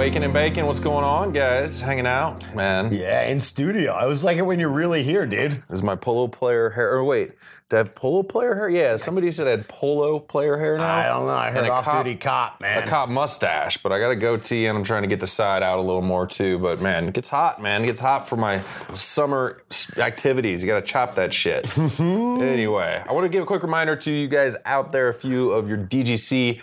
Waking 0.00 0.24
and 0.24 0.32
baking, 0.32 0.64
what's 0.64 0.80
going 0.80 1.04
on, 1.04 1.30
guys? 1.30 1.78
Hanging 1.78 2.06
out, 2.06 2.54
man. 2.54 2.90
Yeah, 2.90 3.24
in 3.24 3.38
studio. 3.38 3.92
I 3.92 4.06
was 4.06 4.24
like 4.24 4.38
it 4.38 4.42
when 4.46 4.58
you're 4.58 4.72
really 4.72 5.02
here, 5.02 5.26
dude. 5.26 5.62
This 5.68 5.80
is 5.80 5.82
my 5.82 5.94
polo 5.94 6.26
player 6.26 6.70
hair. 6.70 6.92
Or 6.92 7.04
wait, 7.04 7.32
did 7.68 7.76
I 7.76 7.78
have 7.80 7.94
polo 7.94 8.22
player 8.22 8.54
hair? 8.54 8.70
Yeah, 8.70 8.96
somebody 8.96 9.30
said 9.30 9.46
I 9.46 9.50
had 9.50 9.68
polo 9.68 10.18
player 10.18 10.56
hair 10.56 10.78
now. 10.78 10.90
I 10.90 11.06
don't 11.08 11.26
know. 11.26 11.34
I 11.34 11.50
heard 11.50 11.68
off-duty 11.68 12.14
cop- 12.14 12.52
cop, 12.52 12.60
man. 12.62 12.82
A 12.82 12.86
cop 12.86 13.10
mustache, 13.10 13.76
but 13.82 13.92
I 13.92 13.98
got 13.98 14.08
a 14.08 14.16
goatee 14.16 14.64
and 14.64 14.78
I'm 14.78 14.84
trying 14.84 15.02
to 15.02 15.06
get 15.06 15.20
the 15.20 15.26
side 15.26 15.62
out 15.62 15.78
a 15.78 15.82
little 15.82 16.00
more 16.00 16.26
too. 16.26 16.58
But 16.58 16.80
man, 16.80 17.08
it 17.08 17.12
gets 17.12 17.28
hot, 17.28 17.60
man. 17.60 17.82
It 17.82 17.88
gets 17.88 18.00
hot 18.00 18.26
for 18.26 18.36
my 18.36 18.64
summer 18.94 19.62
activities. 19.98 20.62
You 20.62 20.66
got 20.66 20.80
to 20.80 20.86
chop 20.86 21.16
that 21.16 21.34
shit. 21.34 21.76
anyway, 22.00 23.04
I 23.06 23.12
want 23.12 23.26
to 23.26 23.28
give 23.28 23.42
a 23.42 23.46
quick 23.46 23.62
reminder 23.62 23.96
to 23.96 24.10
you 24.10 24.28
guys 24.28 24.56
out 24.64 24.92
there 24.92 25.10
a 25.10 25.14
few 25.14 25.50
of 25.50 25.68
your 25.68 25.76
DGC 25.76 26.62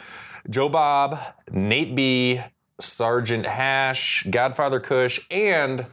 Joe 0.50 0.70
Bob, 0.70 1.20
Nate 1.52 1.94
B, 1.94 2.42
Sergeant 2.80 3.46
Hash, 3.46 4.26
Godfather 4.30 4.80
Kush, 4.80 5.20
and 5.32 5.86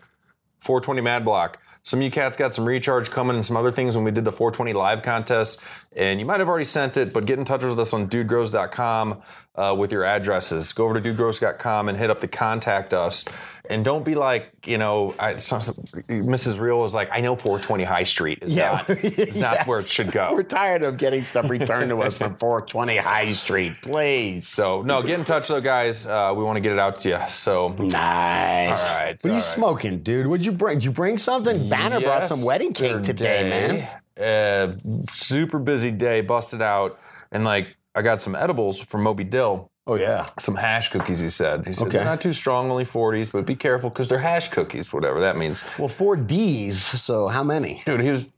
420 0.61 1.01
Mad 1.01 1.25
Block. 1.25 1.59
Some 1.83 2.01
of 2.01 2.05
you 2.05 2.11
cats 2.11 2.39
got 2.39 2.55
some 2.55 2.65
recharge 2.65 3.11
coming 3.11 3.37
and 3.37 3.45
some 3.45 3.59
other 3.59 3.71
things 3.71 3.95
when 3.95 4.07
we 4.07 4.11
did 4.11 4.25
the 4.25 4.33
420 4.33 4.73
live 4.73 5.03
contest. 5.03 5.63
And 5.95 6.19
you 6.19 6.25
might 6.25 6.41
have 6.41 6.49
already 6.49 6.65
sent 6.65 6.97
it, 6.97 7.13
but 7.13 7.27
get 7.27 7.39
in 7.39 7.45
touch 7.45 7.63
with 7.63 7.79
us 7.79 7.93
on 7.93 8.09
dudegrows.com 8.09 9.23
uh, 9.55 9.75
with 9.77 9.93
your 9.93 10.03
addresses. 10.03 10.73
Go 10.73 10.87
over 10.87 10.99
to 10.99 11.15
dudegrows.com 11.15 11.91
and 11.91 11.99
hit 11.99 12.09
up 12.09 12.21
the 12.21 12.29
contact 12.29 12.95
us. 12.95 13.27
And 13.71 13.83
don't 13.83 14.05
be 14.05 14.15
like, 14.15 14.53
you 14.67 14.77
know, 14.77 15.15
I, 15.19 15.37
some, 15.37 15.61
Mrs. 15.63 16.59
Real 16.59 16.79
was 16.81 16.95
like, 16.95 17.09
I 17.11 17.21
know 17.23 17.35
420 17.35 17.83
High 17.85 18.03
Street 18.03 18.41
is 18.43 18.53
Yeah. 18.53 18.85
not, 18.87 18.91
is 18.91 19.37
not 19.41 19.67
where 19.67 19.81
it 19.81 19.87
should 19.89 20.13
go. 20.13 20.29
We're 20.33 20.43
tired 20.43 20.83
of 20.83 20.99
getting 20.99 21.23
stuff 21.23 21.49
returned 21.49 21.89
to 21.91 22.03
us 22.03 22.19
from 22.19 22.35
420 22.37 22.99
High 22.99 23.31
Street, 23.31 23.73
please. 23.81 24.47
So, 24.47 24.83
no, 24.83 25.01
get 25.03 25.19
in 25.19 25.25
touch 25.25 25.49
though, 25.49 25.63
guys. 25.63 26.07
Uh, 26.07 26.35
we 26.37 26.45
want 26.45 26.57
to 26.57 26.61
get 26.61 26.73
it 26.73 26.79
out 26.79 26.99
to 27.01 27.09
you. 27.09 27.19
So, 27.29 27.69
Nice. 27.69 28.89
All 28.91 28.97
right, 28.97 29.17
What 29.23 29.25
are 29.25 29.29
you 29.29 29.35
right. 29.37 29.43
smoking, 29.43 30.03
dude? 30.03 30.27
What'd 30.27 30.45
you 30.45 30.53
bring? 30.53 30.77
Did 30.79 30.85
you 30.85 30.91
bring 30.93 31.17
something? 31.17 31.69
Banner 31.69 32.01
brought 32.01 32.27
some 32.27 32.43
wedding 32.45 32.75
cake 32.75 33.03
today, 33.03 33.49
man. 33.49 33.89
man. 34.19 34.79
Uh, 34.97 35.05
super 35.13 35.59
busy 35.59 35.91
day, 35.91 36.21
busted 36.21 36.61
out, 36.63 37.01
and 37.33 37.45
like 37.45 37.77
I 37.95 38.03
got 38.03 38.21
some 38.21 38.35
edibles 38.35 38.79
from 38.79 39.03
Moby 39.03 39.25
Dill. 39.25 39.71
Oh 39.87 39.97
yeah. 39.97 40.25
Some 40.39 40.55
hash 40.55 40.91
cookies, 40.91 41.21
he 41.21 41.29
said. 41.29 41.67
He 41.67 41.75
said 41.75 41.89
Okay. 41.89 41.99
they're 41.99 42.07
not 42.07 42.21
too 42.21 42.33
strong, 42.33 42.71
only 42.71 42.87
40s, 42.87 43.33
but 43.33 43.45
be 43.45 43.55
careful 43.55 43.91
because 43.91 44.09
they're 44.09 44.19
hash 44.19 44.49
cookies, 44.51 44.93
whatever 44.93 45.21
that 45.21 45.37
means. 45.37 45.65
Well, 45.79 45.89
four 45.89 46.17
D's. 46.17 46.79
So 46.83 47.29
how 47.29 47.43
many? 47.45 47.83
Dude, 47.85 48.01
he 48.01 48.09
was, 48.09 48.33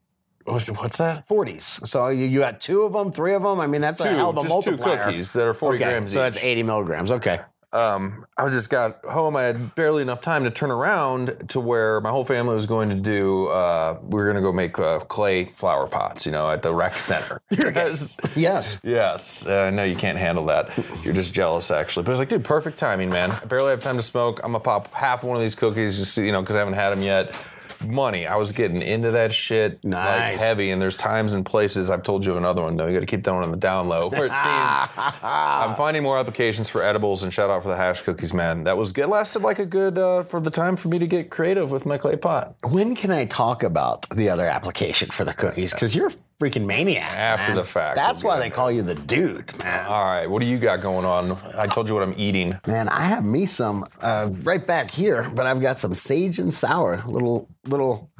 what's, 0.45 0.69
what's 0.71 0.99
that? 0.99 1.27
40s. 1.29 1.87
So 1.87 2.09
you, 2.09 2.25
you 2.27 2.41
got 2.41 2.61
two 2.61 2.83
of 2.83 2.93
them, 2.95 3.13
three 3.13 3.33
of 3.35 3.43
them. 3.43 3.61
I 3.61 3.69
mean, 3.69 3.81
that's 3.81 4.01
a 4.01 4.09
hell 4.11 4.31
of 4.31 4.39
a 4.39 4.49
just 4.49 4.65
two 4.65 4.77
cookies 4.77 5.33
that 5.35 5.47
are 5.47 5.55
40 5.55 5.77
Okay, 5.77 5.85
grams 5.85 6.13
so 6.13 6.19
each. 6.27 6.35
that's 6.35 6.45
80 6.45 6.63
milligrams. 6.65 7.13
Okay. 7.13 7.39
Um, 7.77 8.27
I 8.39 8.49
just 8.49 8.71
got 8.71 9.05
home. 9.05 9.37
I 9.37 9.43
had 9.43 9.75
barely 9.75 10.01
enough 10.03 10.23
time 10.23 10.45
to 10.45 10.51
turn 10.51 10.71
around 10.71 11.49
to 11.49 11.61
where 11.61 12.01
my 12.01 12.11
whole 12.11 12.25
family 12.25 12.55
was 12.55 12.67
going 12.67 12.89
to 12.89 12.95
do. 12.95 13.49
Uh, 13.49 13.99
we 14.03 14.15
were 14.15 14.25
going 14.25 14.37
to 14.37 14.43
go 14.43 14.53
make 14.53 14.79
uh, 14.79 15.01
clay 15.01 15.47
flower 15.57 15.87
pots, 15.87 16.25
you 16.25 16.33
know, 16.33 16.51
at 16.51 16.63
the 16.63 16.75
rec 16.75 16.99
center. 16.99 17.41
Yes. 17.77 18.17
Yes. 18.35 18.79
Yes, 18.83 19.47
uh, 19.47 19.71
no, 19.71 19.85
you 19.85 19.97
can't 19.97 20.17
handle 20.17 20.47
that. 20.47 20.71
You're 21.03 21.15
just 21.15 21.35
jealous, 21.35 21.71
actually. 21.71 22.05
But 22.05 22.13
it's 22.13 22.19
like, 22.19 22.29
dude, 22.29 22.45
perfect 22.45 22.79
timing, 22.79 23.11
man. 23.11 23.33
I 23.33 23.45
barely 23.45 23.71
have 23.71 23.81
time 23.81 23.97
to 23.97 24.03
smoke. 24.03 24.41
I'm 24.43 24.53
gonna 24.53 24.65
pop 24.65 24.93
half 24.95 25.25
one 25.25 25.37
of 25.37 25.43
these 25.43 25.55
cookies, 25.55 25.99
just 25.99 26.17
you 26.17 26.33
know, 26.33 26.41
because 26.41 26.57
I 26.57 26.61
haven't 26.61 26.75
had 26.75 26.91
them 26.91 27.03
yet. 27.03 27.37
Money, 27.85 28.27
I 28.27 28.37
was 28.37 28.53
getting 28.53 28.83
into 28.83 29.13
that 29.13 29.33
shit 29.33 29.85
like 29.85 30.39
heavy, 30.39 30.71
and 30.71 30.81
there's 30.81 30.97
times 30.97 31.35
and 31.35 31.45
places. 31.45 31.91
I've 31.91 32.03
told 32.03 32.25
you 32.25 32.33
of 32.33 32.39
another 32.39 32.63
one 32.63 32.77
though. 32.77 32.87
You 32.87 32.95
got 32.95 33.01
to 33.01 33.07
keep 33.07 33.25
that 33.25 33.33
one 33.33 33.43
on 33.43 33.51
the 33.51 33.57
down 33.57 33.89
low. 33.89 34.09
Where 34.09 34.27
it 34.27 34.33
seems 34.33 34.89
I'm 35.23 35.75
finding 35.75 36.03
more 36.03 36.19
applications 36.19 36.69
for 36.69 36.83
edibles, 36.83 37.23
and 37.23 37.33
shout 37.33 37.51
out 37.51 37.63
for 37.63 37.69
the 37.69 37.77
hash 37.77 38.03
cookies, 38.03 38.33
man. 38.35 38.65
That 38.65 38.77
was 38.77 38.97
it 38.97 39.09
lasted 39.09 39.43
like 39.43 39.59
a 39.59 39.67
good 39.67 39.99
uh, 39.99 40.23
for 40.23 40.41
the 40.41 40.51
time 40.51 40.77
for 40.77 40.89
me 40.89 40.99
to 40.99 41.07
get 41.07 41.31
creative 41.31 41.71
with 41.71 41.87
my 41.87 41.99
clay 41.99 42.17
pot. 42.17 42.57
When 42.65 42.95
can 42.95 43.11
I 43.11 43.25
talk 43.27 43.63
about 43.63 44.09
the 44.11 44.29
other 44.29 44.47
application 44.47 45.11
for 45.11 45.25
the 45.25 45.35
cookies? 45.35 45.73
Because 45.73 45.95
you're 45.95 46.11
freaking 46.41 46.67
maniac. 46.67 47.13
After 47.13 47.49
man. 47.49 47.57
the 47.57 47.65
fact, 47.65 47.97
That's 47.97 48.23
why 48.23 48.39
they 48.39 48.51
call 48.51 48.71
you 48.71 48.83
the 48.83 48.95
dude, 48.95 49.53
man. 49.63 49.87
All 49.87 50.05
right, 50.05 50.27
what 50.27 50.41
do 50.41 50.47
you 50.47 50.59
got 50.59 50.83
going 50.83 51.05
on? 51.05 51.33
I 51.57 51.67
told 51.67 51.89
you 51.89 51.95
what 51.95 52.03
I'm 52.03 52.15
eating. 52.17 52.59
Man, 52.67 52.89
I 52.89 53.05
have 53.05 53.25
me 53.25 53.47
some 53.47 53.87
uh, 54.01 54.29
right 54.43 54.67
back 54.67 54.91
here, 54.91 55.31
but 55.35 55.47
I've 55.47 55.61
got 55.61 55.79
some 55.79 55.95
sage 55.95 56.39
and 56.39 56.53
sour, 56.53 57.03
little 57.09 57.49
little. 57.67 58.11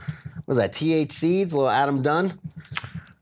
What's 0.45 0.59
that? 0.59 0.73
TH 0.73 1.13
seeds, 1.13 1.55
little 1.55 1.69
Adam 1.69 2.03
Dunn. 2.03 2.39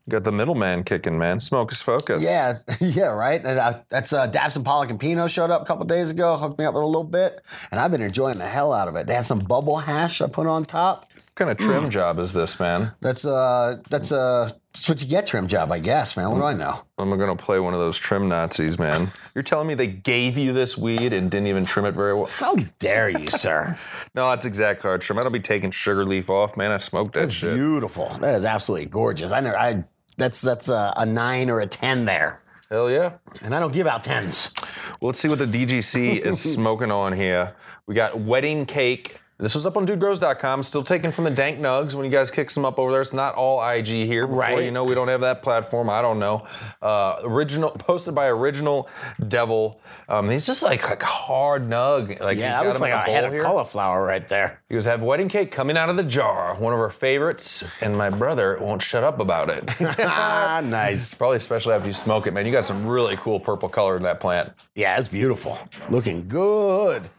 Got 0.06 0.24
the 0.24 0.32
middleman 0.32 0.84
kicking, 0.84 1.18
man. 1.18 1.40
Smoke 1.40 1.72
is 1.72 1.80
focus. 1.80 2.22
Yeah, 2.22 2.52
yeah, 2.80 3.06
right. 3.06 3.42
And, 3.42 3.58
uh, 3.58 3.78
that's 3.88 4.12
uh, 4.12 4.26
Dabs 4.26 4.54
and 4.54 4.64
Pollock 4.64 4.90
and 4.90 5.00
Pino 5.00 5.26
showed 5.26 5.50
up 5.50 5.62
a 5.62 5.64
couple 5.64 5.86
days 5.86 6.10
ago, 6.10 6.36
hooked 6.36 6.58
me 6.58 6.66
up 6.66 6.74
with 6.74 6.82
a 6.82 6.86
little 6.86 7.04
bit, 7.04 7.40
and 7.70 7.80
I've 7.80 7.90
been 7.90 8.02
enjoying 8.02 8.36
the 8.36 8.46
hell 8.46 8.74
out 8.74 8.86
of 8.86 8.96
it. 8.96 9.06
They 9.06 9.14
had 9.14 9.24
some 9.24 9.38
bubble 9.38 9.78
hash 9.78 10.20
I 10.20 10.28
put 10.28 10.46
on 10.46 10.64
top. 10.64 11.08
What 11.36 11.46
kind 11.48 11.50
of 11.50 11.58
trim 11.58 11.90
job 11.90 12.20
is 12.20 12.32
this, 12.32 12.60
man? 12.60 12.92
That's 13.00 13.24
uh, 13.24 13.78
that's 13.90 14.12
uh, 14.12 14.52
that's 14.72 14.88
what 14.88 15.02
you 15.02 15.08
get 15.08 15.26
trim 15.26 15.48
job, 15.48 15.72
I 15.72 15.80
guess, 15.80 16.16
man. 16.16 16.30
What 16.30 16.38
do 16.38 16.44
I 16.44 16.54
know? 16.54 16.84
I'm 16.96 17.10
gonna 17.18 17.34
play 17.34 17.58
one 17.58 17.74
of 17.74 17.80
those 17.80 17.98
trim 17.98 18.28
Nazis, 18.28 18.78
man. 18.78 19.10
You're 19.34 19.42
telling 19.42 19.66
me 19.66 19.74
they 19.74 19.88
gave 19.88 20.38
you 20.38 20.52
this 20.52 20.78
weed 20.78 21.12
and 21.12 21.32
didn't 21.32 21.48
even 21.48 21.66
trim 21.66 21.86
it 21.86 21.94
very 21.96 22.14
well? 22.14 22.26
How 22.26 22.54
dare 22.78 23.08
you, 23.08 23.30
sir? 23.30 23.76
No, 24.14 24.30
that's 24.30 24.46
exact 24.46 24.84
I 24.84 24.96
trim. 24.98 25.18
I 25.18 25.22
don't 25.22 25.32
be 25.32 25.40
taking 25.40 25.72
sugar 25.72 26.04
leaf 26.04 26.30
off, 26.30 26.56
man. 26.56 26.70
I 26.70 26.76
smoked 26.76 27.14
that 27.14 27.22
That's 27.22 27.32
shit. 27.32 27.54
beautiful. 27.56 28.16
That 28.20 28.36
is 28.36 28.44
absolutely 28.44 28.86
gorgeous. 28.86 29.32
I 29.32 29.40
know. 29.40 29.54
I 29.56 29.82
that's 30.16 30.40
that's 30.40 30.68
a, 30.68 30.92
a 30.96 31.04
nine 31.04 31.50
or 31.50 31.58
a 31.58 31.66
ten 31.66 32.04
there, 32.04 32.42
Hell 32.70 32.88
yeah. 32.88 33.14
and 33.42 33.52
I 33.56 33.58
don't 33.58 33.72
give 33.72 33.88
out 33.88 34.04
tens. 34.04 34.54
Well, 35.00 35.08
let's 35.08 35.18
see 35.18 35.28
what 35.28 35.40
the 35.40 35.46
DGC 35.46 36.20
is 36.20 36.40
smoking 36.54 36.92
on 36.92 37.12
here. 37.12 37.56
We 37.88 37.96
got 37.96 38.20
wedding 38.20 38.66
cake. 38.66 39.18
This 39.44 39.54
was 39.54 39.66
up 39.66 39.76
on 39.76 39.86
dudegrows.com. 39.86 40.62
Still 40.62 40.82
taken 40.82 41.12
from 41.12 41.24
the 41.24 41.30
Dank 41.30 41.58
Nugs 41.58 41.92
when 41.92 42.06
you 42.06 42.10
guys 42.10 42.30
kick 42.30 42.48
some 42.48 42.64
up 42.64 42.78
over 42.78 42.90
there. 42.90 43.02
It's 43.02 43.12
not 43.12 43.34
all 43.34 43.62
IG 43.62 43.88
here. 43.88 44.26
Before 44.26 44.40
Right. 44.40 44.64
you 44.64 44.70
know, 44.70 44.84
we 44.84 44.94
don't 44.94 45.08
have 45.08 45.20
that 45.20 45.42
platform. 45.42 45.90
I 45.90 46.00
don't 46.00 46.18
know. 46.18 46.46
Uh, 46.80 47.16
original 47.22 47.68
posted 47.72 48.14
by 48.14 48.28
Original 48.28 48.88
Devil. 49.28 49.82
Um, 50.08 50.30
he's 50.30 50.46
just 50.46 50.62
like, 50.62 50.88
like 50.88 51.02
a 51.02 51.06
hard 51.06 51.68
nug. 51.68 52.18
Like 52.20 52.38
Yeah, 52.38 52.54
that 52.54 52.64
looks 52.64 52.78
him 52.78 52.82
like 52.84 52.94
a 52.94 53.00
head 53.10 53.24
of 53.24 53.32
here. 53.34 53.42
cauliflower 53.42 54.02
right 54.02 54.26
there. 54.28 54.62
He 54.70 54.76
goes, 54.76 54.86
have 54.86 55.02
wedding 55.02 55.28
cake 55.28 55.50
coming 55.50 55.76
out 55.76 55.90
of 55.90 55.96
the 55.96 56.04
jar. 56.04 56.54
One 56.54 56.72
of 56.72 56.80
our 56.80 56.88
favorites, 56.88 57.70
and 57.82 57.94
my 57.98 58.08
brother 58.08 58.56
won't 58.62 58.80
shut 58.80 59.04
up 59.04 59.20
about 59.20 59.50
it. 59.50 59.68
ah, 59.98 60.62
nice. 60.64 61.12
Probably 61.12 61.36
especially 61.36 61.74
after 61.74 61.86
you 61.88 61.92
smoke 61.92 62.26
it, 62.26 62.32
man. 62.32 62.46
You 62.46 62.52
got 62.52 62.64
some 62.64 62.86
really 62.86 63.18
cool 63.18 63.38
purple 63.40 63.68
color 63.68 63.98
in 63.98 64.04
that 64.04 64.20
plant. 64.20 64.54
Yeah, 64.74 64.96
it's 64.96 65.08
beautiful. 65.08 65.58
Looking 65.90 66.28
good. 66.28 67.10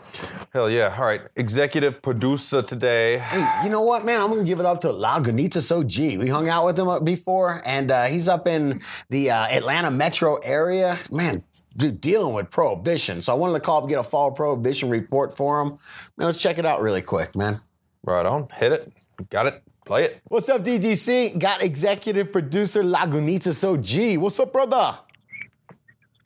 Hell 0.54 0.70
yeah. 0.70 0.96
All 0.98 1.06
right. 1.06 1.22
Executive 1.36 2.02
producer 2.02 2.62
today. 2.62 3.18
Hey, 3.18 3.46
you 3.64 3.70
know 3.70 3.82
what, 3.82 4.06
man? 4.06 4.22
I'm 4.22 4.30
gonna 4.30 4.44
give 4.44 4.60
it 4.60 4.66
up 4.66 4.82
to 4.82 4.88
Lagunitas 4.88 5.72
OG. 5.72 6.20
We 6.20 6.28
hung 6.28 6.50
out 6.50 6.66
with 6.66 6.80
him 6.80 6.88
uh, 6.88 7.00
before, 7.00 7.62
and 7.66 7.92
uh, 7.92 8.06
he's 8.06 8.28
up 8.28 8.48
in 8.48 8.82
the 9.10 9.32
uh, 9.32 9.48
Atlanta 9.48 9.92
metro 9.92 10.36
area. 10.38 10.98
Man, 11.12 11.44
dude, 11.78 12.02
dealing 12.02 12.34
with 12.34 12.50
prohibition. 12.50 13.22
So 13.22 13.34
I 13.34 13.36
wanted 13.36 13.54
to 13.54 13.60
call 13.60 13.78
up 13.78 13.84
and 13.84 13.90
get 13.90 14.00
a 14.00 14.04
fall 14.04 14.32
prohibition 14.32 14.90
report 14.90 15.36
for 15.36 15.62
him. 15.62 15.70
Man, 16.18 16.28
let's 16.28 16.38
check 16.38 16.58
it 16.58 16.66
out 16.66 16.82
really 16.82 17.02
quick, 17.02 17.36
man. 17.36 17.62
Right 18.04 18.26
on. 18.26 18.48
Hit 18.56 18.72
it. 18.72 18.94
Got 19.30 19.48
it. 19.48 19.64
Play 19.86 20.06
it. 20.06 20.22
What's 20.26 20.50
up, 20.50 20.64
DGC? 20.64 21.38
Got 21.38 21.62
executive 21.62 22.32
producer 22.32 22.82
Lagunitas 22.84 23.64
OG. 23.64 24.20
What's 24.20 24.40
up, 24.40 24.52
brother? 24.52 24.98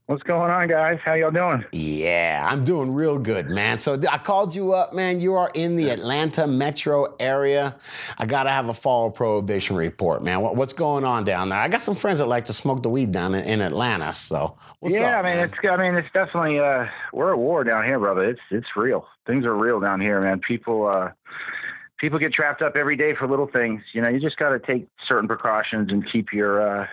What's 0.09 0.23
going 0.23 0.49
on, 0.49 0.67
guys? 0.67 0.97
How 1.05 1.13
y'all 1.13 1.29
doing? 1.29 1.63
Yeah, 1.71 2.47
I'm 2.49 2.63
doing 2.63 2.95
real 2.95 3.19
good, 3.19 3.51
man. 3.51 3.77
So 3.77 3.93
I 4.09 4.17
called 4.17 4.55
you 4.55 4.73
up, 4.73 4.91
man. 4.91 5.21
You 5.21 5.35
are 5.35 5.51
in 5.53 5.75
the 5.75 5.91
Atlanta 5.91 6.47
metro 6.47 7.15
area. 7.19 7.75
I 8.17 8.25
gotta 8.25 8.49
have 8.49 8.69
a 8.69 8.73
fall 8.73 9.11
prohibition 9.11 9.75
report, 9.75 10.23
man. 10.23 10.41
What, 10.41 10.55
what's 10.55 10.73
going 10.73 11.03
on 11.03 11.25
down 11.25 11.49
there? 11.49 11.59
I 11.59 11.67
got 11.67 11.83
some 11.83 11.93
friends 11.93 12.17
that 12.17 12.25
like 12.25 12.45
to 12.45 12.53
smoke 12.53 12.81
the 12.81 12.89
weed 12.89 13.11
down 13.11 13.35
in, 13.35 13.45
in 13.45 13.61
Atlanta. 13.61 14.11
So 14.11 14.57
what's 14.79 14.95
yeah, 14.95 15.19
up, 15.19 15.25
I 15.25 15.29
mean, 15.29 15.37
man? 15.37 15.45
it's 15.45 15.53
I 15.63 15.77
mean, 15.77 15.93
it's 15.93 16.11
definitely 16.11 16.57
uh, 16.57 16.87
we're 17.13 17.31
at 17.33 17.37
war 17.37 17.63
down 17.63 17.83
here, 17.83 17.99
brother. 17.99 18.31
It's 18.31 18.41
it's 18.49 18.75
real. 18.75 19.05
Things 19.27 19.45
are 19.45 19.55
real 19.55 19.79
down 19.79 20.01
here, 20.01 20.19
man. 20.21 20.39
People 20.39 20.87
uh, 20.87 21.11
people 21.99 22.17
get 22.17 22.33
trapped 22.33 22.63
up 22.63 22.75
every 22.75 22.95
day 22.95 23.13
for 23.13 23.27
little 23.27 23.45
things. 23.45 23.83
You 23.93 24.01
know, 24.01 24.09
you 24.09 24.19
just 24.19 24.37
got 24.37 24.49
to 24.49 24.59
take 24.59 24.87
certain 25.07 25.27
precautions 25.27 25.91
and 25.91 26.03
keep 26.11 26.33
your 26.33 26.81
uh, 26.81 26.87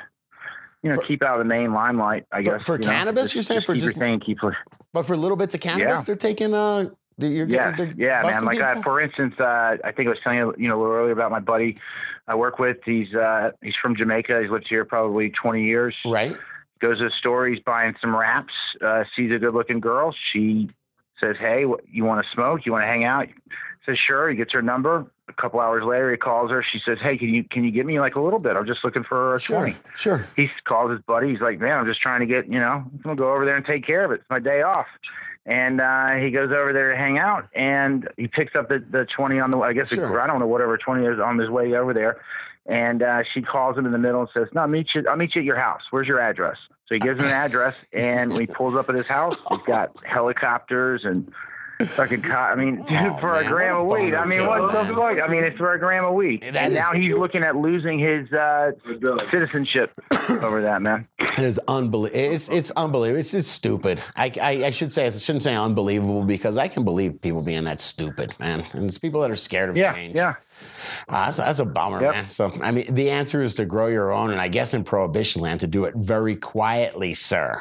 you 0.82 0.90
know, 0.90 0.99
keep 0.99 1.23
out 1.23 1.34
of 1.34 1.38
the 1.38 1.49
main 1.49 1.73
limelight. 1.73 2.26
I 2.32 2.43
guess 2.43 2.62
for 2.64 2.75
you 2.75 2.81
know. 2.82 2.87
cannabis, 2.93 3.34
you're 3.34 3.43
saying? 3.43 3.62
For 3.62 3.75
keep 3.75 3.82
just- 3.84 3.96
thing, 3.99 4.20
keep. 4.20 4.38
but 4.93 5.06
for 5.06 5.17
little 5.17 5.37
bits 5.37 5.55
of 5.55 5.61
cannabis, 5.61 5.99
Yeah. 5.99 6.02
they're 6.05 6.17
taking 6.17 6.55
uh 6.55 6.90
You're 7.19 7.46
Yeah, 7.46 7.73
getting- 7.75 7.99
yeah, 7.99 8.20
man. 8.23 8.44
Like, 8.44 8.61
uh, 8.61 8.75
people? 8.75 8.82
for 8.82 9.00
instance, 9.00 9.34
uh, 9.40 9.78
I 9.82 9.90
think 9.93 10.06
I 10.06 10.11
was 10.11 10.19
telling 10.23 10.38
you, 10.38 10.55
you 10.58 10.69
know, 10.69 10.78
a 10.78 10.81
little 10.82 10.94
earlier 10.96 11.12
about 11.12 11.31
my 11.31 11.40
buddy 11.40 11.78
I 12.28 12.34
work 12.34 12.58
with. 12.58 12.76
He's 12.84 13.14
uh, 13.14 13.52
he's 13.62 13.75
from 13.81 13.96
Jamaica. 13.96 14.40
He's 14.43 14.50
lived 14.50 14.67
here 14.69 14.84
probably 14.84 15.31
20 15.31 15.64
years. 15.64 15.94
right. 16.06 16.37
Goes 16.78 16.99
to 16.99 17.06
a 17.06 17.11
store. 17.11 17.46
He's 17.46 17.61
buying 17.61 17.94
some 18.02 18.14
wraps. 18.14 18.52
Uh, 18.84 19.05
sees 19.17 19.32
a 19.32 19.38
good-looking 19.38 19.81
girl. 19.81 20.14
She 20.32 20.69
says, 21.19 21.37
"Hey, 21.38 21.64
what, 21.64 21.81
you 21.88 22.05
want 22.05 22.23
to 22.23 22.31
smoke? 22.32 22.67
You 22.67 22.73
want 22.73 22.82
to 22.82 22.87
hang 22.87 23.06
out?" 23.06 23.28
Says, 23.87 23.96
"Sure." 23.99 24.28
He 24.28 24.37
gets 24.37 24.52
her 24.52 24.61
number. 24.61 25.06
A 25.28 25.32
couple 25.32 25.58
hours 25.61 25.82
later, 25.84 26.11
he 26.11 26.17
calls 26.17 26.50
her. 26.52 26.62
She 26.73 26.78
says, 26.84 26.99
"Hey, 27.02 27.19
can 27.19 27.28
you 27.28 27.43
can 27.44 27.64
you 27.64 27.70
give 27.73 27.84
me 27.84 27.99
like 27.99 28.14
a 28.14 28.20
little 28.20 28.38
bit? 28.38 28.56
I'm 28.56 28.67
just 28.67 28.84
looking 28.84 29.02
for 29.05 29.34
a 29.34 29.40
Sure, 29.40 29.58
20." 29.61 29.76
sure. 29.96 30.28
he 30.37 30.49
calls 30.64 30.90
his 30.93 31.00
buddy. 31.00 31.31
He's 31.31 31.40
like, 31.40 31.58
man, 31.58 31.78
I'm 31.78 31.87
just 31.87 32.00
trying 32.00 32.20
to 32.20 32.26
get, 32.26 32.46
you 32.46 32.61
know, 32.61 32.84
I'm 32.87 33.00
gonna 33.02 33.17
go 33.17 33.32
over 33.32 33.44
there 33.44 33.56
and 33.56 33.67
take 33.67 33.84
care 33.84 34.05
of 34.05 34.12
it. 34.12 34.20
It's 34.20 34.31
my 34.31 34.38
day 34.38 34.62
off. 34.62 34.87
And 35.44 35.81
uh, 35.81 36.14
he 36.14 36.31
goes 36.31 36.50
over 36.50 36.73
there 36.73 36.90
to 36.90 36.96
hang 36.96 37.19
out, 37.19 37.49
and 37.55 38.08
he 38.17 38.26
picks 38.26 38.56
up 38.56 38.69
the, 38.69 38.78
the 38.90 39.05
20 39.17 39.38
on 39.38 39.52
the, 39.52 39.58
I 39.58 39.73
guess, 39.75 39.90
Sure. 39.90 40.20
I 40.20 40.26
don't 40.26 40.40
know, 40.40 40.46
whatever 40.49 40.76
20 40.76 41.06
is 41.06 41.20
on 41.20 41.38
his 41.38 41.49
way 41.50 41.73
over 41.75 41.94
there. 41.94 42.20
And 42.67 43.00
uh, 43.00 43.23
she 43.32 43.43
calls 43.43 43.78
him 43.78 43.87
in 43.87 43.93
the 43.93 43.99
middle 43.99 44.23
and 44.23 44.28
says, 44.34 44.49
no, 44.52 44.62
I'll 44.62 44.67
meet 44.67 44.88
you, 44.93 45.05
I'll 45.08 45.14
meet 45.17 45.37
you 45.37 45.40
at 45.43 45.44
your 45.44 45.55
house. 45.56 45.82
Where's 45.90 46.08
your 46.08 46.19
address? 46.19 46.56
So 46.88 46.96
he 46.96 47.00
gives 47.00 47.20
him 47.20 47.26
an 47.26 47.32
address, 47.32 47.76
and 47.93 48.32
when 48.32 48.40
he 48.40 48.46
pulls 48.49 48.75
up 48.75 48.88
at 48.88 48.96
his 48.96 49.06
house, 49.06 49.37
he's 49.50 49.58
got 49.67 49.93
helicopters 50.05 51.05
and 51.05 51.32
fucking. 51.94 52.23
Co- 52.23 52.31
I 52.32 52.55
mean, 52.55 52.84
Oh, 52.88 53.17
for 53.20 53.32
man, 53.34 53.44
a 53.44 53.49
gram 53.49 53.76
of 53.76 53.87
weed. 53.87 54.14
I 54.14 54.25
mean, 54.25 54.38
Joe, 54.40 54.49
what 54.49 54.73
the 54.88 54.94
fuck? 54.94 55.19
I 55.23 55.28
mean, 55.28 55.44
it's 55.44 55.56
for 55.58 55.73
a 55.75 55.78
gram 55.78 56.05
of 56.05 56.14
weed, 56.14 56.43
That 56.43 56.56
and 56.56 56.73
is- 56.75 56.78
now 56.78 56.93
he's 56.93 57.14
looking 57.14 57.43
at 57.43 57.56
losing 57.56 57.99
his 57.99 58.32
uh, 58.32 58.73
citizenship 59.31 59.93
over 60.43 60.62
that, 60.62 60.82
man. 60.82 61.06
It 61.19 61.40
is 61.44 61.61
unbelievable. 61.69 62.19
It's 62.19 62.49
it's 62.49 62.70
unbelievable. 62.73 63.20
It's 63.20 63.34
it's 63.34 63.49
stupid. 63.50 64.02
I, 64.17 64.32
I 64.40 64.50
I 64.67 64.70
should 64.70 64.93
say 64.93 65.06
I 65.06 65.11
shouldn't 65.11 65.43
say 65.43 65.55
unbelievable 65.55 66.23
because 66.25 66.56
I 66.56 66.69
can 66.69 66.84
believe 66.84 67.20
people 67.20 67.43
being 67.43 67.64
that 67.64 67.81
stupid, 67.81 68.34
man. 68.38 68.64
And 68.73 68.84
it's 68.87 68.99
people 68.99 69.20
that 69.23 69.31
are 69.31 69.37
scared 69.37 69.69
of 69.70 69.76
Yeah, 69.76 69.93
change. 69.93 70.14
yeah. 70.14 70.34
Uh, 71.08 71.26
that's, 71.26 71.37
that's 71.37 71.58
a 71.58 71.64
bummer, 71.67 72.00
Yep. 72.00 72.14
man. 72.14 72.28
So 72.28 72.50
I 72.62 72.70
mean, 72.70 72.94
the 72.94 73.11
answer 73.11 73.43
is 73.43 73.55
to 73.56 73.67
grow 73.67 73.88
your 73.88 74.12
own, 74.12 74.31
and 74.31 74.40
I 74.40 74.49
guess 74.49 74.73
in 74.73 74.84
prohibition 74.84 75.43
land 75.43 75.61
to 75.61 75.67
do 75.67 75.84
it 75.84 75.94
very 75.94 76.37
quietly, 76.37 77.12
sir. 77.12 77.61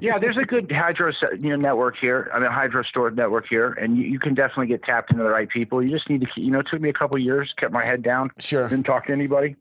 Yeah, 0.00 0.18
there's 0.18 0.36
a 0.36 0.42
good 0.44 0.70
hydro 0.72 1.12
you 1.40 1.50
know 1.50 1.56
network 1.56 1.96
here. 2.00 2.30
I 2.34 2.38
mean, 2.40 2.50
hydro 2.50 2.82
store 2.82 3.10
network 3.10 3.46
here, 3.48 3.68
and 3.80 3.96
you, 3.96 4.04
you 4.04 4.18
can 4.18 4.34
definitely 4.34 4.66
get 4.66 4.82
tapped 4.82 5.12
into 5.12 5.22
the 5.24 5.30
right 5.30 5.48
people. 5.48 5.82
You 5.82 5.90
just 5.90 6.08
need 6.10 6.20
to, 6.22 6.26
keep, 6.26 6.44
you 6.44 6.50
know, 6.50 6.60
it 6.60 6.66
took 6.70 6.80
me 6.80 6.88
a 6.88 6.92
couple 6.92 7.16
of 7.16 7.22
years, 7.22 7.52
kept 7.58 7.72
my 7.72 7.84
head 7.84 8.02
down, 8.02 8.30
Sure, 8.38 8.68
didn't 8.68 8.86
talk 8.86 9.06
to 9.06 9.12
anybody. 9.12 9.54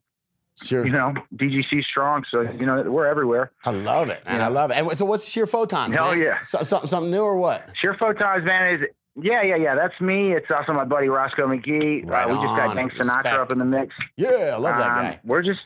sure. 0.64 0.86
You 0.86 0.92
know, 0.92 1.14
DGC 1.36 1.84
strong, 1.84 2.24
so 2.32 2.42
you 2.42 2.66
know 2.66 2.82
we're 2.84 3.06
everywhere. 3.06 3.52
I 3.64 3.72
love 3.72 4.10
it, 4.10 4.26
man. 4.26 4.42
I 4.42 4.48
love 4.48 4.72
it. 4.72 4.76
And 4.78 4.98
so, 4.98 5.06
what's 5.06 5.28
sheer 5.28 5.46
photons? 5.46 5.94
Hell 5.94 6.12
man? 6.12 6.20
yeah. 6.20 6.40
So, 6.42 6.64
something 6.64 6.88
something 6.88 7.12
new 7.12 7.22
or 7.22 7.38
what? 7.38 7.70
Sheer 7.80 7.94
Photons, 7.96 8.44
man, 8.44 8.76
is 8.76 8.88
yeah, 9.22 9.42
yeah, 9.44 9.56
yeah. 9.56 9.76
That's 9.76 10.00
me. 10.02 10.34
It's 10.34 10.46
also 10.56 10.74
my 10.74 10.84
buddy 10.86 11.10
Roscoe 11.10 11.48
McGee. 11.48 12.08
Right 12.10 12.26
uh, 12.26 12.30
we 12.30 12.36
just 12.36 12.48
on. 12.48 12.58
got 12.58 12.76
Dank 12.76 12.92
Sinatra 12.94 13.18
Respect. 13.18 13.28
up 13.40 13.52
in 13.52 13.58
the 13.60 13.66
mix. 13.66 13.96
Yeah, 14.16 14.30
I 14.54 14.58
love 14.58 14.78
that 14.78 14.88
Um, 14.98 15.04
guy. 15.06 15.20
We're 15.24 15.42
just, 15.42 15.60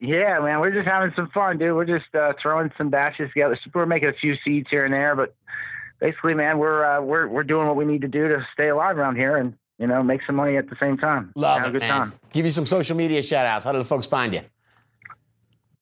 yeah, 0.00 0.38
man, 0.40 0.60
we're 0.60 0.72
just 0.72 0.86
having 0.86 1.12
some 1.16 1.28
fun, 1.30 1.58
dude. 1.58 1.74
We're 1.74 1.86
just 1.86 2.14
uh, 2.14 2.34
throwing 2.40 2.70
some 2.76 2.90
batches 2.90 3.30
together. 3.30 3.58
We're 3.74 3.86
making 3.86 4.08
a 4.08 4.12
few 4.12 4.36
seeds 4.44 4.68
here 4.70 4.84
and 4.84 4.92
there, 4.92 5.16
but 5.16 5.34
basically, 6.00 6.34
man, 6.34 6.58
we're 6.58 6.84
uh, 6.84 7.00
we're 7.00 7.26
we're 7.28 7.44
doing 7.44 7.66
what 7.66 7.76
we 7.76 7.84
need 7.84 8.02
to 8.02 8.08
do 8.08 8.28
to 8.28 8.46
stay 8.52 8.68
alive 8.68 8.98
around 8.98 9.16
here 9.16 9.36
and 9.36 9.54
you 9.78 9.86
know 9.86 10.02
make 10.02 10.20
some 10.26 10.36
money 10.36 10.56
at 10.56 10.68
the 10.68 10.76
same 10.78 10.98
time. 10.98 11.32
Love 11.34 11.58
Have 11.58 11.66
it, 11.66 11.70
a 11.70 11.72
good 11.72 11.80
man. 11.80 11.90
time. 11.90 12.12
Give 12.32 12.44
you 12.44 12.50
some 12.50 12.66
social 12.66 12.96
media 12.96 13.22
shout 13.22 13.46
outs. 13.46 13.64
How 13.64 13.72
do 13.72 13.78
the 13.78 13.84
folks 13.84 14.06
find 14.06 14.34
you? 14.34 14.42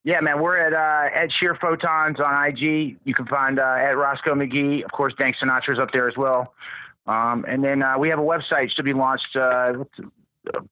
Yeah, 0.05 0.21
man, 0.21 0.41
we're 0.41 0.59
at 0.59 0.73
uh, 0.73 1.15
at 1.15 1.33
Sheer 1.33 1.57
Photons 1.57 2.21
on 2.21 2.47
IG. 2.47 2.99
You 3.05 3.15
can 3.15 3.27
find 3.27 3.59
uh, 3.59 3.63
at 3.63 3.97
Roscoe 3.97 4.35
McGee. 4.35 4.85
Of 4.85 4.93
course, 4.93 5.15
Dank 5.19 5.37
Sinatra's 5.43 5.79
up 5.79 5.91
there 5.93 6.09
as 6.09 6.17
well. 6.17 6.55
Um, 7.07 7.45
and 7.49 7.65
then 7.65 7.83
uh, 7.83 7.99
we 7.99 8.11
have 8.11 8.19
a 8.19 8.23
website 8.23 8.71
should 8.75 8.85
be 8.85 8.93
launched 8.93 9.35
uh, 9.35 9.85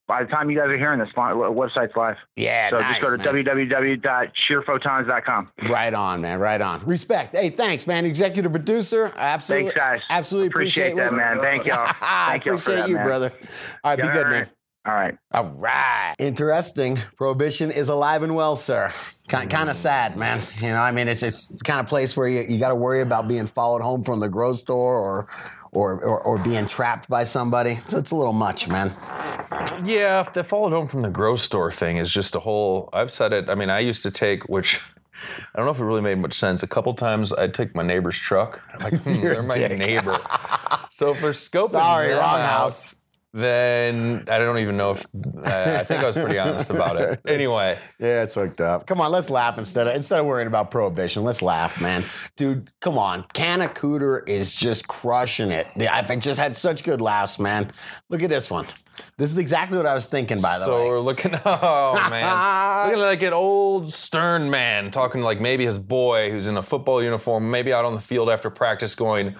by 0.06 0.22
the 0.22 0.30
time 0.30 0.50
you 0.50 0.58
guys 0.58 0.68
are 0.68 0.76
hearing 0.78 0.98
this. 0.98 1.08
Website's 1.16 1.96
live. 1.96 2.16
Yeah, 2.36 2.70
So 2.70 2.78
nice, 2.78 3.00
just 3.00 3.10
go 3.10 3.16
to 3.16 3.32
man. 3.34 3.46
www.sheerphotons.com. 3.46 5.48
Right 5.68 5.94
on, 5.94 6.20
man. 6.20 6.38
Right 6.40 6.60
on. 6.60 6.84
Respect. 6.84 7.34
Hey, 7.34 7.50
thanks, 7.50 7.86
man. 7.86 8.04
Executive 8.04 8.52
producer. 8.52 9.12
Absolutely. 9.16 9.70
Thanks, 9.70 9.76
guys. 9.76 10.02
Absolutely 10.10 10.48
appreciate, 10.48 10.92
Appreciate 10.92 11.10
that, 11.10 11.16
man. 11.16 11.40
Thank 11.40 11.66
y'all. 11.66 11.86
I 12.00 12.30
Thank 12.32 12.44
y'all 12.46 12.56
for 12.58 12.72
appreciate 12.72 12.76
that, 12.82 12.88
you, 12.88 12.94
man. 12.96 13.06
brother. 13.06 13.32
All 13.84 13.90
right, 13.92 13.96
be 13.96 14.02
good, 14.08 14.26
man. 14.28 14.48
All 14.84 14.94
right. 14.94 15.16
All 15.30 15.44
right. 15.44 16.14
Interesting. 16.18 16.98
Prohibition 17.16 17.70
is 17.70 17.88
alive 17.88 18.24
and 18.24 18.34
well, 18.34 18.56
sir. 18.56 18.92
Kind, 19.28 19.48
mm. 19.48 19.54
kind 19.54 19.70
of 19.70 19.76
sad, 19.76 20.16
man. 20.16 20.40
You 20.60 20.70
know, 20.70 20.80
I 20.80 20.90
mean, 20.90 21.06
it's 21.06 21.22
it's 21.22 21.62
kind 21.62 21.78
of 21.78 21.86
place 21.86 22.16
where 22.16 22.26
you, 22.26 22.40
you 22.48 22.58
got 22.58 22.70
to 22.70 22.74
worry 22.74 23.00
about 23.00 23.28
being 23.28 23.46
followed 23.46 23.80
home 23.80 24.02
from 24.02 24.18
the 24.18 24.28
grocery 24.28 24.58
store 24.58 24.98
or, 24.98 25.28
or 25.72 25.94
or 26.04 26.20
or 26.20 26.38
being 26.38 26.66
trapped 26.66 27.08
by 27.08 27.24
somebody. 27.24 27.76
So 27.86 27.98
it's 27.98 28.10
a 28.10 28.16
little 28.16 28.32
much, 28.32 28.68
man. 28.68 28.92
Yeah, 29.84 30.28
the 30.32 30.44
followed 30.44 30.72
home 30.72 30.88
from 30.88 31.02
the 31.02 31.10
grocery 31.10 31.44
store 31.44 31.72
thing 31.72 31.96
is 31.96 32.10
just 32.10 32.34
a 32.34 32.40
whole. 32.40 32.88
I've 32.92 33.10
said 33.10 33.32
it. 33.32 33.48
I 33.48 33.54
mean, 33.54 33.70
I 33.70 33.80
used 33.80 34.02
to 34.04 34.10
take, 34.10 34.48
which 34.48 34.80
I 35.54 35.58
don't 35.58 35.66
know 35.66 35.72
if 35.72 35.78
it 35.80 35.84
really 35.84 36.00
made 36.00 36.18
much 36.18 36.34
sense. 36.34 36.62
A 36.62 36.66
couple 36.66 36.94
times 36.94 37.32
I'd 37.32 37.54
take 37.54 37.74
my 37.74 37.82
neighbor's 37.82 38.18
truck. 38.18 38.60
Like, 38.80 38.94
hmm, 38.94 39.14
they're 39.22 39.42
my 39.42 39.58
dick. 39.58 39.78
neighbor. 39.78 40.20
so 40.90 41.14
for 41.14 41.30
scoping 41.30 41.70
Sorry, 41.70 42.08
them 42.08 42.18
wrong 42.18 42.40
out, 42.40 42.48
house. 42.48 43.01
Then 43.34 44.24
I 44.28 44.38
don't 44.38 44.58
even 44.58 44.76
know 44.76 44.90
if 44.90 45.06
I, 45.42 45.76
I 45.80 45.84
think 45.84 46.02
I 46.02 46.06
was 46.06 46.16
pretty 46.16 46.38
honest 46.38 46.70
about 46.70 46.96
it. 46.96 47.20
Anyway, 47.32 47.78
Yeah, 47.98 48.24
it's 48.24 48.34
hooked 48.34 48.60
up. 48.60 48.86
Come 48.86 49.00
on, 49.00 49.10
let's 49.10 49.30
laugh 49.30 49.56
instead 49.56 49.86
of 49.86 49.94
instead 49.96 50.18
of 50.20 50.26
worrying 50.26 50.48
about 50.48 50.70
prohibition. 50.70 51.24
Let's 51.24 51.40
laugh, 51.40 51.80
man. 51.80 52.04
Dude, 52.36 52.70
come 52.80 52.98
on. 52.98 53.22
Canna 53.32 53.68
Cooter 53.68 54.28
is 54.28 54.54
just 54.54 54.86
crushing 54.86 55.50
it. 55.50 55.66
I've 55.90 56.18
just 56.20 56.38
had 56.38 56.54
such 56.54 56.84
good 56.84 57.00
laughs, 57.00 57.38
man. 57.38 57.72
Look 58.10 58.22
at 58.22 58.28
this 58.28 58.50
one. 58.50 58.66
This 59.16 59.30
is 59.30 59.38
exactly 59.38 59.76
what 59.76 59.86
I 59.86 59.94
was 59.94 60.06
thinking, 60.06 60.40
by 60.40 60.58
the 60.58 60.66
so 60.66 60.74
way. 60.74 60.84
So 60.84 60.88
we're 60.88 61.00
looking. 61.00 61.34
Oh 61.44 61.94
man, 62.10 62.86
looking 62.86 63.00
like 63.00 63.22
an 63.22 63.32
old 63.32 63.92
stern 63.92 64.50
man 64.50 64.90
talking 64.90 65.20
to 65.20 65.24
like 65.24 65.40
maybe 65.40 65.64
his 65.64 65.78
boy 65.78 66.30
who's 66.30 66.46
in 66.46 66.56
a 66.56 66.62
football 66.62 67.02
uniform, 67.02 67.50
maybe 67.50 67.72
out 67.72 67.84
on 67.84 67.94
the 67.94 68.00
field 68.00 68.28
after 68.30 68.50
practice, 68.50 68.94
going, 68.94 69.36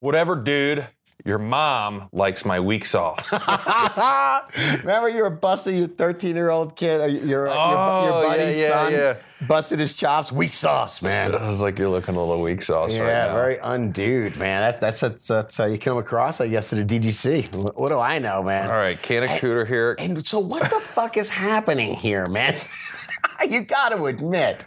"Whatever, 0.00 0.36
dude." 0.36 0.86
Your 1.24 1.38
mom 1.38 2.08
likes 2.12 2.44
my 2.44 2.58
weak 2.58 2.84
sauce. 2.84 3.32
Remember 4.80 5.08
you 5.08 5.22
were 5.22 5.30
busting 5.30 5.76
your 5.78 5.86
13 5.86 6.34
year 6.34 6.50
old 6.50 6.74
kid, 6.74 7.00
uh, 7.00 7.04
your, 7.04 7.24
your, 7.24 7.48
Oh, 7.48 8.04
your 8.04 8.22
yeah, 8.22 8.28
buddy's 8.28 8.56
yeah, 8.56 8.68
son, 8.70 8.92
yeah. 8.92 9.14
Busted 9.48 9.80
his 9.80 9.94
chops. 9.94 10.30
Weak 10.30 10.52
sauce, 10.52 11.02
man. 11.02 11.34
I 11.34 11.48
was 11.48 11.60
like, 11.60 11.78
"You're 11.78 11.88
looking 11.88 12.14
a 12.14 12.20
little 12.20 12.42
weak 12.42 12.62
sauce 12.62 12.90
right 12.92 12.98
Yeah, 12.98 13.32
very 13.32 13.56
undude, 13.56 14.36
man. 14.36 14.60
That's, 14.60 14.78
that's 14.78 15.00
that's 15.00 15.26
that's 15.28 15.56
how 15.56 15.64
you 15.64 15.78
come 15.78 15.98
across, 15.98 16.40
I 16.40 16.48
guess, 16.48 16.72
at 16.72 16.78
a 16.78 16.84
DGC. 16.84 17.54
What, 17.56 17.78
what 17.78 17.88
do 17.88 17.98
I 17.98 18.18
know, 18.18 18.42
man? 18.42 18.70
All 18.70 18.76
right, 18.76 19.00
Canna 19.00 19.26
Cooter 19.26 19.66
here. 19.66 19.96
And 19.98 20.24
so, 20.26 20.38
what 20.38 20.62
the 20.70 20.80
fuck 20.80 21.16
is 21.16 21.30
happening 21.30 21.94
here, 21.94 22.28
man? 22.28 22.60
you 23.48 23.62
got 23.62 23.90
to 23.90 24.04
admit, 24.04 24.64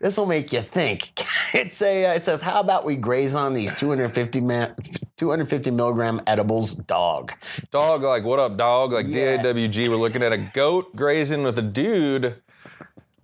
this 0.00 0.16
will 0.18 0.26
make 0.26 0.52
you 0.52 0.62
think. 0.62 1.12
It's 1.54 1.80
a. 1.80 2.04
Uh, 2.04 2.12
it 2.12 2.22
says, 2.22 2.42
"How 2.42 2.60
about 2.60 2.84
we 2.84 2.96
graze 2.96 3.34
on 3.34 3.54
these 3.54 3.74
250 3.74 4.42
ma- 4.42 4.68
250 5.16 5.70
milligram 5.70 6.20
edibles, 6.26 6.74
dog?" 6.74 7.32
Dog, 7.70 8.02
like, 8.02 8.22
what 8.24 8.38
up, 8.38 8.58
dog? 8.58 8.92
Like 8.92 9.06
Yeah. 9.08 9.38
DAWG, 9.42 9.88
we're 9.88 9.96
looking 9.96 10.22
at 10.22 10.30
a 10.30 10.36
goat 10.36 10.94
grazing 10.94 11.42
with 11.44 11.58
a 11.58 11.62
dude. 11.62 12.42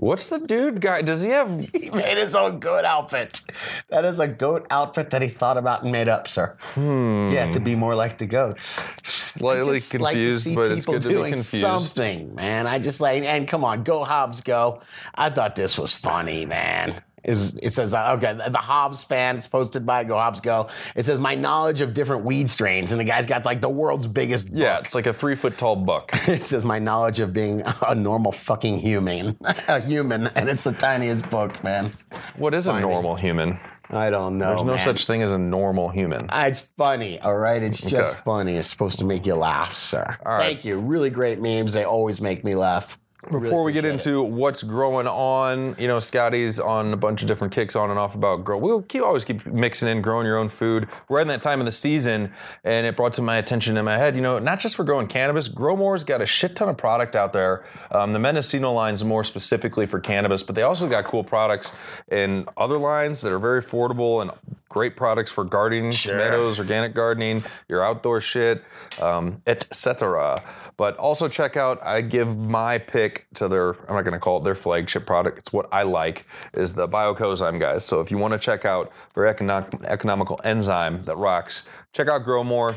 What's 0.04 0.28
the 0.28 0.38
dude 0.38 0.82
guy? 0.82 1.00
Does 1.00 1.22
he 1.22 1.30
have? 1.30 1.48
He 1.72 1.88
made 1.88 2.18
his 2.18 2.34
own 2.34 2.58
goat 2.58 2.84
outfit. 2.84 3.40
That 3.88 4.04
is 4.04 4.20
a 4.20 4.28
goat 4.28 4.66
outfit 4.70 5.08
that 5.10 5.22
he 5.22 5.28
thought 5.28 5.56
about 5.56 5.82
and 5.82 5.92
made 5.92 6.08
up, 6.08 6.28
sir. 6.28 6.56
Hmm. 6.74 7.30
Yeah, 7.32 7.48
to 7.50 7.58
be 7.58 7.74
more 7.74 7.94
like 7.94 8.18
the 8.18 8.26
goats. 8.26 8.82
Slightly 9.02 9.70
I 9.70 9.74
just 9.76 9.98
like 10.00 10.16
to 10.16 10.38
see 10.38 10.54
but 10.54 10.72
it's 10.72 10.84
people 10.84 10.94
good 10.94 11.02
to 11.02 11.08
be 11.08 11.14
doing 11.14 11.32
confused. 11.32 11.62
something, 11.62 12.34
man. 12.34 12.66
I 12.66 12.78
just 12.78 13.00
like, 13.00 13.24
and 13.24 13.48
come 13.48 13.64
on, 13.64 13.82
go 13.82 14.04
Hobbs, 14.04 14.42
go. 14.42 14.82
I 15.14 15.30
thought 15.30 15.56
this 15.56 15.78
was 15.78 15.94
funny, 15.94 16.44
man. 16.44 17.00
Is 17.24 17.56
it 17.62 17.72
says 17.72 17.94
uh, 17.94 18.14
okay? 18.18 18.34
The 18.34 18.58
Hobbs 18.58 19.02
fan. 19.04 19.36
It's 19.36 19.46
posted 19.46 19.86
by 19.86 20.04
Go 20.04 20.16
Hobbs 20.16 20.40
Go. 20.40 20.68
It 20.94 21.04
says 21.04 21.18
my 21.20 21.34
knowledge 21.34 21.80
of 21.80 21.94
different 21.94 22.24
weed 22.24 22.50
strains, 22.50 22.92
and 22.92 23.00
the 23.00 23.04
guy's 23.04 23.26
got 23.26 23.44
like 23.44 23.60
the 23.60 23.68
world's 23.68 24.06
biggest. 24.06 24.48
Yeah, 24.50 24.76
book. 24.76 24.86
it's 24.86 24.94
like 24.94 25.06
a 25.06 25.12
three 25.14 25.34
foot 25.34 25.56
tall 25.58 25.76
buck. 25.76 26.10
It 26.28 26.42
says 26.42 26.64
my 26.64 26.78
knowledge 26.78 27.20
of 27.20 27.32
being 27.32 27.62
a 27.86 27.94
normal 27.94 28.32
fucking 28.32 28.78
human, 28.78 29.36
a 29.68 29.80
human, 29.80 30.26
and 30.28 30.48
it's 30.48 30.64
the 30.64 30.72
tiniest 30.72 31.28
book, 31.30 31.62
man. 31.64 31.92
What 32.36 32.54
is 32.54 32.66
a 32.66 32.78
normal 32.80 33.14
human? 33.16 33.58
I 33.90 34.08
don't 34.10 34.38
know. 34.38 34.48
There's 34.48 34.64
no 34.64 34.74
man. 34.76 34.78
such 34.84 35.06
thing 35.06 35.22
as 35.22 35.30
a 35.30 35.38
normal 35.38 35.90
human. 35.90 36.26
Ah, 36.30 36.46
It's 36.46 36.62
funny, 36.78 37.20
all 37.20 37.36
right? 37.36 37.62
It's 37.62 37.78
just 37.78 37.94
Okay. 38.14 38.20
funny. 38.24 38.56
It's 38.56 38.68
supposed 38.68 38.98
to 39.00 39.04
make 39.04 39.26
you 39.26 39.34
laugh, 39.34 39.74
sir. 39.74 40.16
All 40.24 40.32
right. 40.32 40.40
Thank 40.52 40.64
you. 40.64 40.78
Really 40.78 41.10
great 41.10 41.40
memes. 41.40 41.74
They 41.74 41.84
always 41.84 42.20
make 42.20 42.42
me 42.44 42.54
laugh. 42.54 42.98
Really 43.30 43.44
Before 43.44 43.62
we 43.62 43.72
get 43.72 43.84
into 43.84 44.22
what's 44.22 44.62
growing 44.62 45.06
on, 45.06 45.76
you 45.78 45.88
know, 45.88 45.98
Scotty's 45.98 46.60
on 46.60 46.92
a 46.92 46.96
bunch 46.96 47.22
of 47.22 47.28
different 47.28 47.52
kicks 47.52 47.74
on 47.74 47.90
and 47.90 47.98
off 47.98 48.14
about 48.14 48.44
grow. 48.44 48.58
We'll 48.58 48.82
keep 48.82 49.02
always 49.02 49.24
keep 49.24 49.46
mixing 49.46 49.88
in 49.88 50.02
growing 50.02 50.26
your 50.26 50.36
own 50.36 50.48
food. 50.48 50.88
We're 51.08 51.20
in 51.20 51.28
that 51.28 51.42
time 51.42 51.60
of 51.60 51.66
the 51.66 51.72
season, 51.72 52.32
and 52.64 52.86
it 52.86 52.96
brought 52.96 53.14
to 53.14 53.22
my 53.22 53.36
attention 53.36 53.76
in 53.76 53.84
my 53.84 53.96
head, 53.96 54.14
you 54.14 54.22
know, 54.22 54.38
not 54.38 54.60
just 54.60 54.76
for 54.76 54.84
growing 54.84 55.06
cannabis. 55.06 55.48
Growmore's 55.48 56.04
got 56.04 56.20
a 56.20 56.26
shit 56.26 56.56
ton 56.56 56.68
of 56.68 56.76
product 56.76 57.16
out 57.16 57.32
there. 57.32 57.64
Um, 57.90 58.12
the 58.12 58.18
Mendocino 58.18 58.72
line's 58.72 59.04
more 59.04 59.24
specifically 59.24 59.86
for 59.86 60.00
cannabis, 60.00 60.42
but 60.42 60.54
they 60.54 60.62
also 60.62 60.88
got 60.88 61.04
cool 61.04 61.24
products 61.24 61.76
in 62.10 62.46
other 62.56 62.78
lines 62.78 63.20
that 63.22 63.32
are 63.32 63.38
very 63.38 63.62
affordable 63.62 64.20
and 64.22 64.30
great 64.68 64.96
products 64.96 65.30
for 65.30 65.44
gardening, 65.44 65.90
tomatoes, 65.90 66.58
organic 66.58 66.94
gardening, 66.94 67.44
your 67.68 67.84
outdoor 67.84 68.20
shit, 68.20 68.62
um, 69.00 69.40
etc. 69.46 70.42
But 70.76 70.96
also 70.96 71.28
check 71.28 71.56
out. 71.56 71.80
I 71.84 72.00
give 72.00 72.36
my 72.36 72.78
pick 72.78 73.26
to 73.34 73.46
their. 73.48 73.70
I'm 73.88 73.94
not 73.94 74.02
going 74.02 74.14
to 74.14 74.18
call 74.18 74.38
it 74.38 74.44
their 74.44 74.54
flagship 74.56 75.06
product. 75.06 75.38
It's 75.38 75.52
what 75.52 75.68
I 75.72 75.84
like 75.84 76.26
is 76.52 76.74
the 76.74 76.88
Biocozyme 76.88 77.60
guys. 77.60 77.84
So 77.84 78.00
if 78.00 78.10
you 78.10 78.18
want 78.18 78.32
to 78.32 78.38
check 78.38 78.64
out 78.64 78.90
very 79.14 79.32
econo- 79.32 79.84
economical 79.84 80.40
enzyme 80.42 81.04
that 81.04 81.16
rocks, 81.16 81.68
check 81.92 82.08
out 82.08 82.24
Grow 82.24 82.42
More. 82.42 82.74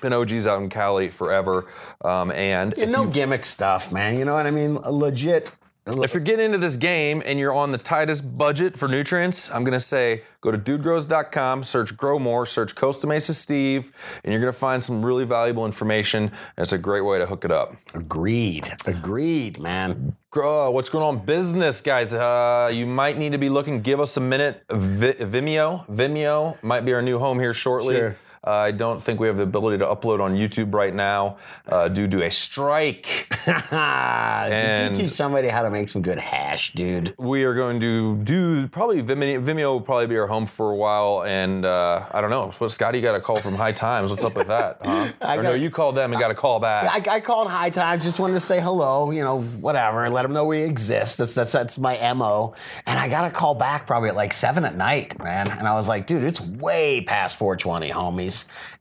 Been 0.00 0.12
OGs 0.12 0.48
out 0.48 0.60
in 0.60 0.68
Cali 0.68 1.10
forever, 1.10 1.66
um, 2.04 2.32
and 2.32 2.74
Yeah, 2.76 2.86
no 2.86 3.04
you- 3.04 3.10
gimmick 3.10 3.44
stuff, 3.46 3.92
man. 3.92 4.18
You 4.18 4.24
know 4.24 4.34
what 4.34 4.46
I 4.46 4.50
mean? 4.50 4.74
Legit. 4.80 5.52
If 5.86 6.14
you're 6.14 6.22
getting 6.22 6.46
into 6.46 6.58
this 6.58 6.76
game 6.76 7.22
and 7.26 7.38
you're 7.38 7.52
on 7.52 7.72
the 7.72 7.78
tightest 7.78 8.36
budget 8.38 8.78
for 8.78 8.86
nutrients, 8.88 9.50
I'm 9.50 9.64
gonna 9.64 9.80
say 9.80 10.22
go 10.40 10.50
to 10.52 10.58
dudegrows.com, 10.58 11.64
search 11.64 11.96
Grow 11.96 12.18
More, 12.18 12.46
search 12.46 12.74
Costa 12.74 13.06
Mesa 13.06 13.34
Steve, 13.34 13.90
and 14.22 14.32
you're 14.32 14.40
gonna 14.40 14.52
find 14.52 14.82
some 14.82 15.04
really 15.04 15.24
valuable 15.24 15.66
information. 15.66 16.24
And 16.24 16.62
it's 16.62 16.72
a 16.72 16.78
great 16.78 17.00
way 17.00 17.18
to 17.18 17.26
hook 17.26 17.44
it 17.44 17.50
up. 17.50 17.74
Agreed. 17.94 18.72
Agreed, 18.86 19.58
man. 19.58 20.16
Grow, 20.30 20.70
what's 20.70 20.88
going 20.88 21.04
on, 21.04 21.24
business 21.24 21.80
guys? 21.80 22.12
Uh, 22.12 22.70
you 22.72 22.86
might 22.86 23.18
need 23.18 23.32
to 23.32 23.38
be 23.38 23.48
looking. 23.48 23.82
Give 23.82 24.00
us 24.00 24.16
a 24.16 24.20
minute. 24.20 24.62
Vi- 24.70 25.14
Vimeo, 25.14 25.86
Vimeo 25.88 26.62
might 26.62 26.84
be 26.84 26.92
our 26.94 27.02
new 27.02 27.18
home 27.18 27.38
here 27.40 27.52
shortly. 27.52 27.96
Sure. 27.96 28.16
Uh, 28.44 28.50
I 28.50 28.70
don't 28.72 29.00
think 29.00 29.20
we 29.20 29.28
have 29.28 29.36
the 29.36 29.44
ability 29.44 29.78
to 29.78 29.86
upload 29.86 30.20
on 30.20 30.34
YouTube 30.34 30.74
right 30.74 30.92
now 30.92 31.36
uh, 31.68 31.86
due 31.86 32.08
to 32.08 32.24
a 32.24 32.30
strike. 32.30 33.28
Did 33.46 34.96
you 34.96 35.04
teach 35.04 35.12
somebody 35.12 35.46
how 35.46 35.62
to 35.62 35.70
make 35.70 35.88
some 35.88 36.02
good 36.02 36.18
hash, 36.18 36.72
dude? 36.72 37.14
we 37.18 37.44
are 37.44 37.54
going 37.54 37.78
to 37.78 38.16
do 38.16 38.66
probably 38.66 39.00
Vimeo, 39.00 39.44
Vimeo 39.44 39.74
will 39.74 39.80
probably 39.80 40.08
be 40.08 40.16
our 40.16 40.26
home 40.26 40.46
for 40.46 40.72
a 40.72 40.76
while, 40.76 41.22
and 41.24 41.64
uh, 41.64 42.04
I 42.10 42.20
don't 42.20 42.30
know. 42.30 42.50
What 42.58 42.72
Scotty 42.72 43.00
got 43.00 43.14
a 43.14 43.20
call 43.20 43.36
from 43.36 43.54
High 43.54 43.70
Times? 43.70 44.10
What's 44.10 44.24
up 44.24 44.34
with 44.34 44.48
that? 44.48 44.78
Huh? 44.84 45.12
I 45.20 45.36
or 45.36 45.44
no, 45.44 45.54
you 45.54 45.70
called 45.70 45.96
them 45.96 46.12
and 46.12 46.18
got 46.20 46.32
a 46.32 46.34
call 46.34 46.58
back. 46.58 47.08
I, 47.08 47.14
I 47.14 47.20
called 47.20 47.48
High 47.48 47.70
Times, 47.70 48.02
just 48.02 48.18
wanted 48.18 48.34
to 48.34 48.40
say 48.40 48.60
hello, 48.60 49.12
you 49.12 49.22
know, 49.22 49.40
whatever, 49.40 50.04
and 50.04 50.12
let 50.12 50.22
them 50.22 50.32
know 50.32 50.46
we 50.46 50.58
exist. 50.62 51.18
That's 51.18 51.34
that's 51.34 51.52
that's 51.52 51.78
my 51.78 52.12
mo. 52.12 52.56
And 52.86 52.98
I 52.98 53.08
got 53.08 53.24
a 53.24 53.30
call 53.30 53.54
back 53.54 53.86
probably 53.86 54.08
at 54.08 54.16
like 54.16 54.32
seven 54.32 54.64
at 54.64 54.76
night, 54.76 55.16
man. 55.22 55.48
And 55.48 55.68
I 55.68 55.74
was 55.74 55.86
like, 55.86 56.08
dude, 56.08 56.24
it's 56.24 56.40
way 56.40 57.02
past 57.02 57.38
420, 57.38 57.90
homies. 57.90 58.31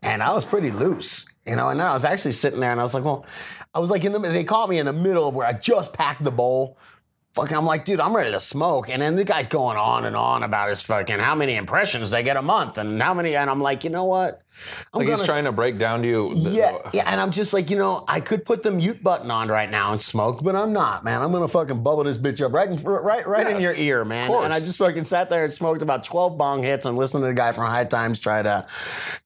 And 0.02 0.22
I 0.22 0.34
was 0.34 0.46
pretty 0.46 0.72
loose, 0.72 1.26
you 1.46 1.56
know. 1.56 1.70
And 1.70 1.82
I 1.82 1.94
was 1.94 2.06
actually 2.06 2.34
sitting 2.34 2.60
there, 2.60 2.72
and 2.72 2.80
I 2.80 2.84
was 2.84 2.94
like, 2.94 3.04
well, 3.04 3.26
I 3.74 3.80
was 3.80 3.90
like 3.90 4.04
in 4.06 4.14
the. 4.14 4.20
They 4.20 4.44
caught 4.44 4.70
me 4.70 4.80
in 4.80 4.86
the 4.86 4.94
middle 4.94 5.28
of 5.28 5.36
where 5.36 5.48
I 5.48 5.54
just 5.54 5.94
packed 5.94 6.24
the 6.24 6.32
bowl. 6.32 6.78
Fucking, 7.34 7.56
I'm 7.56 7.66
like, 7.66 7.86
dude, 7.86 8.02
I'm 8.02 8.14
ready 8.14 8.32
to 8.32 8.42
smoke. 8.42 8.90
And 8.90 9.02
then 9.02 9.16
the 9.16 9.24
guy's 9.24 9.48
going 9.48 9.78
on 9.78 10.04
and 10.06 10.18
on 10.18 10.44
about 10.44 10.68
his 10.68 10.82
fucking 10.82 11.20
how 11.20 11.34
many 11.34 11.56
impressions 11.56 12.10
they 12.10 12.24
get 12.24 12.36
a 12.36 12.42
month 12.42 12.78
and 12.78 13.02
how 13.02 13.14
many. 13.14 13.38
And 13.38 13.50
I'm 13.50 13.62
like, 13.62 13.86
you 13.86 13.90
know 13.90 14.04
what? 14.04 14.42
I'm 14.94 15.00
like 15.00 15.08
he's 15.18 15.24
trying 15.24 15.46
to 15.46 15.54
break 15.54 15.78
down 15.78 16.02
to 16.02 16.08
you. 16.10 16.36
the- 16.36 16.50
yeah, 16.50 16.78
yeah, 16.94 17.04
and 17.10 17.22
I'm 17.22 17.32
just 17.32 17.54
like, 17.54 17.70
you 17.70 17.78
know, 17.78 18.04
I 18.06 18.20
could 18.20 18.44
put 18.44 18.64
the 18.64 18.72
mute 18.72 19.02
button 19.02 19.32
on 19.32 19.48
right 19.48 19.72
now 19.72 19.94
and 19.94 20.02
smoke, 20.02 20.44
but 20.44 20.58
I'm 20.58 20.74
not, 20.74 21.06
man. 21.06 21.22
I'm 21.22 21.32
gonna 21.32 21.48
fucking 21.48 21.82
bubble 21.82 22.04
this 22.04 22.18
bitch 22.18 22.46
up 22.46 22.52
right 22.52 22.68
in, 22.70 22.76
right, 22.84 23.26
right 23.26 23.48
in 23.48 23.62
your 23.62 23.74
ear, 23.76 24.04
man. 24.04 24.30
And 24.30 24.54
I 24.54 24.60
just 24.60 24.78
fucking 24.78 25.06
sat 25.06 25.30
there 25.30 25.46
and 25.46 25.54
smoked 25.54 25.82
about 25.82 26.04
12 26.04 26.38
bong 26.38 26.62
hits 26.64 26.86
and 26.86 26.98
listened 26.98 27.24
to 27.24 27.28
the 27.28 27.34
guy 27.34 27.54
from 27.54 27.64
High 27.64 27.86
Times 27.86 28.20
try 28.20 28.42
to 28.42 28.68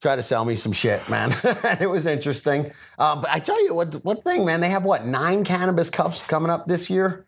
try 0.00 0.14
to 0.14 0.22
sell 0.22 0.44
me 0.44 0.54
some 0.54 0.70
shit, 0.72 1.06
man. 1.08 1.34
and 1.64 1.80
it 1.80 1.90
was 1.90 2.06
interesting. 2.06 2.70
Uh, 2.96 3.16
but 3.16 3.28
I 3.28 3.40
tell 3.40 3.62
you 3.64 3.74
what, 3.74 3.94
what 4.04 4.22
thing, 4.22 4.44
man? 4.44 4.60
They 4.60 4.68
have 4.70 4.84
what 4.84 5.04
nine 5.04 5.42
cannabis 5.42 5.90
cups 5.90 6.24
coming 6.24 6.50
up 6.50 6.68
this 6.68 6.88
year. 6.88 7.26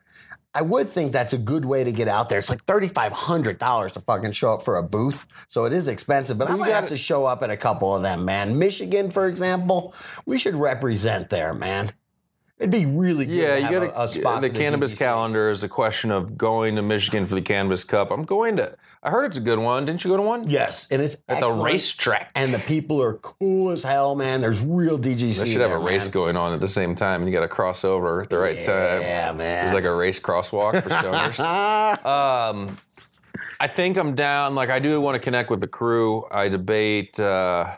I 0.55 0.62
would 0.62 0.88
think 0.88 1.12
that's 1.12 1.33
a 1.33 1.38
good 1.38 1.64
way 1.64 1.85
to 1.85 1.93
get 1.93 2.09
out 2.09 2.28
there. 2.28 2.38
It's 2.38 2.50
like 2.50 2.64
thirty 2.64 2.88
five 2.88 3.12
hundred 3.12 3.59
dollars 3.59 3.93
to 3.93 4.00
fucking 4.00 4.33
show 4.33 4.55
up 4.55 4.62
for 4.62 4.76
a 4.76 4.83
booth, 4.83 5.26
so 5.49 5.64
it 5.67 5.73
is 5.73 5.88
expensive. 5.88 6.38
But 6.38 6.50
I 6.50 6.55
might 6.55 6.73
have 6.73 6.88
to 6.88 6.97
show 6.97 7.26
up 7.26 7.43
at 7.43 7.50
a 7.50 7.57
couple 7.57 7.95
of 7.95 8.02
them, 8.02 8.25
man. 8.25 8.59
Michigan, 8.59 9.11
for 9.11 9.28
example, 9.28 9.95
we 10.25 10.38
should 10.38 10.55
represent 10.55 11.28
there, 11.31 11.52
man. 11.52 11.93
It'd 12.59 12.71
be 12.71 12.87
really 12.87 13.26
good. 13.26 13.35
Yeah, 13.37 13.57
you 13.57 13.71
got 13.71 13.83
a, 13.85 14.02
a 14.02 14.09
spot. 14.09 14.43
the 14.43 14.49
for 14.49 14.55
cannabis 14.55 14.95
DGC. 14.95 14.99
calendar 14.99 15.50
is 15.50 15.62
a 15.62 15.69
question 15.69 16.11
of 16.11 16.37
going 16.37 16.75
to 16.75 16.83
Michigan 16.83 17.26
for 17.26 17.37
the 17.37 17.43
Cannabis 17.43 17.85
Cup. 17.85 18.11
I'm 18.11 18.25
going 18.25 18.57
to. 18.57 18.75
I 19.02 19.11
heard 19.11 19.26
it's 19.26 19.37
a 19.37 19.40
good 19.40 19.59
one. 19.59 19.85
Didn't 19.85 20.02
you 20.02 20.11
go 20.11 20.17
to 20.17 20.23
one? 20.23 20.49
Yes, 20.50 20.88
and 20.90 21.00
it's 21.00 21.17
At 21.28 21.40
the 21.40 21.50
racetrack. 21.50 22.31
and 22.35 22.52
the 22.52 22.59
people 22.59 23.00
are 23.02 23.14
cool 23.14 23.71
as 23.71 23.85
hell, 23.85 24.17
man. 24.17 24.40
There's 24.40 24.61
real 24.61 24.99
DGC. 24.99 25.40
They 25.40 25.52
should 25.52 25.61
have 25.61 25.71
a 25.71 25.78
race 25.78 26.07
man. 26.07 26.12
going 26.12 26.37
on 26.37 26.52
at 26.52 26.61
the 26.61 26.69
same 26.69 26.95
time, 26.95 27.23
and 27.23 27.31
you 27.31 27.35
got 27.35 27.43
to 27.43 27.49
cross 27.49 27.85
over 27.85 28.23
at 28.23 28.31
the 28.31 28.38
right 28.38 28.62
time. 28.62 29.02
Yeah, 29.02 29.33
man. 29.33 29.67
There's 29.67 29.75
like 29.75 29.85
a 29.85 29.95
race 29.95 30.19
crosswalk 30.19 30.83
for 30.83 30.88
stoners. 30.88 31.38
um, 32.05 32.78
I 33.61 33.69
think 33.69 33.97
I'm 33.97 34.14
down. 34.14 34.55
Like 34.55 34.71
I 34.71 34.78
do 34.78 35.00
want 35.00 35.14
to 35.14 35.21
connect 35.21 35.50
with 35.50 35.61
the 35.61 35.69
crew. 35.69 36.25
I 36.31 36.49
debate. 36.49 37.19
Uh, 37.21 37.76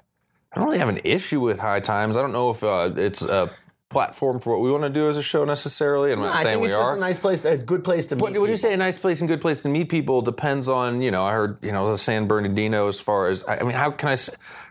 I 0.52 0.58
don't 0.58 0.64
really 0.64 0.78
have 0.78 0.88
an 0.88 1.00
issue 1.04 1.40
with 1.40 1.58
High 1.58 1.80
Times. 1.80 2.16
I 2.16 2.22
don't 2.22 2.32
know 2.32 2.50
if 2.50 2.64
uh, 2.64 2.92
it's 2.96 3.22
a 3.22 3.50
platform 3.94 4.38
for 4.38 4.52
what 4.52 4.62
we 4.62 4.70
want 4.70 4.84
to 4.84 4.88
do 4.88 5.08
as 5.08 5.16
a 5.16 5.22
show 5.22 5.44
necessarily. 5.44 6.12
I'm 6.12 6.20
not 6.20 6.30
I 6.36 6.42
saying 6.44 6.54
think 6.54 6.60
we 6.62 6.66
it's 6.68 6.76
are. 6.76 6.82
just 6.82 6.96
a 6.96 7.00
nice 7.00 7.18
place. 7.18 7.44
A 7.44 7.58
good 7.58 7.84
place 7.84 8.06
to 8.06 8.16
meet. 8.16 8.20
But 8.22 8.40
when 8.40 8.50
you 8.50 8.56
say 8.56 8.72
a 8.72 8.76
nice 8.76 8.96
place 8.96 9.20
and 9.20 9.28
good 9.28 9.40
place 9.40 9.62
to 9.62 9.68
meet 9.68 9.88
people, 9.88 10.22
depends 10.22 10.68
on 10.68 11.02
you 11.02 11.10
know. 11.10 11.24
I 11.24 11.32
heard 11.32 11.58
you 11.62 11.72
know 11.72 11.90
the 11.90 11.98
San 11.98 12.26
Bernardino 12.26 12.86
as 12.88 13.00
far 13.00 13.28
as 13.28 13.44
I 13.44 13.58
I 13.58 13.62
mean, 13.64 13.72
how 13.72 13.90
can 13.90 14.08
I 14.08 14.16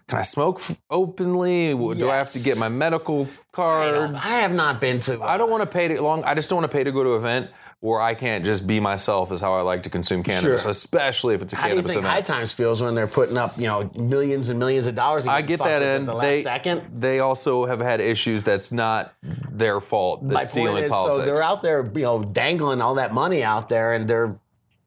can 0.08 0.18
I 0.18 0.22
smoke 0.24 0.62
openly? 0.90 1.74
Do 1.76 2.10
I 2.10 2.16
have 2.16 2.32
to 2.32 2.40
get 2.40 2.58
my 2.58 2.70
medical 2.70 3.28
card? 3.52 3.94
don't- 3.94 4.16
I 4.16 4.40
have 4.40 4.54
not 4.54 4.80
been 4.82 5.02
to. 5.02 5.22
I 5.22 5.38
don't 5.38 5.52
want 5.52 5.62
to 5.62 5.68
pay 5.70 5.88
to 5.90 6.02
long. 6.02 6.24
I 6.24 6.34
just 6.34 6.50
don't 6.50 6.62
want 6.62 6.72
to 6.72 6.76
pay 6.76 6.84
to 6.84 6.92
go 6.92 7.04
to 7.04 7.12
an 7.12 7.18
event 7.18 7.52
where 7.82 8.02
I 8.02 8.14
can't 8.14 8.44
just 8.44 8.68
be 8.68 8.80
myself. 8.80 9.32
Is 9.32 9.40
how 9.42 9.54
I 9.54 9.62
like 9.62 9.84
to 9.84 9.90
consume 9.90 10.22
cannabis, 10.24 10.64
Sure. 10.64 10.72
especially 10.72 11.34
if 11.36 11.42
it's 11.42 11.54
a 11.54 11.56
How 11.56 11.64
do 11.64 11.70
you 11.70 11.74
cannabis 11.76 11.92
think 11.94 12.04
event. 12.04 12.14
High 12.14 12.22
Times 12.22 12.52
feels 12.52 12.82
when 12.82 12.94
they're 12.94 13.08
putting 13.08 13.38
up, 13.38 13.58
you 13.58 13.68
know, 13.68 13.90
millions 13.96 14.50
and 14.50 14.60
millions 14.60 14.86
of 14.86 14.96
dollars? 14.96 15.26
I 15.28 15.42
get 15.42 15.60
that 15.60 15.82
in. 15.82 16.06
the 16.06 16.14
last 16.14 16.24
They 16.26 16.42
second. 16.42 17.02
they 17.02 17.20
also 17.22 17.66
have 17.66 17.80
had 17.80 18.02
issues 18.02 18.44
that's 18.44 18.72
not 18.74 19.14
their 19.24 19.80
fault. 19.80 20.24
My 20.24 20.44
stealing 20.44 20.74
point 20.74 20.86
is, 20.86 20.92
politics. 20.92 21.20
so 21.20 21.26
they're 21.26 21.44
out 21.44 21.62
there, 21.62 21.90
you 21.96 22.02
know, 22.02 22.22
dangling 22.24 22.82
all 22.82 22.96
that 22.96 23.14
money 23.14 23.44
out 23.44 23.70
there, 23.70 23.94
and 23.94 24.08
they're, 24.10 24.36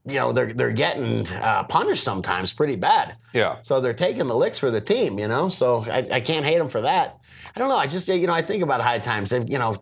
you 0.05 0.17
know, 0.19 0.33
they're 0.33 0.53
they're 0.53 0.73
getting 0.73 1.25
uh, 1.43 1.63
punished 1.65 2.05
sometimes 2.05 2.53
pretty 2.53 2.77
bad. 2.77 3.17
yeah. 3.33 3.57
So 3.63 3.81
they're 3.81 3.95
taking 3.95 4.27
the 4.27 4.35
licks 4.37 4.59
for 4.59 4.71
the 4.71 4.81
team, 4.83 5.19
you 5.19 5.29
know. 5.29 5.49
So 5.49 5.85
I, 5.91 6.07
I 6.13 6.21
can't 6.21 6.45
hate 6.45 6.59
them 6.59 6.69
for 6.69 6.83
that. 6.83 7.19
I 7.57 7.59
don't 7.61 7.69
know. 7.69 7.77
I 7.77 7.87
just 7.87 8.07
you 8.09 8.27
know 8.27 8.33
I 8.35 8.43
think 8.43 8.63
about 8.63 8.81
High 8.83 8.99
Times. 8.99 9.31
They've 9.31 9.49
you 9.49 9.59
know. 9.59 9.77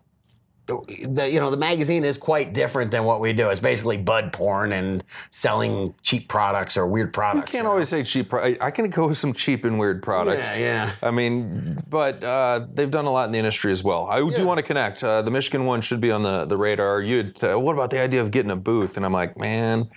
The, 0.78 1.28
you 1.30 1.40
know 1.40 1.50
the 1.50 1.56
magazine 1.56 2.04
is 2.04 2.16
quite 2.16 2.52
different 2.52 2.90
than 2.90 3.04
what 3.04 3.20
we 3.20 3.32
do. 3.32 3.48
It's 3.50 3.60
basically 3.60 3.98
bud 3.98 4.32
porn 4.32 4.72
and 4.72 5.04
selling 5.30 5.94
cheap 6.02 6.28
products 6.28 6.76
or 6.76 6.86
weird 6.86 7.12
products. 7.12 7.52
You 7.52 7.58
can't 7.58 7.64
know? 7.64 7.72
always 7.72 7.88
say 7.88 8.04
cheap. 8.04 8.30
pro- 8.30 8.56
I 8.60 8.70
can 8.70 8.88
go 8.90 9.08
with 9.08 9.18
some 9.18 9.32
cheap 9.32 9.64
and 9.64 9.78
weird 9.78 10.02
products. 10.02 10.58
Yeah, 10.58 10.86
yeah. 10.86 10.92
I 11.02 11.10
mean, 11.10 11.82
but 11.88 12.22
uh, 12.24 12.66
they've 12.72 12.90
done 12.90 13.06
a 13.06 13.12
lot 13.12 13.26
in 13.26 13.32
the 13.32 13.38
industry 13.38 13.72
as 13.72 13.82
well. 13.84 14.06
I 14.06 14.18
do 14.18 14.46
want 14.46 14.58
to 14.58 14.62
connect. 14.62 15.02
Uh, 15.02 15.22
the 15.22 15.30
Michigan 15.30 15.66
one 15.66 15.80
should 15.80 16.00
be 16.00 16.10
on 16.10 16.22
the, 16.22 16.44
the 16.44 16.56
radar. 16.56 17.00
You, 17.00 17.32
uh, 17.42 17.58
what 17.58 17.74
about 17.74 17.90
the 17.90 18.00
idea 18.00 18.20
of 18.20 18.30
getting 18.30 18.50
a 18.50 18.56
booth? 18.56 18.96
And 18.96 19.04
I'm 19.04 19.12
like, 19.12 19.36
man, 19.36 19.90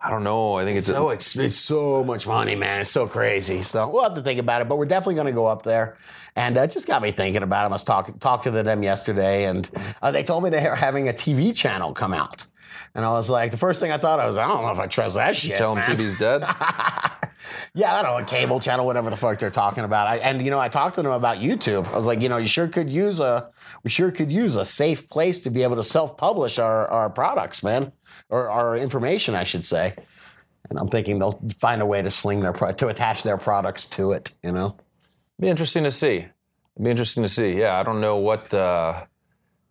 I 0.00 0.10
don't 0.10 0.22
know. 0.22 0.58
I 0.58 0.64
think 0.64 0.76
it's, 0.76 0.88
so 0.88 1.08
a, 1.08 1.14
it's, 1.14 1.34
it's 1.36 1.56
so 1.56 2.04
much 2.04 2.26
money, 2.26 2.54
man. 2.56 2.80
It's 2.80 2.90
so 2.90 3.06
crazy. 3.06 3.62
So 3.62 3.88
we'll 3.88 4.02
have 4.02 4.14
to 4.14 4.22
think 4.22 4.38
about 4.38 4.60
it, 4.60 4.68
but 4.68 4.76
we're 4.76 4.84
definitely 4.84 5.14
going 5.14 5.28
to 5.28 5.32
go 5.32 5.46
up 5.46 5.62
there. 5.62 5.96
And 6.36 6.58
uh, 6.58 6.62
it 6.62 6.70
just 6.70 6.86
got 6.86 7.02
me 7.02 7.12
thinking 7.12 7.42
about 7.42 7.64
it. 7.64 7.68
I 7.68 7.72
was 7.72 7.84
talking 7.84 8.18
talking 8.18 8.52
to 8.52 8.62
them 8.62 8.82
yesterday, 8.82 9.44
and 9.44 9.68
uh, 10.02 10.10
they 10.10 10.24
told 10.24 10.42
me 10.42 10.50
they 10.50 10.66
are 10.66 10.74
having 10.74 11.08
a 11.08 11.12
TV 11.12 11.54
channel 11.54 11.94
come 11.94 12.12
out. 12.12 12.46
And 12.94 13.04
I 13.04 13.10
was 13.12 13.28
like, 13.28 13.50
the 13.50 13.56
first 13.56 13.80
thing 13.80 13.90
I 13.90 13.98
thought 13.98 14.20
I 14.20 14.26
was, 14.26 14.36
I 14.38 14.46
don't 14.46 14.62
know 14.62 14.70
if 14.70 14.78
I 14.78 14.86
trust 14.86 15.16
that 15.16 15.34
shit. 15.36 15.56
tell 15.56 15.74
them 15.74 15.84
man. 15.86 15.96
TV's 15.96 16.18
dead. 16.18 16.44
Yeah, 17.74 17.94
I 17.94 18.02
don't 18.02 18.12
know, 18.12 18.18
a 18.18 18.24
cable 18.24 18.60
channel, 18.60 18.86
whatever 18.86 19.10
the 19.10 19.16
fuck 19.16 19.38
they're 19.38 19.50
talking 19.50 19.84
about. 19.84 20.06
I, 20.06 20.18
and 20.18 20.42
you 20.42 20.50
know, 20.50 20.60
I 20.60 20.68
talked 20.68 20.94
to 20.94 21.02
them 21.02 21.10
about 21.10 21.38
YouTube. 21.38 21.88
I 21.88 21.94
was 21.94 22.04
like, 22.04 22.22
you 22.22 22.28
know, 22.28 22.36
you 22.36 22.46
sure 22.46 22.68
could 22.68 22.88
use 22.88 23.20
a, 23.20 23.50
we 23.82 23.90
sure 23.90 24.10
could 24.10 24.30
use 24.30 24.56
a 24.56 24.64
safe 24.64 25.08
place 25.08 25.40
to 25.40 25.50
be 25.50 25.62
able 25.62 25.76
to 25.76 25.82
self-publish 25.82 26.58
our, 26.58 26.86
our 26.88 27.10
products, 27.10 27.62
man, 27.62 27.92
or 28.28 28.48
our 28.48 28.76
information, 28.76 29.34
I 29.34 29.44
should 29.44 29.66
say. 29.66 29.94
And 30.70 30.78
I'm 30.78 30.88
thinking 30.88 31.18
they'll 31.18 31.40
find 31.58 31.82
a 31.82 31.86
way 31.86 32.00
to 32.00 32.10
sling 32.10 32.40
their 32.40 32.52
pro- 32.52 32.72
to 32.72 32.88
attach 32.88 33.22
their 33.24 33.36
products 33.36 33.86
to 33.86 34.12
it. 34.12 34.32
You 34.42 34.52
know, 34.52 34.76
be 35.40 35.48
interesting 35.48 35.84
to 35.84 35.90
see. 35.90 36.26
Be 36.82 36.90
interesting 36.90 37.22
to 37.22 37.28
see. 37.28 37.52
Yeah, 37.58 37.78
I 37.78 37.82
don't 37.82 38.00
know 38.00 38.16
what. 38.16 38.52
Uh, 38.52 39.04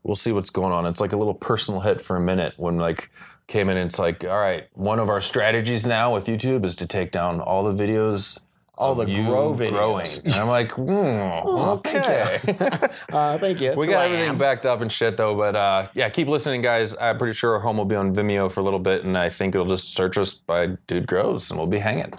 we'll 0.04 0.16
see 0.16 0.32
what's 0.32 0.50
going 0.50 0.72
on. 0.74 0.86
It's 0.86 1.00
like 1.02 1.14
a 1.14 1.18
little 1.18 1.34
personal 1.34 1.82
hit 1.82 2.02
for 2.02 2.16
a 2.16 2.22
minute 2.22 2.54
when 2.58 2.78
like 2.78 3.10
came 3.48 3.70
in. 3.70 3.78
and 3.78 3.88
It's 3.90 4.00
like, 4.00 4.24
all 4.24 4.40
right, 4.40 4.66
one 4.74 5.00
of 5.00 5.10
our 5.10 5.22
strategies 5.22 5.86
now 5.86 6.14
with 6.14 6.26
YouTube 6.28 6.66
is 6.66 6.76
to 6.78 6.88
take 6.88 7.12
down 7.12 7.40
all 7.42 7.64
the 7.72 7.84
videos. 7.84 8.44
All 8.76 8.96
the 8.96 9.06
grow 9.06 9.54
videos. 9.54 9.70
growing. 9.70 10.08
And 10.26 10.34
I'm 10.34 10.48
like, 10.48 10.72
hmm, 10.72 10.90
Oh, 10.90 11.78
thank 11.78 12.06
okay. 12.06 12.40
you. 12.48 12.54
uh, 13.16 13.38
thank 13.38 13.62
you. 13.62 13.76
We 13.78 13.86
got 13.86 14.06
everything 14.10 14.36
backed 14.38 14.66
up 14.66 14.82
and 14.82 14.92
shit 14.92 15.16
though, 15.16 15.36
but 15.36 15.56
uh, 15.56 15.90
yeah, 15.94 16.10
keep 16.10 16.28
listening, 16.28 16.62
guys. 16.64 16.96
I'm 17.00 17.18
pretty 17.20 17.34
sure 17.36 17.54
our 17.54 17.60
home 17.60 17.78
will 17.78 17.86
be 17.86 17.96
on 17.96 18.16
Vimeo 18.16 18.52
for 18.52 18.62
a 18.62 18.64
little 18.64 18.80
bit, 18.80 19.04
and 19.06 19.16
I 19.16 19.30
think 19.30 19.54
it'll 19.54 19.68
just 19.68 19.94
search 19.94 20.18
us 20.18 20.34
by 20.34 20.68
Dude 20.88 21.06
Grows, 21.06 21.52
and 21.52 21.60
we'll 21.60 21.68
be 21.68 21.78
hanging. 21.78 22.14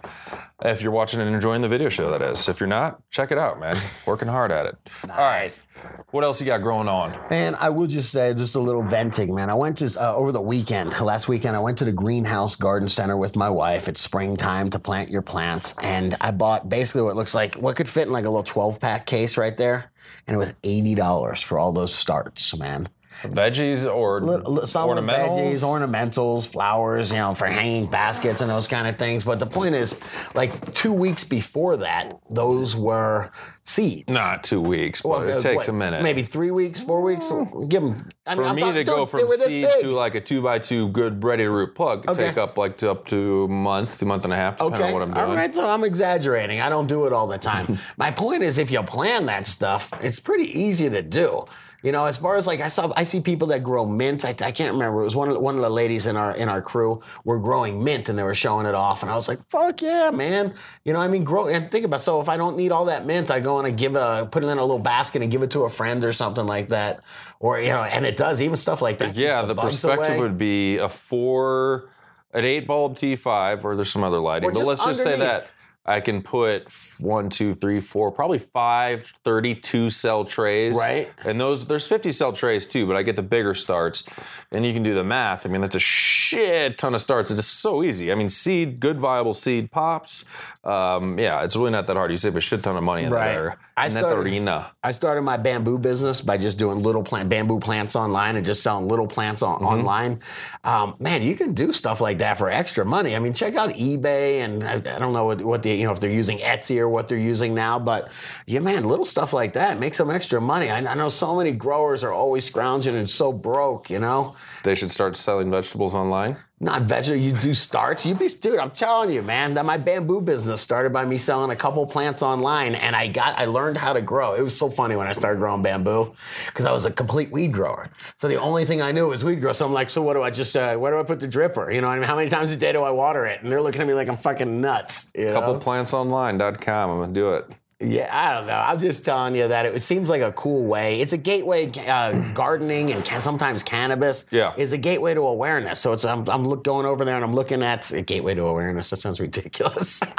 If 0.63 0.83
you're 0.83 0.93
watching 0.93 1.21
and 1.21 1.35
enjoying 1.35 1.63
the 1.63 1.69
video 1.69 1.89
show, 1.89 2.11
that 2.13 2.23
is. 2.23 2.49
If 2.49 2.61
you're 2.61 2.69
not, 2.69 3.03
check 3.11 3.33
it 3.33 3.39
out, 3.39 3.59
man. 3.59 3.77
Working 4.07 4.29
hard 4.29 4.53
at 4.53 4.67
it. 4.67 4.77
All 5.11 5.17
right. 5.17 5.67
What 6.13 6.23
else 6.23 6.41
you 6.41 6.47
got 6.47 6.63
growing 6.63 6.87
on? 6.87 7.19
And 7.31 7.57
I 7.57 7.71
will 7.71 7.89
just 7.89 8.13
say, 8.13 8.33
just 8.35 8.55
a 8.55 8.61
little 8.61 8.83
venting, 8.83 9.35
man. 9.35 9.51
I 9.51 9.55
went 9.55 9.79
to 9.79 10.01
uh, 10.01 10.15
over 10.15 10.31
the 10.31 10.41
weekend, 10.41 10.99
last 11.01 11.27
weekend. 11.27 11.57
I 11.57 11.59
went 11.59 11.79
to 11.79 11.85
the 11.85 11.93
greenhouse 11.93 12.55
garden 12.55 12.89
center 12.89 13.17
with 13.17 13.35
my 13.37 13.51
wife. 13.51 13.89
It's 13.89 14.01
springtime 14.01 14.71
to 14.71 14.79
plant 14.79 15.11
your 15.11 15.23
plants, 15.23 15.75
and 15.83 16.15
I 16.21 16.31
bought 16.31 16.69
basically 16.69 17.03
what 17.03 17.17
looks 17.17 17.35
like 17.35 17.57
what 17.57 17.75
could 17.75 17.89
fit 17.89 18.07
in 18.07 18.13
like 18.13 18.25
a 18.25 18.31
little 18.31 18.45
twelve 18.45 18.81
pack 18.81 19.07
case 19.07 19.37
right 19.37 19.57
there, 19.57 19.91
and 20.27 20.37
it 20.37 20.39
was 20.39 20.55
eighty 20.63 20.95
dollars 20.95 21.43
for 21.43 21.59
all 21.59 21.73
those 21.73 21.93
starts, 21.93 22.57
man. 22.57 22.89
Veggies 23.23 23.93
or 23.93 24.21
Li- 24.21 24.67
Some 24.67 24.89
ornamentals? 24.91 25.39
veggies, 25.39 25.63
ornamentals, 25.65 26.47
flowers, 26.47 27.11
you 27.13 27.19
know, 27.19 27.35
for 27.35 27.47
hanging 27.47 27.87
baskets 27.87 28.41
and 28.41 28.51
those 28.51 28.69
kind 28.69 28.87
of 28.87 28.99
things. 28.99 29.25
But 29.25 29.39
the 29.39 29.47
point 29.47 29.75
is, 29.75 29.99
like 30.35 30.73
two 30.73 30.93
weeks 30.93 31.25
before 31.25 31.77
that, 31.79 32.19
those 32.29 32.77
were 32.77 33.31
seeds. 33.63 34.05
Not 34.09 34.45
two 34.45 34.61
weeks, 34.61 35.01
but 35.03 35.09
Well, 35.09 35.23
it 35.29 35.41
takes 35.41 35.67
what, 35.67 35.69
a 35.69 35.73
minute. 35.73 36.03
Maybe 36.03 36.23
three 36.23 36.51
weeks, 36.51 36.81
four 36.81 37.01
weeks. 37.03 37.27
Mm. 37.27 37.69
Give 37.69 37.83
them. 37.83 38.11
I 38.27 38.35
For 38.35 38.45
I'm 38.45 38.57
me 38.57 38.61
talking- 38.61 38.75
to 38.77 38.85
go 38.85 39.07
from 39.07 39.19
they 39.21 39.25
were 39.25 39.37
this 39.37 39.47
seeds 39.47 39.75
to 39.81 39.91
like 39.91 40.15
a 40.15 40.21
two 40.21 40.43
by 40.43 40.59
two 40.59 40.89
good 40.89 41.25
ready 41.25 41.45
to 41.45 41.51
root 41.51 41.75
plug 41.75 42.09
Okay. 42.09 42.29
take 42.29 42.37
up 42.37 42.59
like 42.59 42.77
to 42.79 42.91
up 42.91 43.07
to 43.07 43.45
a 43.45 43.49
month, 43.49 44.03
a 44.03 44.05
month 44.05 44.25
and 44.25 44.33
a 44.33 44.37
half, 44.37 44.59
depending 44.59 44.81
Okay. 44.81 44.89
on 44.89 44.93
what 44.95 45.03
I'm 45.03 45.15
doing. 45.15 45.27
All 45.31 45.35
right. 45.35 45.55
So 45.55 45.69
I'm 45.69 45.85
exaggerating. 45.85 46.61
I 46.61 46.69
don't 46.69 46.87
do 46.87 47.07
it 47.07 47.13
all 47.13 47.27
the 47.27 47.39
time. 47.39 47.79
My 47.97 48.11
point 48.11 48.43
is, 48.43 48.59
if 48.59 48.71
you 48.71 48.83
plan 48.83 49.27
that 49.27 49.47
stuff, 49.47 49.91
it's 50.03 50.21
pretty 50.21 50.47
easy 50.59 50.91
to 50.91 51.01
do. 51.03 51.45
You 51.85 51.93
know, 51.93 52.07
as 52.07 52.17
far 52.17 52.37
as 52.37 52.47
like 52.47 52.63
I 52.63 52.69
saw, 52.69 52.91
I 52.97 53.03
see 53.03 53.21
people 53.21 53.49
that 53.49 53.63
grow 53.63 53.85
mint. 53.85 54.25
I, 54.25 54.31
I 54.31 54.53
can't 54.53 54.73
remember. 54.73 55.03
It 55.03 55.05
was 55.05 55.15
one 55.15 55.29
of 55.29 55.35
the, 55.35 55.41
one 55.41 55.55
of 55.57 55.61
the 55.61 55.69
ladies 55.69 56.07
in 56.07 56.17
our 56.17 56.35
in 56.35 56.49
our 56.49 56.63
crew 56.63 57.03
were 57.25 57.39
growing 57.39 57.85
mint, 57.85 58.09
and 58.09 58.19
they 58.19 58.23
were 58.23 58.35
showing 58.35 58.65
it 58.65 58.75
off, 58.75 59.03
and 59.03 59.13
I 59.13 59.15
was 59.15 59.29
like, 59.29 59.39
"Fuck 59.51 59.83
yeah, 59.83 60.11
man!" 60.11 60.55
You 60.87 60.95
know, 60.95 60.99
I 60.99 61.09
mean, 61.09 61.25
grow 61.25 61.49
and 61.49 61.71
think 61.71 61.85
about. 61.85 62.01
So 62.01 62.23
if 62.23 62.31
I 62.31 62.39
don't 62.39 62.57
need 62.57 62.73
all 62.73 62.87
that 62.87 63.05
mint, 63.05 63.31
I 63.31 63.41
go 63.41 63.59
and 63.59 63.67
I 63.67 63.71
give 63.71 63.97
a 63.97 64.27
put 64.33 64.43
it 64.43 64.47
in 64.47 64.57
a 64.57 64.63
little 64.63 64.79
basket 64.79 65.21
and 65.21 65.31
give 65.31 65.43
it 65.43 65.51
to 65.51 65.65
a 65.65 65.69
friend 65.69 66.03
or 66.05 66.13
something 66.15 66.47
like 66.47 66.71
that, 66.71 67.03
or 67.39 67.61
you 67.61 67.69
know, 67.69 67.83
and 67.83 68.07
it 68.07 68.17
does 68.17 68.41
even 68.41 68.57
stuff 68.57 68.81
like 68.81 68.97
that. 68.99 69.15
Yeah, 69.15 69.43
keeps 69.43 69.49
the 69.49 69.61
perspective 69.61 70.09
away. 70.09 70.21
would 70.21 70.39
be 70.39 70.79
a 70.79 70.89
four, 70.89 71.91
an 72.33 72.47
eight 72.47 72.67
bulb 72.67 72.97
T5, 72.97 73.63
or 73.63 73.77
there's 73.77 73.93
some 73.93 74.05
other 74.05 74.21
lighting. 74.21 74.51
But 74.51 74.65
let's 74.65 74.83
just 74.83 75.03
say 75.03 75.19
that 75.19 75.53
I 75.87 76.01
can 76.01 76.23
put 76.23 76.67
one, 76.99 77.29
two, 77.29 77.55
three, 77.55 77.81
four, 77.81 78.11
probably 78.11 78.39
five 78.39 79.05
32 79.25 79.91
cell 79.91 80.25
trays. 80.25 80.75
Right. 80.75 81.11
And 81.27 81.39
those, 81.41 81.67
there's 81.67 81.87
50 81.87 82.11
cell 82.13 82.33
trays 82.33 82.67
too, 82.67 82.87
but 82.87 82.97
I 82.97 83.03
get 83.03 83.17
the 83.17 83.23
bigger 83.23 83.55
starts. 83.55 84.05
And 84.51 84.65
you 84.65 84.73
can 84.73 84.83
do 84.83 84.95
the 84.95 85.05
math. 85.05 85.45
I 85.45 85.51
mean, 85.51 85.61
that's 85.61 85.77
a 85.77 85.81
shit 85.81 86.79
ton 86.79 86.95
of 86.95 87.01
starts. 87.03 87.31
It's 87.31 87.39
just 87.41 87.61
so 87.61 87.83
easy. 87.83 88.11
I 88.11 88.15
mean, 88.15 88.31
seed, 88.31 88.81
good 88.81 88.99
viable 88.99 89.35
seed 89.35 89.71
pops. 89.71 90.25
Um, 90.65 91.19
yeah, 91.19 91.45
it's 91.45 91.55
really 91.55 91.71
not 91.71 91.87
that 91.89 91.97
hard. 91.97 92.11
You 92.11 92.17
save 92.17 92.37
a 92.37 92.41
shit 92.41 92.63
ton 92.63 92.77
of 92.77 92.83
money 92.83 93.05
in 93.05 93.13
Right. 93.13 93.35
there. 93.35 93.59
I 93.77 93.89
started- 93.89 94.23
arena. 94.23 94.71
I 94.85 94.93
started 94.93 95.23
my 95.23 95.37
bamboo 95.37 95.79
business 95.79 96.21
by 96.21 96.37
just 96.39 96.59
doing 96.59 96.83
little 96.83 97.03
plant 97.03 97.29
bamboo 97.29 97.59
plants 97.59 97.97
online 97.97 98.37
and 98.37 98.45
just 98.47 98.63
selling 98.63 98.87
little 98.87 99.07
plants 99.09 99.43
on, 99.43 99.57
Mm-hmm. 99.57 99.65
online. 99.67 100.21
Um, 100.63 100.95
man, 101.01 101.23
you 101.23 101.35
can 101.35 101.55
do 101.55 101.73
stuff 101.73 102.01
like 102.01 102.19
that 102.19 102.39
for 102.39 102.49
extra 102.51 102.85
money. 102.85 103.17
I 103.17 103.19
mean, 103.19 103.33
check 103.35 103.57
out 103.57 103.71
eBay 103.75 104.45
and 104.45 104.63
I, 104.63 104.75
I 104.75 104.99
don't 104.99 105.13
know 105.13 105.25
what, 105.25 105.43
what 105.43 105.63
the 105.65 105.71
you 105.75 105.87
know 105.87 105.93
if 105.93 105.99
they're 105.99 106.11
using 106.11 106.39
Etsy 106.39 106.79
or 106.79 106.89
what 106.89 107.09
they're 107.09 107.19
using 107.19 107.53
now, 107.55 107.79
but 107.81 108.11
yeah, 108.47 108.61
man, 108.61 108.85
little 108.85 109.05
stuff 109.05 109.33
like 109.33 109.55
that 109.55 109.81
makes 109.81 109.97
some 109.97 110.11
extra 110.11 110.41
money. 110.41 110.71
I, 110.71 110.79
I 110.79 110.95
know 110.95 111.09
so 111.09 111.37
many 111.37 111.53
growers 111.53 112.05
are 112.05 112.13
always 112.13 112.45
scrounging 112.45 112.95
and 112.95 113.11
so 113.11 113.33
broke, 113.33 113.91
you 113.91 113.99
know. 113.99 114.37
They 114.63 114.75
should 114.77 114.91
start 114.93 115.17
selling 115.17 115.51
vegetables 115.51 115.95
online. 115.97 116.37
Not 116.61 116.83
vegetable. 116.83 117.21
You 117.21 117.33
do 117.33 117.53
starts. 117.53 118.07
You 118.07 118.15
be, 118.15 118.29
dude. 118.29 118.59
I'm 118.59 118.71
telling 118.71 119.11
you, 119.11 119.23
man. 119.23 119.55
That 119.55 119.65
my 119.65 119.77
bamboo 119.77 120.21
business 120.21 120.61
started 120.61 120.93
by 120.93 121.05
me 121.05 121.19
selling 121.19 121.51
a 121.51 121.57
couple 121.57 121.85
plants 121.85 122.23
online, 122.23 122.77
and 122.77 122.95
I 122.95 123.09
got, 123.09 123.39
I 123.39 123.47
learned 123.47 123.77
how 123.77 123.93
to 123.93 124.01
grow. 124.01 124.35
It 124.35 124.43
was 124.43 124.57
so 124.57 124.71
funny 124.71 124.97
when 124.97 125.07
I 125.09 125.13
started 125.13 125.41
growing 125.41 125.63
bamboo, 125.63 126.15
because 126.47 126.65
I 126.65 126.73
was 126.73 126.85
a 126.85 126.93
complete 126.93 127.33
weed 127.33 127.53
grower. 127.53 127.91
So 128.19 128.29
the 128.29 128.41
only 128.41 128.65
thing 128.65 128.81
I 128.81 128.93
knew 128.93 129.09
was 129.09 129.25
weed 129.25 129.41
grow. 129.41 129.53
So 129.53 129.67
I'm 129.67 129.73
like, 129.73 129.91
so 129.91 130.01
what 130.01 130.15
do 130.15 130.23
I 130.23 130.31
just, 130.31 130.57
uh, 130.57 130.77
where 130.77 130.93
do 130.93 131.01
I 131.01 131.03
put 131.03 131.19
the 131.19 131.29
dripper? 131.29 131.75
You 131.75 131.81
know, 131.81 131.89
what 131.89 131.97
I 131.97 131.99
mean, 131.99 132.09
how 132.09 132.17
many 132.17 132.31
times 132.31 132.53
a 132.53 132.57
day 132.57 132.73
do 132.73 132.83
I 132.83 132.91
water 132.93 133.27
it? 133.27 133.43
And 133.43 133.51
they're 133.51 133.61
looking 133.61 133.81
at 133.81 133.87
me 133.87 133.95
like 133.95 134.09
I'm 134.09 134.17
fucking 134.17 134.61
nuts. 134.61 135.11
You 135.15 135.33
know? 135.33 135.41
Coupleplants.online.com. 135.41 136.91
I'm 136.91 137.01
gonna 137.01 137.13
do 137.13 137.35
it. 137.35 137.51
Yeah, 137.87 138.09
I 138.11 138.35
don't 138.35 138.47
know. 138.47 138.55
I'm 138.57 138.81
just 138.81 139.05
telling 139.05 139.35
you 139.35 139.49
that 139.49 139.67
it 139.67 139.83
seems 139.83 140.09
like 140.09 140.23
a 140.23 140.33
cool 140.33 140.65
way. 140.65 141.01
It's 141.01 141.13
a 141.13 141.19
gateway. 141.19 141.71
Uh, 141.87 142.33
gardening 142.35 142.91
and 142.93 143.05
ca- 143.05 143.19
sometimes 143.19 143.63
cannabis 143.63 144.25
Yeah. 144.31 144.55
is 144.57 144.73
a 144.73 144.79
gateway 144.79 145.13
to 145.15 145.21
awareness. 145.21 145.81
So 145.81 145.93
it's 145.93 146.05
I'm, 146.05 146.29
I'm 146.31 146.45
look, 146.47 146.65
going 146.65 146.87
over 146.87 147.05
there 147.05 147.17
and 147.17 147.25
I'm 147.25 147.35
looking 147.35 147.63
at 147.63 147.91
a 147.93 148.01
gateway 148.01 148.35
to 148.35 148.45
awareness. 148.45 148.91
That 148.91 148.97
sounds 148.99 149.21
ridiculous. 149.21 150.01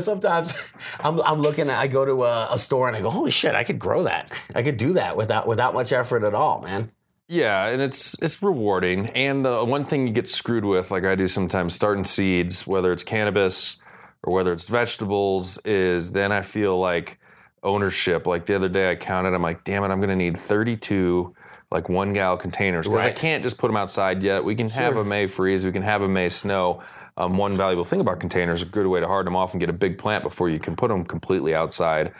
Sometimes 0.00 0.52
I'm, 1.00 1.20
I'm 1.20 1.38
looking 1.40 1.68
at 1.70 1.78
I 1.78 1.86
go 1.86 2.04
to 2.04 2.24
a, 2.24 2.48
a 2.52 2.58
store 2.58 2.88
and 2.88 2.96
I 2.96 3.00
go, 3.00 3.10
holy 3.10 3.30
shit, 3.30 3.54
I 3.54 3.64
could 3.64 3.78
grow 3.78 4.02
that. 4.04 4.32
I 4.54 4.62
could 4.62 4.76
do 4.76 4.94
that 4.94 5.16
without 5.16 5.46
without 5.46 5.74
much 5.74 5.92
effort 5.92 6.24
at 6.24 6.34
all, 6.34 6.62
man. 6.62 6.90
Yeah, 7.28 7.66
and 7.66 7.80
it's 7.82 8.20
it's 8.22 8.42
rewarding. 8.42 9.08
And 9.10 9.44
the 9.44 9.64
one 9.64 9.84
thing 9.84 10.06
you 10.06 10.12
get 10.12 10.28
screwed 10.28 10.64
with, 10.64 10.90
like 10.90 11.04
I 11.04 11.14
do 11.14 11.28
sometimes, 11.28 11.74
starting 11.74 12.04
seeds, 12.04 12.66
whether 12.66 12.92
it's 12.92 13.02
cannabis 13.04 13.80
or 14.26 14.34
whether 14.34 14.52
it's 14.52 14.68
vegetables, 14.68 15.56
is 15.64 16.12
then 16.12 16.32
I 16.32 16.42
feel 16.42 16.78
like 16.78 17.18
ownership. 17.62 18.26
Like 18.26 18.44
the 18.44 18.56
other 18.56 18.68
day, 18.68 18.90
I 18.90 18.96
counted. 18.96 19.32
I'm 19.32 19.42
like, 19.42 19.64
damn 19.64 19.84
it, 19.84 19.88
I'm 19.88 19.98
going 19.98 20.10
to 20.10 20.16
need 20.16 20.36
32 20.36 21.34
like 21.70 21.88
one 21.88 22.12
gal 22.12 22.36
containers 22.36 22.86
because 22.86 23.04
I 23.04 23.10
can't 23.10 23.42
just 23.42 23.58
put 23.58 23.66
them 23.68 23.76
outside 23.76 24.22
yet. 24.22 24.44
We 24.44 24.54
can 24.54 24.68
have 24.68 24.96
a 24.96 25.04
May 25.04 25.26
freeze, 25.26 25.64
we 25.64 25.72
can 25.72 25.82
have 25.82 26.02
a 26.02 26.08
May 26.08 26.28
snow. 26.28 26.82
Um, 27.16 27.38
one 27.38 27.56
valuable 27.56 27.84
thing 27.84 28.00
about 28.00 28.20
containers, 28.20 28.60
is 28.60 28.68
a 28.68 28.70
good 28.70 28.86
way 28.86 29.00
to 29.00 29.06
harden 29.06 29.32
them 29.32 29.36
off 29.36 29.52
and 29.52 29.60
get 29.60 29.70
a 29.70 29.72
big 29.72 29.96
plant 29.96 30.22
before 30.22 30.50
you 30.50 30.58
can 30.58 30.76
put 30.76 30.88
them 30.88 31.04
completely 31.04 31.54
outside. 31.54 32.12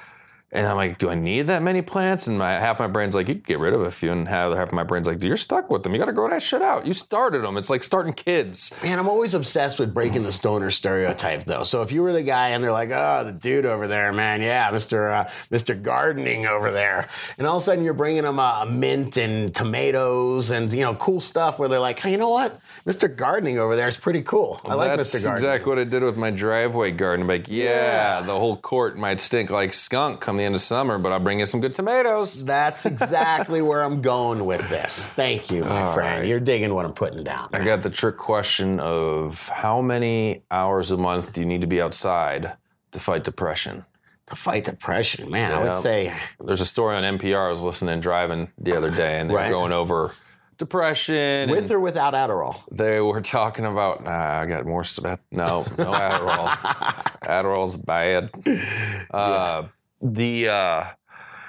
And 0.52 0.64
I'm 0.64 0.76
like, 0.76 0.98
do 0.98 1.11
I 1.11 1.16
need 1.16 1.48
that 1.48 1.61
many 1.62 1.82
plants? 1.82 2.28
And 2.28 2.38
my 2.38 2.52
half 2.52 2.78
my 2.78 2.87
brain's 2.87 3.16
like, 3.16 3.26
you 3.26 3.35
get 3.35 3.59
rid 3.59 3.74
of 3.74 3.80
a 3.80 3.90
few, 3.90 4.12
and 4.12 4.28
half, 4.28 4.54
half 4.54 4.68
of 4.68 4.74
my 4.74 4.85
brain's 4.85 5.09
like, 5.09 5.22
you're 5.22 5.37
stuck 5.37 5.70
with 5.70 5.82
them. 5.82 5.92
You 5.92 5.98
got 5.98 6.06
to 6.06 6.12
grow 6.12 6.30
that 6.30 6.40
shit 6.40 6.62
out. 6.62 6.87
You 6.87 6.92
started 6.92 7.42
them. 7.42 7.56
It's 7.56 7.68
like 7.68 7.82
starting 7.82 8.12
kids. 8.12 8.78
Man, 8.80 8.98
I'm 8.98 9.09
always 9.09 9.35
obsessed 9.35 9.80
with 9.80 9.92
breaking 9.92 10.22
the 10.22 10.30
stoner 10.30 10.70
stereotype, 10.70 11.44
though. 11.44 11.64
So 11.64 11.82
if 11.82 11.90
you 11.90 12.00
were 12.00 12.12
the 12.12 12.22
guy 12.22 12.50
and 12.50 12.62
they're 12.62 12.70
like, 12.70 12.90
"Oh, 12.92 13.24
the 13.24 13.32
dude 13.32 13.66
over 13.66 13.88
there, 13.88 14.12
man, 14.12 14.40
yeah, 14.40 14.70
Mister 14.70 15.11
uh, 15.11 15.30
Mister 15.50 15.74
Gardening 15.74 16.46
over 16.46 16.70
there," 16.70 17.09
and 17.38 17.46
all 17.46 17.56
of 17.56 17.62
a 17.62 17.64
sudden 17.64 17.85
you're 17.85 17.92
bringing 17.92 18.22
them 18.22 18.38
uh, 18.38 18.64
mint 18.66 19.16
and 19.16 19.52
tomatoes 19.52 20.52
and 20.52 20.72
you 20.72 20.82
know 20.82 20.94
cool 20.94 21.20
stuff, 21.20 21.59
where 21.59 21.68
they're 21.68 21.80
like, 21.80 21.98
"Hey, 21.98 22.12
you 22.12 22.18
know 22.18 22.30
what, 22.30 22.61
Mister 22.84 23.08
Gardening 23.08 23.58
over 23.58 23.74
there 23.76 23.88
is 23.88 23.96
pretty 23.96 24.22
cool. 24.22 24.60
I 24.64 24.74
like 24.74 24.96
Mister 24.96 25.18
Gardening." 25.18 25.42
That's 25.42 25.42
exactly 25.42 25.70
what 25.70 25.78
I 25.78 25.84
did 25.84 26.02
with 26.02 26.16
my 26.16 26.30
driveway 26.30 26.90
garden. 26.92 27.26
Like, 27.26 27.48
yeah, 27.48 27.64
Yeah. 27.64 28.20
the 28.22 28.38
whole 28.38 28.56
court 28.56 28.96
might 28.96 29.20
stink 29.20 29.50
like 29.50 29.72
skunk 29.74 30.20
come 30.20 30.36
the 30.36 30.44
end 30.44 30.54
of 30.54 30.60
summer, 30.60 30.98
but 30.98 31.12
I'll 31.12 31.20
bring 31.20 31.40
you 31.40 31.46
some 31.46 31.60
good 31.60 31.74
tomatoes. 31.74 32.44
That's 32.44 32.86
exactly 32.86 33.62
where 33.62 33.82
I'm 33.82 34.00
going 34.02 34.44
with 34.44 34.68
this. 34.68 35.08
Thank 35.16 35.50
you, 35.50 35.64
my 35.64 35.84
All 35.84 35.92
friend. 35.94 36.20
right. 36.20 36.28
You're 36.28 36.40
digging 36.40 36.74
what 36.74 36.84
I'm 36.84 36.92
putting 36.92 37.24
down. 37.24 37.48
I 37.52 37.64
got 37.64 37.82
the 37.82 37.90
trick 37.90 38.16
question 38.18 38.78
of 38.80 39.40
how 39.48 39.80
many 39.80 40.42
hours 40.50 40.90
a 40.90 40.96
month 40.96 41.32
do 41.32 41.40
you 41.40 41.46
need 41.46 41.60
to 41.62 41.66
be 41.66 41.80
outside 41.80 42.52
to 42.92 43.00
fight 43.00 43.24
depression? 43.24 43.84
to 44.28 44.34
fight 44.34 44.64
depression, 44.64 45.30
man. 45.30 45.52
I 45.52 45.62
would 45.62 45.72
say 45.76 46.12
There's 46.44 46.60
a 46.60 46.66
story 46.66 46.96
on 46.96 47.04
NPR 47.04 47.46
I 47.46 47.48
was 47.48 47.62
listening 47.62 48.00
driving 48.00 48.50
the 48.58 48.76
other 48.76 48.90
day, 48.90 49.20
and 49.20 49.30
they 49.30 49.34
Right. 49.34 49.52
going 49.52 49.70
over 49.70 50.10
depression. 50.59 51.51
with 51.51 51.71
or 51.71 51.81
without 51.81 52.14
Adderall. 52.14 52.61
they 52.71 53.01
were 53.01 53.21
talking 53.21 53.64
about, 53.64 54.03
nah, 54.05 54.40
I 54.40 54.47
got 54.47 54.66
more 54.66 54.85
stuff. 54.85 55.21
No, 55.31 55.64
no 55.79 55.92
Adderall. 55.92 56.49
Adderall's 57.23 57.77
bad. 57.77 58.31
Uh, 59.11 59.64
The 60.03 60.49
uh, 60.49 60.85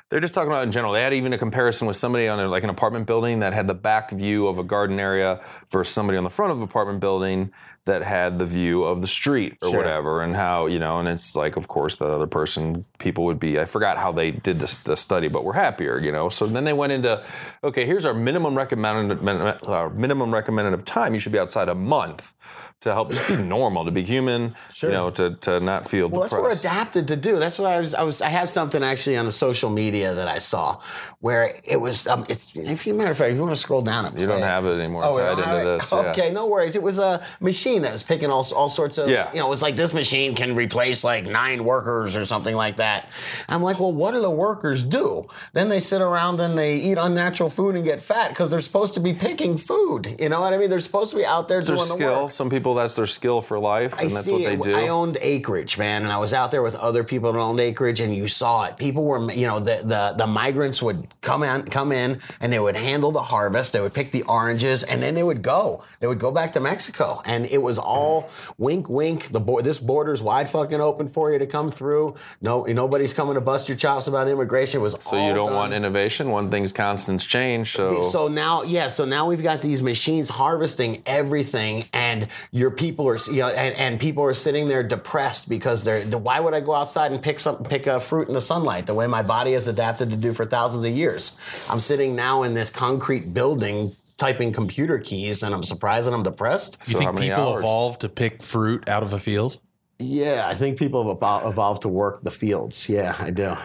they're 0.10 0.22
just 0.22 0.34
talking 0.34 0.50
about 0.50 0.64
in 0.64 0.72
general. 0.72 0.94
They 0.94 1.04
had 1.04 1.14
even 1.14 1.34
a 1.34 1.38
comparison 1.38 1.86
with 1.86 1.98
somebody 1.98 2.28
on 2.30 2.40
a, 2.40 2.48
like 2.48 2.64
an 2.64 2.70
apartment 2.70 3.08
building 3.08 3.40
that 3.42 3.54
had 3.54 3.68
the 3.68 3.74
back 3.74 4.12
view 4.12 4.48
of 4.48 4.58
a 4.58 4.64
garden 4.64 5.00
area 5.00 5.42
versus 5.70 5.94
somebody 5.94 6.18
on 6.18 6.24
the 6.24 6.30
front 6.30 6.52
of 6.54 6.58
an 6.60 6.64
apartment 6.64 7.02
building 7.02 7.52
that 7.88 8.04
had 8.04 8.38
the 8.40 8.46
view 8.46 8.84
of 8.84 9.02
the 9.02 9.08
street 9.08 9.58
or 9.62 9.70
Sure. 9.70 9.80
whatever, 9.80 10.22
and 10.22 10.36
how 10.36 10.68
you 10.68 10.80
know, 10.80 11.00
and 11.00 11.10
it's 11.10 11.36
like, 11.36 11.58
of 11.58 11.68
course, 11.68 11.98
the 11.98 12.06
other 12.06 12.28
person, 12.28 12.84
people 13.00 13.26
would 13.26 13.40
be. 13.40 13.60
I 13.60 13.66
forgot 13.66 13.98
how 13.98 14.12
they 14.12 14.32
did 14.32 14.60
this 14.60 14.78
the 14.78 14.96
study, 14.96 15.28
but 15.28 15.44
we're 15.44 15.54
happier, 15.54 16.00
you 16.00 16.12
know. 16.12 16.30
So 16.30 16.46
then 16.46 16.64
they 16.64 16.74
went 16.74 16.94
into, 16.94 17.24
okay, 17.64 17.86
here's 17.86 18.06
our 18.06 18.14
minimum 18.14 18.56
recommended 18.56 19.28
uh, 19.28 19.90
minimum 19.94 20.34
recommended 20.34 20.74
of 20.74 20.86
time. 20.86 21.14
You 21.14 21.20
should 21.20 21.34
be 21.34 21.40
outside 21.40 21.68
a 21.70 21.76
month 21.76 22.34
to 22.82 22.94
help 22.94 23.10
just 23.10 23.28
be 23.28 23.36
normal, 23.44 23.86
to 23.86 23.92
be 23.92 24.04
human, 24.04 24.56
Sure. 24.72 24.90
you 24.92 24.96
know, 24.96 25.10
to 25.12 25.36
to 25.42 25.60
not 25.60 25.90
feel 25.90 26.10
Well, 26.10 26.22
that's 26.22 26.32
what 26.34 26.44
we're 26.44 26.52
adapted 26.52 27.08
to 27.08 27.16
do. 27.16 27.40
That's 27.40 27.58
what 27.58 27.72
I 27.72 27.80
was. 27.80 27.96
I 27.96 28.04
was. 28.04 28.22
I 28.22 28.30
have 28.30 28.50
something 28.50 28.84
actually 28.84 29.18
on 29.18 29.26
the 29.26 29.32
social 29.32 29.70
media 29.70 30.14
that 30.14 30.28
I 30.28 30.38
saw, 30.38 30.80
where 31.20 31.54
it 31.64 31.82
was. 31.82 32.06
Um, 32.08 32.26
it's, 32.30 32.52
if 32.56 32.86
you 32.86 32.94
matter 32.94 33.12
of 33.12 33.18
fact, 33.18 33.32
if 33.32 33.36
you 33.36 33.42
want 33.42 33.54
to 33.56 33.60
scroll 33.62 33.82
down, 33.82 34.06
and 34.06 34.20
You 34.20 34.28
don't 34.28 34.40
it. 34.42 34.46
have 34.46 34.66
it 34.66 34.76
anymore. 34.80 35.02
Oh, 35.04 35.16
we 35.16 35.22
tied 35.22 35.28
don't 35.30 35.38
into 35.40 35.50
have 35.50 35.58
it? 35.60 35.80
this. 35.80 35.92
yeah. 35.92 35.98
Okay, 36.12 36.32
no 36.32 36.46
worries. 36.48 36.76
It 36.76 36.84
was 36.84 37.00
a 37.00 37.26
machine 37.40 37.82
that 37.82 37.92
was 37.92 38.04
picking 38.04 38.30
all, 38.30 38.46
all 38.56 38.70
sorts 38.70 39.00
of. 39.00 39.10
Yeah. 39.10 39.32
You 39.34 39.40
know, 39.40 39.48
it 39.48 39.50
was 39.50 39.64
like 39.64 39.76
this 39.76 39.94
machine 39.96 40.36
can 40.36 40.56
replace 40.56 41.04
like 41.04 41.26
nine 41.26 41.64
workers 41.64 42.16
or 42.16 42.26
something 42.26 42.56
like 42.56 42.76
that. 42.78 43.10
I'm 43.50 43.64
like, 43.64 43.80
well, 43.80 43.92
what 43.92 44.12
do 44.12 44.22
the 44.22 44.30
workers 44.30 44.84
do? 44.84 45.28
Then 45.54 45.70
they 45.70 45.80
sit 45.80 46.02
around 46.02 46.40
and 46.42 46.56
they 46.58 46.76
eat 46.76 46.98
unnatural 47.00 47.50
food 47.50 47.76
and 47.76 47.84
get 47.84 48.02
fat 48.04 48.30
because 48.30 48.52
they're 48.52 48.60
supposed 48.60 48.94
to 48.94 49.00
be 49.00 49.14
picking 49.14 49.58
food. 49.58 50.16
You 50.20 50.30
know 50.30 50.42
what 50.42 50.54
I 50.54 50.58
mean? 50.58 50.70
They're 50.70 50.80
supposed 50.80 51.10
to 51.12 51.18
be 51.18 51.26
out 51.26 51.48
there 51.48 51.62
their 51.62 51.76
doing 51.76 51.88
the 51.88 51.94
skill. 51.96 52.22
work. 52.24 52.32
Some 52.32 52.50
people 52.52 52.67
people 52.68 52.76
that's 52.76 52.96
their 52.96 53.08
skill 53.08 53.42
for 53.42 53.60
life, 53.60 53.94
and 53.94 54.02
I 54.02 54.04
that's 54.04 54.26
see 54.26 54.32
what 54.32 54.44
they 54.44 54.54
it. 54.54 54.62
do. 54.62 54.76
I 54.76 54.90
owned 54.90 55.18
acreage, 55.22 55.78
man, 55.78 56.04
and 56.04 56.12
I 56.12 56.18
was 56.18 56.34
out 56.34 56.52
there 56.52 56.62
with 56.62 56.76
other 56.76 57.04
people 57.04 57.32
that 57.32 57.40
owned 57.40 57.62
acreage, 57.62 58.02
and 58.02 58.14
you 58.14 58.28
saw 58.28 58.66
it. 58.66 58.76
People 58.78 59.06
were, 59.06 59.32
you 59.32 59.48
know, 59.48 59.60
the 59.60 59.82
the, 59.84 60.16
the 60.18 60.28
migrants 60.28 60.82
would 60.82 61.08
come 61.22 61.44
in, 61.44 61.64
come 61.64 61.94
in, 61.94 62.20
and 62.42 62.52
they 62.52 62.60
would 62.60 62.76
handle 62.76 63.12
the 63.12 63.22
harvest. 63.22 63.72
They 63.72 63.80
would 63.80 63.94
pick 63.94 64.12
the 64.12 64.24
oranges, 64.24 64.84
and 64.84 65.02
then 65.02 65.16
they 65.16 65.24
would 65.24 65.42
go. 65.42 65.84
They 66.02 66.08
would 66.08 66.20
go 66.20 66.32
back 66.32 66.52
to 66.54 66.60
Mexico, 66.60 67.22
and 67.26 67.46
it 67.46 67.62
was 67.62 67.80
all 67.80 68.30
wink, 68.58 68.90
wink. 68.90 69.32
The 69.32 69.40
bo- 69.40 69.62
this 69.62 69.80
border's 69.80 70.22
wide 70.22 70.50
fucking 70.50 70.82
open 70.82 71.08
for 71.08 71.32
you 71.32 71.40
to 71.40 71.48
come 71.48 71.72
through. 71.72 72.16
No, 72.42 72.64
nobody's 72.64 73.14
coming 73.14 73.36
to 73.36 73.42
bust 73.42 73.70
your 73.70 73.78
chops 73.78 74.08
about 74.08 74.28
immigration. 74.28 74.82
It 74.82 74.84
was 74.84 74.94
all. 74.96 75.00
so 75.00 75.28
you 75.28 75.34
don't 75.34 75.54
want 75.54 75.72
innovation. 75.72 76.32
One 76.32 76.52
thing's 76.52 76.74
constant 76.74 77.22
change. 77.22 77.72
So, 77.72 78.04
so 78.04 78.28
now, 78.28 78.64
yeah, 78.64 78.90
so 78.90 79.06
now 79.06 79.28
we've 79.28 79.42
got 79.42 79.62
these 79.62 79.82
machines 79.82 80.28
harvesting 80.30 81.02
everything, 81.06 81.86
and 81.94 82.28
your 82.58 82.72
people 82.72 83.08
are, 83.08 83.18
you 83.28 83.40
know, 83.42 83.50
and, 83.50 83.76
and 83.78 84.00
people 84.00 84.24
are 84.24 84.34
sitting 84.34 84.68
there 84.68 84.84
depressed 84.84 85.48
because 85.50 85.84
they're. 85.84 86.04
Why 86.06 86.40
would 86.40 86.54
I 86.54 86.60
go 86.62 86.74
outside 86.74 87.12
and 87.12 87.22
pick 87.22 87.40
some, 87.40 87.64
pick 87.64 87.88
a 87.88 88.00
fruit 88.00 88.28
in 88.28 88.34
the 88.34 88.42
sunlight 88.42 88.86
the 88.88 88.94
way 88.94 89.06
my 89.08 89.22
body 89.22 89.54
has 89.54 89.68
adapted 89.68 90.10
to 90.10 90.16
do 90.18 90.34
for 90.34 90.46
thousands 90.46 90.84
of 90.86 90.92
years? 90.92 91.38
I'm 91.70 91.80
sitting 91.80 92.16
now 92.16 92.44
in 92.44 92.54
this 92.54 92.70
concrete 92.70 93.34
building. 93.34 93.96
Typing 94.20 94.52
computer 94.52 94.98
keys, 94.98 95.44
and 95.44 95.54
I'm 95.54 95.62
surprised 95.62 96.08
that 96.08 96.12
I'm 96.16 96.24
depressed. 96.24 96.80
You 96.88 96.94
So 96.94 96.98
think 96.98 97.20
people 97.20 97.50
hours? 97.54 97.60
evolved 97.60 98.02
to 98.02 98.10
pick 98.10 98.42
fruit 98.42 98.90
out 98.90 99.04
of 99.04 99.14
a 99.14 99.20
field? 99.20 99.60
Yeah, 100.00 100.48
I 100.48 100.56
think 100.56 100.80
people 100.80 101.08
have 101.08 101.20
evol- 101.20 101.48
evolved 101.48 101.84
to 101.84 101.88
work 101.88 102.24
the 102.24 102.32
fields. 102.32 102.90
Yeah, 102.90 103.16
I 103.20 103.30
do. 103.30 103.56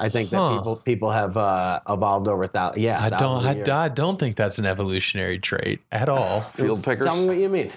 I 0.00 0.08
think 0.08 0.30
that 0.30 0.38
Huh. 0.38 0.56
people 0.56 0.76
people 0.86 1.10
have 1.10 1.36
uh, 1.36 1.80
evolved 1.86 2.28
over 2.28 2.46
thou- 2.46 2.72
yeah. 2.78 2.98
I 2.98 3.10
don't. 3.10 3.42
thousands 3.44 3.68
I. 3.68 3.84
I 3.84 3.88
don't 3.90 4.18
think 4.18 4.36
that's 4.36 4.58
an 4.58 4.64
evolutionary 4.64 5.38
trait 5.38 5.82
at 5.92 6.08
all. 6.08 6.40
field 6.54 6.82
pickers. 6.82 7.06
Tell 7.06 7.16
me 7.20 7.26
what 7.26 7.36
you 7.36 7.50
mean. 7.50 7.70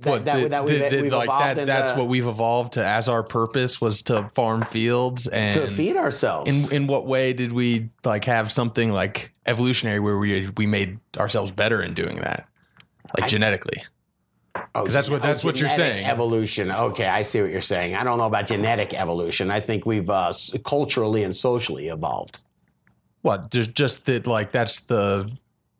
That, 0.00 0.10
What, 0.10 0.24
that, 0.26 0.42
the- 0.42 0.48
that 0.50 0.64
we've, 0.64 1.10
the- 1.10 1.16
like 1.16 1.28
that, 1.56 1.66
that's 1.66 1.92
what 1.94 2.06
we've 2.06 2.26
evolved 2.26 2.74
to 2.74 2.86
as 2.86 3.08
our 3.08 3.22
purpose 3.24 3.80
was 3.80 4.02
to 4.02 4.28
farm 4.28 4.64
fields 4.64 5.26
and 5.26 5.52
to 5.54 5.66
feed 5.66 5.96
ourselves. 5.96 6.48
in 6.48 6.72
in 6.72 6.86
what 6.86 7.06
way 7.06 7.32
did 7.32 7.52
we 7.52 7.90
like 8.04 8.24
have 8.26 8.52
something 8.52 8.92
like 8.92 9.32
evolutionary 9.46 9.98
where 9.98 10.16
we 10.16 10.50
we 10.56 10.66
made 10.66 11.00
ourselves 11.16 11.50
better 11.50 11.82
in 11.82 11.94
doing 11.94 12.18
that 12.20 12.46
like 13.18 13.28
genetically 13.28 13.82
Because 14.54 14.92
that's 14.92 15.10
what- 15.10 15.20
that's 15.22 15.42
what 15.42 15.58
you're 15.60 15.68
saying. 15.68 16.06
Evolution. 16.06 16.70
Okay, 16.70 17.06
I 17.06 17.22
see 17.22 17.40
what 17.42 17.50
you're 17.50 17.60
saying. 17.60 17.94
I 17.96 18.04
don't 18.04 18.18
know 18.18 18.26
about 18.26 18.46
genetic 18.46 18.94
evolution. 18.94 19.50
I 19.50 19.58
think 19.60 19.84
we've 19.84 20.08
uh, 20.10 20.30
culturally 20.64 21.24
and 21.24 21.34
socially 21.34 21.88
evolved. 21.88 22.38
what 23.22 23.50
just 23.50 24.06
that 24.06 24.26
like 24.28 24.52
that's 24.52 24.80
the 24.80 25.28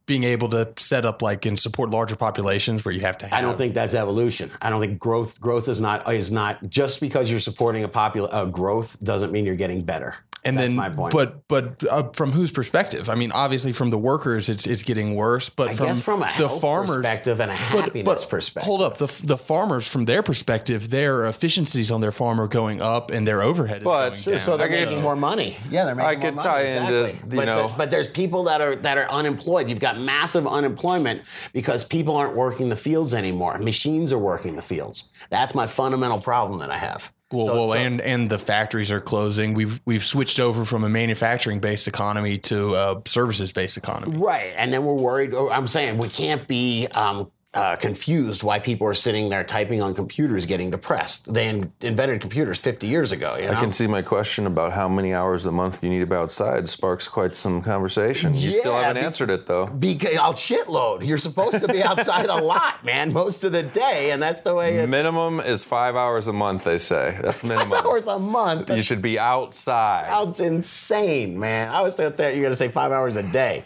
being 0.08 0.24
able 0.24 0.48
to 0.48 0.72
set 0.78 1.04
up 1.04 1.22
like 1.22 1.46
and 1.46 1.60
support 1.60 1.90
larger 1.90 2.16
populations 2.16 2.84
where 2.84 2.92
you 2.92 3.02
have 3.02 3.18
to 3.18 3.26
have 3.26 3.38
I 3.38 3.42
don't 3.42 3.58
think 3.58 3.74
that's 3.74 3.94
evolution. 3.94 4.50
I 4.60 4.70
don't 4.70 4.80
think 4.80 4.98
growth 4.98 5.40
growth 5.40 5.68
is 5.68 5.80
not 5.80 6.12
is 6.12 6.32
not 6.32 6.68
just 6.68 7.00
because 7.00 7.30
you're 7.30 7.38
supporting 7.38 7.84
a 7.84 7.88
popular 7.88 8.28
uh, 8.32 8.46
growth 8.46 9.00
doesn't 9.04 9.30
mean 9.30 9.44
you're 9.44 9.54
getting 9.54 9.82
better. 9.82 10.16
And 10.48 10.58
That's 10.58 10.68
then 10.68 10.76
my 10.76 10.88
point. 10.88 11.12
but 11.12 11.46
but 11.48 11.84
uh, 11.88 12.10
from 12.14 12.32
whose 12.32 12.50
perspective 12.50 13.08
i 13.08 13.14
mean 13.14 13.30
obviously 13.32 13.72
from 13.72 13.90
the 13.90 13.98
workers 13.98 14.48
it's 14.48 14.66
it's 14.66 14.82
getting 14.82 15.14
worse 15.14 15.48
but 15.50 15.68
I 15.70 15.72
from, 15.74 15.86
guess 15.86 16.00
from 16.00 16.22
a 16.22 16.32
the 16.38 16.48
farmers 16.48 16.96
perspective 17.02 17.40
and 17.40 17.50
a 17.50 17.54
but- 17.54 17.84
happiness 17.84 18.04
but 18.24 18.30
perspective. 18.30 18.66
hold 18.66 18.82
up 18.82 18.96
the 18.98 19.06
the 19.24 19.36
farmers 19.38 19.86
from 19.86 20.04
their 20.06 20.22
perspective 20.22 20.90
their 20.90 21.26
efficiencies 21.26 21.90
on 21.90 22.00
their 22.00 22.12
farm 22.12 22.40
are 22.40 22.48
going 22.48 22.80
up 22.80 23.10
and 23.10 23.26
their 23.26 23.42
overhead 23.42 23.78
is 23.82 23.84
But- 23.84 24.08
going 24.10 24.20
Sure, 24.20 24.32
down 24.34 24.40
So 24.40 24.56
they're 24.56 24.66
I 24.66 24.70
could- 24.70 24.88
making 24.88 25.02
more 25.02 25.16
money. 25.16 25.56
Yeah, 25.70 25.84
they're 25.84 25.94
making 25.94 26.08
I 26.08 26.12
more 26.14 26.22
could 26.22 26.34
money. 26.36 26.48
tie 26.48 26.60
exactly. 26.62 27.10
into, 27.10 27.12
you 27.30 27.36
but, 27.36 27.44
know- 27.44 27.68
the- 27.68 27.74
but 27.76 27.90
there's 27.90 28.08
people 28.08 28.44
that 28.44 28.60
are 28.60 28.74
that 28.76 28.96
are 28.98 29.10
unemployed. 29.10 29.68
You've 29.68 29.80
got 29.80 30.00
massive 30.00 30.46
unemployment 30.46 31.22
because 31.52 31.84
people 31.84 32.16
aren't 32.16 32.34
working 32.36 32.68
the 32.68 32.76
fields 32.76 33.12
anymore. 33.14 33.58
Machines 33.58 34.12
are 34.12 34.18
working 34.18 34.56
the 34.56 34.62
fields. 34.62 35.04
That's 35.30 35.54
my 35.54 35.66
fundamental 35.66 36.20
problem 36.20 36.60
that 36.60 36.70
I 36.70 36.78
have. 36.78 37.12
Well, 37.30 37.46
So- 37.46 37.54
well, 37.54 37.68
so- 37.72 37.78
and 37.78 38.00
and 38.00 38.30
the 38.30 38.38
factories 38.38 38.90
are 38.90 39.00
closing. 39.00 39.52
We've 39.54 39.80
we've 39.84 40.04
switched 40.04 40.40
over 40.40 40.64
from 40.64 40.82
a 40.84 40.88
manufacturing 40.88 41.58
based 41.60 41.86
economy 41.86 42.38
to 42.38 42.74
a 42.74 43.02
services 43.06 43.52
based 43.52 43.76
economy. 43.76 44.16
Right. 44.16 44.52
And 44.56 44.72
then 44.72 44.84
we're 44.84 44.94
worried. 44.94 45.34
I'm 45.34 45.66
saying 45.66 45.98
we 45.98 46.08
can't 46.08 46.46
be 46.48 46.86
um, 46.94 47.30
uh, 47.54 47.74
confused 47.76 48.42
why 48.42 48.58
people 48.58 48.86
are 48.86 48.92
sitting 48.94 49.30
there 49.30 49.42
typing 49.42 49.80
on 49.80 49.94
computers 49.94 50.44
getting 50.44 50.70
depressed. 50.70 51.32
They 51.32 51.48
in- 51.48 51.72
invented 51.80 52.20
computers 52.20 52.58
50 52.60 52.86
years 52.86 53.10
ago. 53.10 53.36
You 53.36 53.46
know? 53.46 53.52
I 53.54 53.60
can 53.60 53.72
see 53.72 53.86
my 53.86 54.02
question 54.02 54.46
about 54.46 54.72
how 54.74 54.86
many 54.86 55.14
hours 55.14 55.46
a 55.46 55.50
month 55.52 55.82
you 55.82 55.88
need 55.88 56.00
to 56.00 56.06
be 56.06 56.14
outside 56.14 56.68
sparks 56.68 57.08
quite 57.08 57.34
some 57.34 57.62
conversation. 57.62 58.34
You 58.34 58.50
still 58.50 58.74
haven't 58.74 59.00
be- 59.00 59.06
answered 59.06 59.30
it 59.30 59.46
though. 59.46 59.66
Because 59.66 60.16
I'll 60.18 60.34
shitload. 60.34 61.06
You're 61.06 61.16
supposed 61.16 61.60
to 61.60 61.68
be 61.68 61.82
outside 61.82 62.26
a 62.26 62.34
lot, 62.42 62.84
man, 62.84 63.14
most 63.14 63.42
of 63.44 63.52
the 63.52 63.62
day, 63.62 64.10
and 64.10 64.22
that's 64.22 64.42
the 64.42 64.54
way 64.54 64.76
it's 64.76 64.88
Minimum 64.90 65.40
is 65.40 65.64
five 65.64 65.96
hours 65.96 66.28
a 66.28 66.32
month. 66.34 66.64
They 66.64 66.78
say 66.78 67.18
that's 67.22 67.42
minimum. 67.42 67.70
five 67.70 67.86
hours 67.86 68.06
a 68.08 68.18
month. 68.18 68.68
you 68.70 68.82
should 68.82 69.00
be 69.00 69.18
outside. 69.18 70.06
Sounds 70.08 70.40
insane, 70.40 71.38
man. 71.38 71.70
I 71.70 71.80
was 71.80 71.96
thinking 71.96 72.16
that 72.16 72.34
you're 72.34 72.42
gonna 72.42 72.54
say 72.54 72.68
five 72.68 72.92
hours 72.92 73.16
a 73.16 73.22
day. 73.22 73.64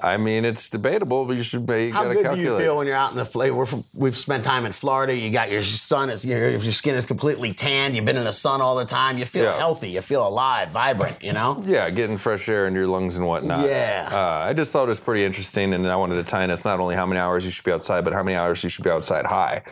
I 0.00 0.16
mean, 0.16 0.44
it's 0.44 0.70
debatable, 0.70 1.24
but 1.24 1.36
you 1.36 1.42
should. 1.42 1.68
You 1.68 1.92
How 1.92 2.04
good 2.04 2.22
calculate. 2.22 2.36
do 2.36 2.40
you 2.42 2.56
feel 2.56 2.76
when 2.76 2.86
you're 2.86 2.94
out 2.94 3.10
in 3.10 3.16
the 3.16 3.24
fl- 3.24 3.50
we're 3.52 3.66
from, 3.66 3.82
We've 3.94 4.16
spent 4.16 4.44
time 4.44 4.64
in 4.64 4.70
Florida. 4.70 5.16
You 5.16 5.30
got 5.30 5.50
your 5.50 5.60
sun 5.60 6.08
is 6.08 6.24
your, 6.24 6.50
your 6.50 6.60
skin 6.60 6.94
is 6.94 7.04
completely 7.04 7.52
tanned. 7.52 7.96
You've 7.96 8.04
been 8.04 8.16
in 8.16 8.22
the 8.22 8.30
sun 8.32 8.60
all 8.60 8.76
the 8.76 8.84
time. 8.84 9.18
You 9.18 9.24
feel 9.24 9.44
Yeah. 9.44 9.56
healthy. 9.58 9.90
You 9.90 10.00
feel 10.00 10.24
alive, 10.26 10.70
vibrant. 10.70 11.22
You 11.22 11.32
know. 11.32 11.60
Yeah, 11.66 11.90
getting 11.90 12.16
fresh 12.16 12.48
air 12.48 12.68
into 12.68 12.78
your 12.78 12.88
lungs 12.88 13.16
and 13.16 13.26
whatnot. 13.26 13.66
Yeah. 13.66 14.08
Uh, 14.12 14.46
I 14.48 14.52
just 14.52 14.70
thought 14.72 14.84
it 14.84 14.88
was 14.88 15.00
pretty 15.00 15.24
interesting, 15.24 15.74
and 15.74 15.84
I 15.88 15.96
wanted 15.96 16.14
to 16.16 16.22
tie 16.24 16.44
in. 16.44 16.50
It's 16.50 16.64
not 16.64 16.78
only 16.78 16.94
how 16.94 17.04
many 17.06 17.18
hours 17.18 17.44
you 17.44 17.50
should 17.50 17.64
be 17.64 17.72
outside, 17.72 18.04
but 18.04 18.12
how 18.12 18.22
many 18.22 18.36
hours 18.36 18.62
you 18.62 18.70
should 18.70 18.84
be 18.84 18.90
outside 18.90 19.26
high, 19.26 19.62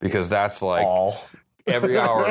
because 0.00 0.28
that's 0.28 0.62
like 0.62 0.86
All. 0.86 1.16
every 1.66 1.98
hour 2.04 2.28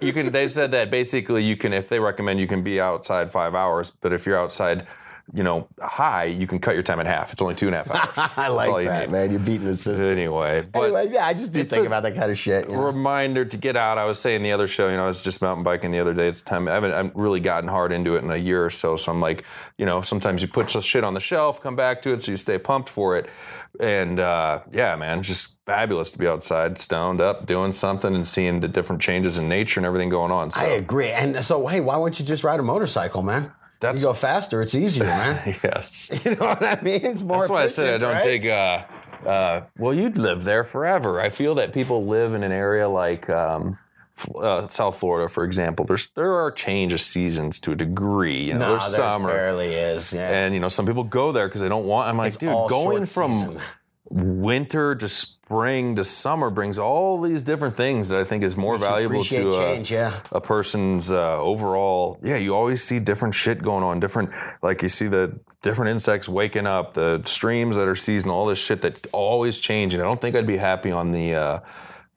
you 0.00 0.12
can. 0.12 0.32
They 0.32 0.48
said 0.48 0.72
that 0.72 0.90
basically 0.90 1.44
you 1.44 1.56
can, 1.56 1.72
if 1.72 1.88
they 1.88 2.00
recommend, 2.00 2.40
you 2.40 2.48
can 2.48 2.62
be 2.64 2.80
outside 2.80 3.30
five 3.30 3.54
hours, 3.54 3.92
but 4.00 4.12
if 4.12 4.26
you're 4.26 4.38
outside, 4.38 4.88
you 5.32 5.42
know, 5.42 5.68
high, 5.80 6.24
you 6.24 6.46
can 6.46 6.58
cut 6.58 6.74
your 6.74 6.82
time 6.82 7.00
in 7.00 7.06
half. 7.06 7.32
It's 7.32 7.40
only 7.40 7.54
two 7.54 7.66
and 7.66 7.74
a 7.74 7.78
half 7.78 7.90
hours. 8.18 8.30
I 8.36 8.48
like 8.48 8.86
that, 8.86 9.08
need. 9.08 9.12
man. 9.12 9.30
You're 9.30 9.40
beating 9.40 9.66
the 9.66 9.76
system. 9.76 10.06
Anyway, 10.06 10.62
but 10.62 10.82
anyway, 10.82 11.08
yeah, 11.10 11.26
I 11.26 11.34
just 11.34 11.52
do 11.52 11.62
think 11.64 11.86
about 11.86 12.02
that 12.02 12.14
kind 12.14 12.30
of 12.30 12.38
shit. 12.38 12.68
you 12.68 12.74
know? 12.74 12.82
reminder 12.82 13.44
to 13.44 13.56
get 13.56 13.76
out. 13.76 13.98
I 13.98 14.04
was 14.06 14.18
saying 14.18 14.42
the 14.42 14.52
other 14.52 14.66
show, 14.66 14.88
you 14.88 14.96
know, 14.96 15.04
I 15.04 15.06
was 15.06 15.22
just 15.22 15.42
mountain 15.42 15.62
biking 15.62 15.90
the 15.90 16.00
other 16.00 16.14
day. 16.14 16.28
It's 16.28 16.42
time. 16.42 16.68
I 16.68 16.72
haven't, 16.72 16.92
I 16.92 16.96
haven't 16.96 17.16
really 17.16 17.40
gotten 17.40 17.68
hard 17.68 17.92
into 17.92 18.16
it 18.16 18.24
in 18.24 18.30
a 18.30 18.36
year 18.36 18.64
or 18.64 18.70
so. 18.70 18.96
So 18.96 19.12
I'm 19.12 19.20
like, 19.20 19.44
you 19.78 19.86
know, 19.86 20.00
sometimes 20.00 20.42
you 20.42 20.48
put 20.48 20.70
some 20.70 20.82
shit 20.82 21.04
on 21.04 21.14
the 21.14 21.20
shelf, 21.20 21.60
come 21.60 21.76
back 21.76 22.02
to 22.02 22.12
it, 22.12 22.22
so 22.22 22.32
you 22.32 22.36
stay 22.36 22.58
pumped 22.58 22.88
for 22.88 23.16
it. 23.16 23.28
And 23.78 24.18
uh, 24.18 24.60
yeah, 24.72 24.96
man, 24.96 25.22
just 25.22 25.56
fabulous 25.64 26.10
to 26.12 26.18
be 26.18 26.26
outside, 26.26 26.78
stoned 26.78 27.20
up, 27.20 27.46
doing 27.46 27.72
something, 27.72 28.14
and 28.14 28.26
seeing 28.26 28.60
the 28.60 28.68
different 28.68 29.00
changes 29.00 29.38
in 29.38 29.48
nature 29.48 29.78
and 29.78 29.86
everything 29.86 30.08
going 30.08 30.32
on. 30.32 30.50
So 30.50 30.60
I 30.60 30.70
agree. 30.70 31.10
And 31.10 31.42
so, 31.44 31.66
hey, 31.68 31.80
why 31.80 31.96
won't 31.96 32.18
you 32.18 32.24
just 32.26 32.42
ride 32.42 32.58
a 32.58 32.64
motorcycle, 32.64 33.22
man? 33.22 33.52
That's- 33.80 34.00
you 34.02 34.08
go 34.08 34.12
faster. 34.12 34.62
It's 34.62 34.74
easier, 34.74 35.04
man. 35.06 35.58
yes, 35.64 36.10
you 36.24 36.36
know 36.36 36.46
what 36.46 36.62
I 36.62 36.78
mean? 36.82 37.04
It's 37.04 37.22
more. 37.22 37.40
that's 37.40 37.50
why 37.50 37.62
I 37.64 37.66
said 37.66 37.94
I 37.94 37.98
don't 37.98 38.14
right? 38.14 38.24
dig. 38.24 38.46
Uh, 38.46 38.82
uh, 39.26 39.62
well, 39.78 39.92
you'd 39.94 40.16
live 40.18 40.44
there 40.44 40.64
forever. 40.64 41.20
I 41.20 41.30
feel 41.30 41.54
that 41.56 41.72
people 41.72 42.06
live 42.06 42.34
in 42.34 42.42
an 42.42 42.52
area 42.52 42.88
like. 42.88 43.28
Um, 43.28 43.78
uh, 44.38 44.68
South 44.68 44.98
Florida, 44.98 45.30
for 45.30 45.44
example, 45.44 45.86
there's 45.86 46.08
there 46.14 46.34
are 46.34 46.50
change 46.52 46.92
of 46.92 47.00
seasons 47.00 47.58
to 47.60 47.72
a 47.72 47.74
degree. 47.74 48.42
You 48.48 48.52
know, 48.52 48.58
No, 48.58 48.68
there's 48.78 48.92
there 48.92 49.00
summer, 49.00 49.28
barely 49.28 49.68
is. 49.72 50.12
Yeah. 50.12 50.28
and 50.28 50.52
you 50.52 50.60
know 50.60 50.68
some 50.68 50.84
people 50.84 51.04
go 51.04 51.32
there 51.32 51.48
because 51.48 51.62
they 51.62 51.70
don't 51.70 51.86
want. 51.86 52.10
I'm 52.10 52.18
like, 52.18 52.28
It's 52.28 52.36
dude, 52.36 52.50
going 52.68 53.06
from 53.06 53.32
season. 53.32 53.58
winter 54.10 54.94
to 54.94 55.08
spring 55.50 55.96
to 55.96 56.04
summer 56.04 56.48
brings 56.48 56.78
all 56.78 57.20
these 57.20 57.42
different 57.42 57.74
things 57.74 58.08
that 58.08 58.20
I 58.20 58.24
think 58.24 58.44
is 58.44 58.56
more 58.56 58.74
Makes 58.74 58.84
valuable 58.84 59.24
to 59.24 59.48
a, 59.48 59.52
change, 59.52 59.90
yeah. 59.90 60.20
a 60.30 60.40
person's 60.40 61.10
uh, 61.10 61.38
overall. 61.40 62.18
Yeah, 62.22 62.36
you 62.36 62.54
always 62.54 62.84
see 62.84 63.00
different 63.00 63.34
shit 63.34 63.60
going 63.60 63.82
on. 63.82 63.98
Different, 63.98 64.30
like 64.62 64.80
you 64.82 64.88
see 64.88 65.08
the 65.08 65.40
different 65.60 65.90
insects 65.90 66.28
waking 66.28 66.68
up, 66.68 66.94
the 66.94 67.20
streams 67.24 67.74
that 67.74 67.88
are 67.88 67.96
seasonal, 67.96 68.36
all 68.36 68.46
this 68.46 68.60
shit 68.60 68.82
that 68.82 69.08
always 69.12 69.58
changing. 69.58 70.00
I 70.00 70.04
don't 70.04 70.20
think 70.20 70.36
I'd 70.36 70.46
be 70.46 70.56
happy 70.56 70.92
on 70.92 71.10
the. 71.12 71.34
Uh, 71.34 71.60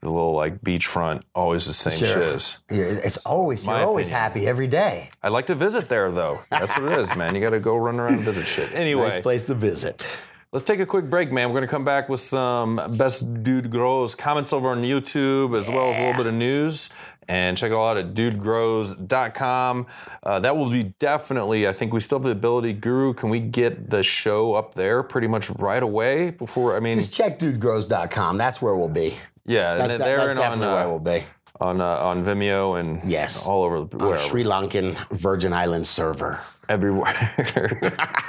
the 0.02 0.10
little 0.10 0.34
like 0.36 0.60
beachfront, 0.60 1.22
always 1.34 1.66
the 1.66 1.72
same 1.72 1.98
Sure. 1.98 2.34
shiz. 2.34 2.58
Yeah, 2.70 2.84
it's 3.06 3.16
always 3.20 3.66
My 3.66 3.78
you're 3.80 3.88
always 3.88 4.08
opinion. 4.08 4.22
happy 4.22 4.48
every 4.48 4.68
day. 4.68 5.10
I'd 5.24 5.32
like 5.32 5.46
to 5.46 5.56
visit 5.56 5.88
there 5.88 6.12
though. 6.12 6.42
That's 6.52 6.78
what 6.78 6.92
it 6.92 7.00
is, 7.00 7.16
man. 7.16 7.34
You 7.34 7.40
got 7.40 7.52
to 7.52 7.62
go 7.62 7.78
run 7.78 8.02
around 8.02 8.16
and 8.16 8.24
visit 8.24 8.46
shit. 8.46 8.74
Anyway, 8.76 9.08
Nice 9.08 9.22
place 9.22 9.44
to 9.44 9.54
visit. 9.54 10.06
Let's 10.54 10.64
take 10.66 10.80
a 10.80 10.86
quick 10.86 11.10
break, 11.10 11.32
man. 11.32 11.50
We're 11.50 11.54
going 11.62 11.68
to 11.68 11.72
come 11.72 11.84
back 11.84 12.10
with 12.10 12.20
some 12.20 12.76
Best 12.96 13.44
Dude 13.44 13.72
Grows 13.72 14.14
comments 14.14 14.54
over 14.54 14.70
on 14.70 14.84
YouTube, 14.84 15.58
as 15.58 15.68
well 15.68 15.90
as 15.92 15.98
a 15.98 16.02
little 16.02 16.16
bit 16.18 16.28
of 16.28 16.36
news. 16.36 16.92
And 17.28 17.58
check 17.58 17.72
it 17.72 17.74
all 17.74 17.88
out 17.90 17.98
at 17.98 18.14
dudegrows.com. 18.14 19.88
Uh, 20.22 20.40
that 20.42 20.56
will 20.56 20.70
be 20.70 20.84
definitely, 21.00 21.68
I 21.68 21.74
think 21.74 21.92
we 21.92 22.02
still 22.02 22.20
have 22.20 22.24
the 22.26 22.30
ability. 22.32 22.74
Guru, 22.74 23.14
can 23.16 23.30
we 23.30 23.40
get 23.40 23.90
the 23.90 24.04
show 24.04 24.54
up 24.54 24.76
there 24.76 25.02
pretty 25.02 25.28
much 25.28 25.50
right 25.52 25.82
away 25.82 26.30
before? 26.32 26.76
I 26.76 26.80
mean, 26.82 26.94
Just 26.94 27.14
check 27.14 27.40
dudegrows.com. 27.40 28.38
That's 28.38 28.62
where 28.62 28.76
we'll 28.76 28.90
be. 28.90 29.16
yeah, 29.46 29.76
That's, 29.76 29.94
and 29.94 30.04
de- 30.04 30.06
that's 30.18 30.32
in 30.32 30.38
definitely 30.38 30.68
on, 30.68 30.74
where 30.74 30.84
uh, 30.86 30.90
we'll 30.90 31.00
be. 31.00 31.24
on, 31.62 31.82
uh, 31.82 31.86
on 31.86 32.24
Vimeo 32.26 32.80
and 32.80 33.10
Yes. 33.10 33.48
all 33.48 33.64
over 33.64 33.86
the 33.86 33.98
On. 34.06 34.18
Sri 34.20 34.44
Lankan 34.44 34.98
Virgin 35.10 35.52
Islands 35.54 35.90
server. 35.90 36.40
everywhere. 36.70 37.34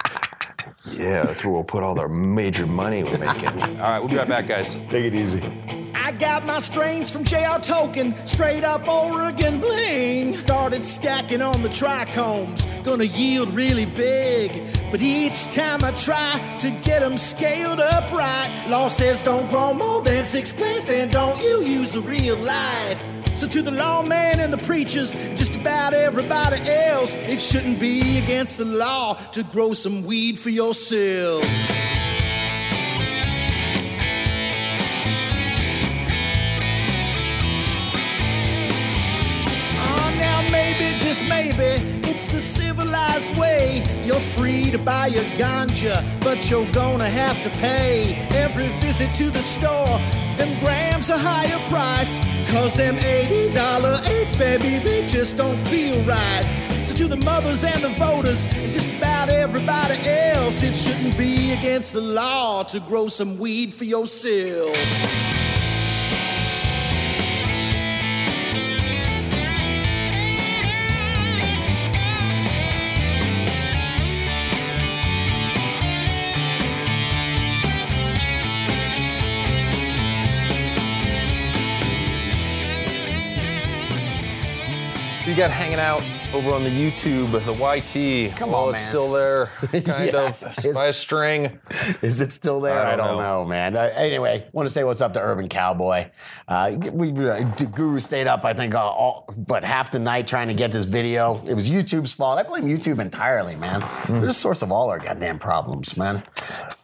yeah, 0.92 1.22
that's 1.22 1.44
where 1.44 1.52
we'll 1.52 1.64
put 1.64 1.82
all 1.82 1.98
our 1.98 2.08
major 2.08 2.66
money 2.66 3.02
we're 3.02 3.18
making. 3.18 3.46
All 3.80 3.90
right, 3.90 3.98
we'll 3.98 4.08
be 4.08 4.16
right 4.16 4.28
back, 4.28 4.46
guys. 4.46 4.76
Take 4.90 5.06
it 5.06 5.14
easy. 5.14 5.83
I 5.94 6.12
got 6.12 6.44
my 6.44 6.58
strains 6.58 7.10
from 7.10 7.24
JR 7.24 7.58
Token, 7.62 8.14
straight 8.26 8.64
up 8.64 8.86
Oregon 8.88 9.60
bling. 9.60 10.34
Started 10.34 10.84
stacking 10.84 11.42
on 11.42 11.62
the 11.62 11.68
trichomes, 11.68 12.84
gonna 12.84 13.04
yield 13.04 13.50
really 13.50 13.86
big. 13.86 14.64
But 14.90 15.00
each 15.00 15.54
time 15.54 15.84
I 15.84 15.92
try 15.92 16.56
to 16.60 16.70
get 16.82 17.00
them 17.00 17.18
scaled 17.18 17.80
up 17.80 18.12
right, 18.12 18.66
law 18.68 18.88
says 18.88 19.22
don't 19.22 19.48
grow 19.48 19.74
more 19.74 20.02
than 20.02 20.24
six 20.24 20.52
plants 20.52 20.90
and 20.90 21.10
don't 21.10 21.40
you 21.42 21.62
use 21.62 21.94
a 21.94 22.00
real 22.00 22.36
light. 22.36 23.00
So 23.34 23.48
to 23.48 23.62
the 23.62 23.72
lawman 23.72 24.38
and 24.38 24.52
the 24.52 24.58
preachers, 24.58 25.14
just 25.36 25.56
about 25.56 25.92
everybody 25.92 26.62
else, 26.70 27.16
it 27.16 27.40
shouldn't 27.40 27.80
be 27.80 28.18
against 28.18 28.58
the 28.58 28.64
law 28.64 29.14
to 29.14 29.42
grow 29.44 29.72
some 29.72 30.04
weed 30.04 30.38
for 30.38 30.50
yourself. 30.50 31.44
Maybe, 41.22 41.84
it's 42.08 42.26
the 42.26 42.40
civilized 42.40 43.36
way. 43.36 43.82
You're 44.04 44.26
free 44.36 44.70
to 44.70 44.78
buy 44.78 45.06
your 45.06 45.24
ganja, 45.38 46.02
but 46.20 46.50
you're 46.50 46.70
gonna 46.72 47.08
have 47.08 47.42
to 47.42 47.50
pay 47.50 48.14
every 48.32 48.68
visit 48.80 49.14
to 49.14 49.30
the 49.30 49.42
store. 49.42 49.98
Them 50.36 50.58
grams 50.60 51.10
are 51.10 51.18
higher 51.18 51.60
priced, 51.68 52.22
cause 52.50 52.74
them 52.74 52.96
$80 52.96 54.08
eights, 54.08 54.34
baby, 54.36 54.78
they 54.78 55.06
just 55.06 55.36
don't 55.36 55.58
feel 55.58 56.02
right. 56.04 56.44
So 56.84 56.94
to 56.96 57.08
the 57.08 57.16
mothers 57.16 57.64
and 57.64 57.82
the 57.82 57.90
voters, 57.90 58.44
and 58.46 58.72
just 58.72 58.96
about 58.96 59.28
everybody 59.28 59.98
else, 60.08 60.62
it 60.62 60.74
shouldn't 60.74 61.16
be 61.16 61.52
against 61.52 61.92
the 61.92 62.00
law 62.00 62.62
to 62.64 62.80
grow 62.80 63.08
some 63.08 63.38
weed 63.38 63.72
for 63.72 63.84
yourself. 63.84 65.33
You 85.34 85.40
got 85.40 85.50
hanging 85.50 85.80
out 85.80 86.00
over 86.32 86.54
on 86.54 86.62
the 86.62 86.70
YouTube, 86.70 87.32
the 87.44 87.52
YT. 87.52 88.36
Come 88.36 88.54
oh, 88.54 88.68
on, 88.68 88.74
it's 88.76 88.82
man. 88.84 88.88
still 88.88 89.10
there, 89.10 89.46
kind 89.72 89.84
Yeah, 89.88 90.28
of 90.28 90.40
it's- 90.40 90.72
by 90.72 90.86
a 90.86 90.92
string. 90.92 91.58
Is 92.02 92.20
it 92.20 92.30
still 92.30 92.60
there? 92.60 92.80
I 92.80 92.92
I 92.92 92.96
don't 92.96 93.08
don't, 93.08 93.16
know. 93.16 93.42
know. 93.42 93.44
man. 93.44 93.76
Uh, 93.76 93.90
anyway, 93.96 94.48
want 94.52 94.68
to 94.68 94.72
say 94.72 94.84
what's 94.84 95.00
up 95.00 95.12
to 95.14 95.20
Urban 95.20 95.48
Cowboy. 95.48 96.08
Uh, 96.46 96.76
we 96.92 97.10
uh, 97.28 97.42
Guru 97.74 97.98
stayed 97.98 98.28
up, 98.28 98.44
I 98.44 98.54
think, 98.54 98.76
uh, 98.76 98.78
all, 98.80 99.28
but 99.36 99.64
half 99.64 99.90
the 99.90 99.98
night 99.98 100.28
trying 100.28 100.46
to 100.46 100.54
get 100.54 100.70
this 100.70 100.86
video. 100.86 101.42
It 101.44 101.54
was 101.54 101.68
YouTube's 101.68 102.14
fault. 102.14 102.38
I 102.38 102.44
blame 102.44 102.66
YouTube 102.68 103.00
entirely, 103.00 103.56
man. 103.56 103.80
They're 104.08 104.26
the 104.26 104.32
source 104.32 104.62
of 104.62 104.70
all 104.70 104.88
our 104.88 105.00
goddamn 105.00 105.40
problems, 105.40 105.96
man. 105.96 106.22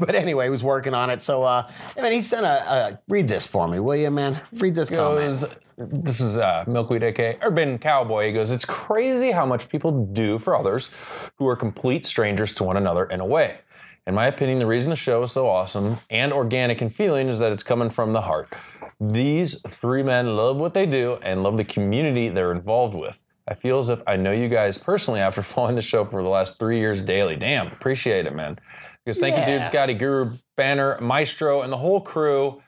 But 0.01 0.17
anyway, 0.17 0.47
he 0.47 0.51
was 0.51 0.65
working 0.65 0.93
on 0.93 1.09
it. 1.09 1.23
So, 1.23 1.45
uh, 1.45 1.71
I 1.97 2.01
mean, 2.03 2.15
he 2.15 2.23
sent 2.23 2.45
a, 2.45 2.69
uh, 2.69 2.97
read 3.07 3.29
this 3.29 3.47
for 3.47 3.69
me, 3.69 3.79
will 3.79 3.95
you, 3.95 4.11
man? 4.11 4.41
Read 4.55 4.75
this 4.75 4.91
comment. 4.91 5.45
This 5.89 6.21
is 6.21 6.37
uh, 6.37 6.65
Milkweed 6.67 7.03
aka 7.03 7.39
Urban 7.43 7.79
Cowboy. 7.79 8.27
He 8.27 8.33
goes, 8.33 8.51
it's 8.51 8.65
crazy 8.65 9.31
how 9.31 9.47
much 9.47 9.69
people 9.69 10.05
do 10.07 10.39
for 10.39 10.55
others 10.55 10.91
who 11.37 11.49
are 11.49 11.57
complete 11.57 12.05
strangers 12.05 12.55
to 12.57 12.65
one 12.65 12.77
another 12.77 13.07
in 13.07 13.21
a 13.21 13.27
way. 13.27 13.59
In 14.07 14.15
my 14.15 14.27
opinion, 14.27 14.59
the 14.59 14.67
reason 14.67 14.91
the 14.91 14.97
show 14.97 15.23
is 15.23 15.33
so 15.33 15.49
awesome 15.49 15.97
and 16.11 16.33
organic 16.33 16.83
in 16.83 16.91
feeling 16.91 17.29
is 17.29 17.39
that 17.39 17.53
it's 17.53 17.63
coming 17.63 17.91
from 17.91 18.13
the 18.13 18.21
heart. 18.21 18.53
These 19.01 19.61
three 19.63 20.03
men 20.03 20.37
love 20.37 20.59
what 20.59 20.75
they 20.75 20.85
do 20.85 21.19
and 21.23 21.43
love 21.43 21.57
the 21.57 21.65
community 21.65 22.29
they're 22.29 22.53
involved 22.53 22.95
with. 22.95 23.23
I 23.49 23.55
feel 23.55 23.79
as 23.79 23.89
if 23.89 24.03
I 24.07 24.17
know 24.17 24.33
you 24.33 24.49
guys 24.49 24.77
personally 24.77 25.21
after 25.21 25.43
following 25.43 25.77
the 25.77 25.83
show 25.83 26.05
for 26.05 26.23
the 26.23 26.29
last 26.29 26.59
three 26.59 26.79
years 26.79 27.01
daily. 27.01 27.37
Damn, 27.37 27.69
appreciate 27.69 28.27
it, 28.27 28.35
man. 28.35 28.59
Because 29.05 29.19
thank 29.19 29.37
you, 29.39 29.45
dude, 29.47 29.65
Scotty, 29.65 29.95
Guru, 29.95 30.37
Banner, 30.57 31.01
Maestro, 31.01 31.63
and 31.63 31.73
the 31.73 31.77
whole 31.79 32.03
crew. 32.03 32.61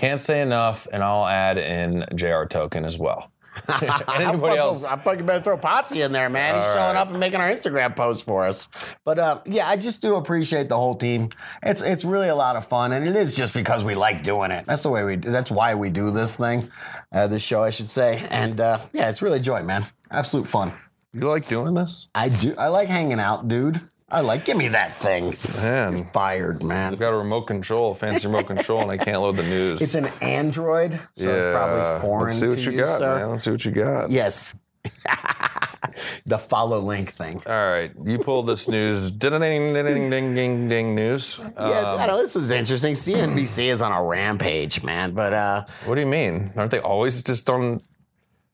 Can't 0.00 0.18
say 0.18 0.40
enough, 0.40 0.88
and 0.90 1.04
I'll 1.04 1.26
add 1.26 1.58
in 1.58 2.06
JR 2.14 2.44
Token 2.44 2.86
as 2.86 2.96
well. 2.96 3.30
anybody 4.14 4.56
else? 4.56 4.82
I 4.82 4.96
fucking 4.96 5.26
better 5.26 5.44
throw 5.44 5.58
Potsy 5.58 6.02
in 6.02 6.10
there, 6.10 6.30
man. 6.30 6.54
He's 6.54 6.64
All 6.68 6.72
showing 6.72 6.94
right. 6.94 7.00
up 7.02 7.10
and 7.10 7.20
making 7.20 7.38
our 7.38 7.50
Instagram 7.50 7.94
post 7.94 8.24
for 8.24 8.46
us. 8.46 8.68
But 9.04 9.18
uh, 9.18 9.42
yeah, 9.44 9.68
I 9.68 9.76
just 9.76 10.00
do 10.00 10.16
appreciate 10.16 10.70
the 10.70 10.76
whole 10.78 10.94
team. 10.94 11.28
It's 11.62 11.82
it's 11.82 12.02
really 12.02 12.28
a 12.28 12.34
lot 12.34 12.56
of 12.56 12.66
fun, 12.66 12.92
and 12.92 13.06
it 13.06 13.14
is 13.14 13.36
just 13.36 13.52
because 13.52 13.84
we 13.84 13.94
like 13.94 14.22
doing 14.22 14.50
it. 14.50 14.64
That's 14.66 14.82
the 14.82 14.88
way 14.88 15.04
we. 15.04 15.16
do 15.16 15.30
That's 15.30 15.50
why 15.50 15.74
we 15.74 15.90
do 15.90 16.10
this 16.10 16.34
thing, 16.34 16.70
uh, 17.12 17.26
this 17.26 17.42
show, 17.42 17.62
I 17.62 17.68
should 17.68 17.90
say. 17.90 18.26
And 18.30 18.58
uh, 18.58 18.78
yeah, 18.94 19.10
it's 19.10 19.20
really 19.20 19.38
joy, 19.38 19.62
man. 19.62 19.86
Absolute 20.10 20.48
fun. 20.48 20.72
You 21.12 21.28
like 21.28 21.46
doing 21.46 21.74
this? 21.74 22.06
I 22.14 22.30
do. 22.30 22.54
I 22.56 22.68
like 22.68 22.88
hanging 22.88 23.20
out, 23.20 23.48
dude. 23.48 23.86
I 24.10 24.20
like. 24.20 24.44
Give 24.44 24.56
me 24.56 24.68
that 24.68 24.98
thing. 24.98 25.36
Man, 25.54 26.08
Fired, 26.12 26.62
man. 26.64 26.92
I've 26.92 26.98
got 26.98 27.12
a 27.12 27.16
remote 27.16 27.42
control, 27.42 27.92
a 27.92 27.94
fancy 27.94 28.26
remote 28.26 28.46
control, 28.48 28.80
and 28.82 28.90
I 28.90 28.96
can't 28.96 29.20
load 29.20 29.36
the 29.36 29.42
news. 29.44 29.80
It's 29.80 29.94
an 29.94 30.06
Android, 30.20 30.98
so 31.14 31.28
it's 31.28 31.56
probably 31.56 32.00
foreign 32.00 32.26
Let's 32.28 32.40
see 32.40 32.48
what 32.48 32.58
to 32.58 32.62
you 32.64 32.70
you, 32.72 32.84
got, 32.84 32.98
sir. 32.98 33.18
man. 33.18 33.30
Let's 33.30 33.44
see 33.44 33.50
what 33.52 33.64
you 33.64 33.70
got. 33.70 34.10
Yes. 34.10 34.58
the 36.26 36.38
follow 36.38 36.78
link 36.80 37.10
thing. 37.12 37.42
All 37.46 37.52
right, 37.52 37.92
you 38.04 38.18
pulled 38.18 38.48
this 38.48 38.68
news. 38.68 39.12
Ding 39.12 39.38
ding 39.40 39.74
ding 39.74 40.10
ding 40.34 40.68
ding 40.68 40.94
news. 40.94 41.38
Yeah, 41.38 41.92
Um, 41.92 42.00
I 42.00 42.06
know 42.06 42.18
this 42.18 42.36
is 42.36 42.50
interesting. 42.50 42.94
CNBC 42.94 43.66
is 43.66 43.82
on 43.82 43.92
a 43.92 44.02
rampage, 44.02 44.82
man. 44.82 45.12
But 45.12 45.34
uh, 45.34 45.64
what 45.84 45.94
do 45.96 46.00
you 46.00 46.06
mean? 46.06 46.52
Aren't 46.56 46.70
they 46.70 46.80
always 46.80 47.22
just 47.22 47.48
on? 47.50 47.80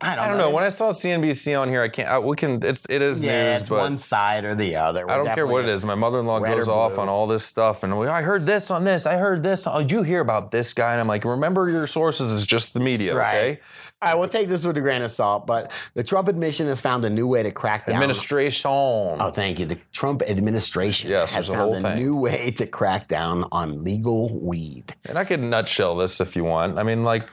I 0.02 0.14
don't, 0.14 0.24
I 0.24 0.28
don't 0.28 0.36
know. 0.36 0.50
When 0.50 0.62
I 0.62 0.68
saw 0.68 0.92
CNBC 0.92 1.58
on 1.58 1.70
here, 1.70 1.80
I 1.80 1.88
can't. 1.88 2.06
I, 2.08 2.18
we 2.18 2.36
can. 2.36 2.62
It's 2.62 2.84
it 2.90 3.00
is 3.00 3.22
yeah, 3.22 3.52
news, 3.52 3.60
it's 3.62 3.68
but 3.70 3.78
one 3.78 3.96
side 3.96 4.44
or 4.44 4.54
the 4.54 4.76
other. 4.76 5.10
I 5.10 5.16
don't 5.16 5.34
care 5.34 5.46
what 5.46 5.64
it 5.64 5.70
is. 5.70 5.86
My 5.86 5.94
mother-in-law 5.94 6.40
goes 6.40 6.68
off 6.68 6.98
on 6.98 7.08
all 7.08 7.26
this 7.26 7.46
stuff, 7.46 7.82
and 7.82 7.98
we, 7.98 8.06
I 8.06 8.20
heard 8.20 8.44
this 8.44 8.70
on 8.70 8.84
this. 8.84 9.06
I 9.06 9.16
heard 9.16 9.42
this. 9.42 9.66
Oh, 9.66 9.78
did 9.78 9.90
you 9.90 10.02
hear 10.02 10.20
about 10.20 10.50
this 10.50 10.74
guy? 10.74 10.92
And 10.92 11.00
I'm 11.00 11.06
like, 11.06 11.24
remember 11.24 11.70
your 11.70 11.86
sources 11.86 12.30
is 12.30 12.44
just 12.44 12.74
the 12.74 12.80
media, 12.80 13.16
Right. 13.16 13.36
okay? 13.36 13.60
All 14.02 14.10
right, 14.10 14.18
we'll 14.18 14.28
take 14.28 14.48
this 14.48 14.66
with 14.66 14.76
a 14.76 14.82
grain 14.82 15.00
of 15.00 15.10
salt. 15.10 15.46
But 15.46 15.72
the 15.94 16.04
Trump 16.04 16.28
administration 16.28 16.66
has 16.66 16.82
found 16.82 17.02
a 17.06 17.10
new 17.10 17.26
way 17.26 17.42
to 17.42 17.50
crack 17.50 17.86
down. 17.86 17.96
Administration. 17.96 18.70
Oh, 18.70 19.30
thank 19.30 19.58
you. 19.58 19.64
The 19.64 19.82
Trump 19.92 20.20
administration 20.20 21.08
Yes, 21.10 21.32
has 21.32 21.48
a 21.48 21.52
found 21.54 21.72
whole 21.72 21.86
a 21.86 21.96
new 21.96 22.14
way 22.14 22.50
to 22.50 22.66
crack 22.66 23.08
down 23.08 23.46
on 23.50 23.82
legal 23.82 24.38
weed. 24.38 24.94
And 25.06 25.18
I 25.18 25.24
could 25.24 25.40
nutshell 25.40 25.96
this 25.96 26.20
if 26.20 26.36
you 26.36 26.44
want. 26.44 26.78
I 26.78 26.82
mean, 26.82 27.04
like, 27.04 27.26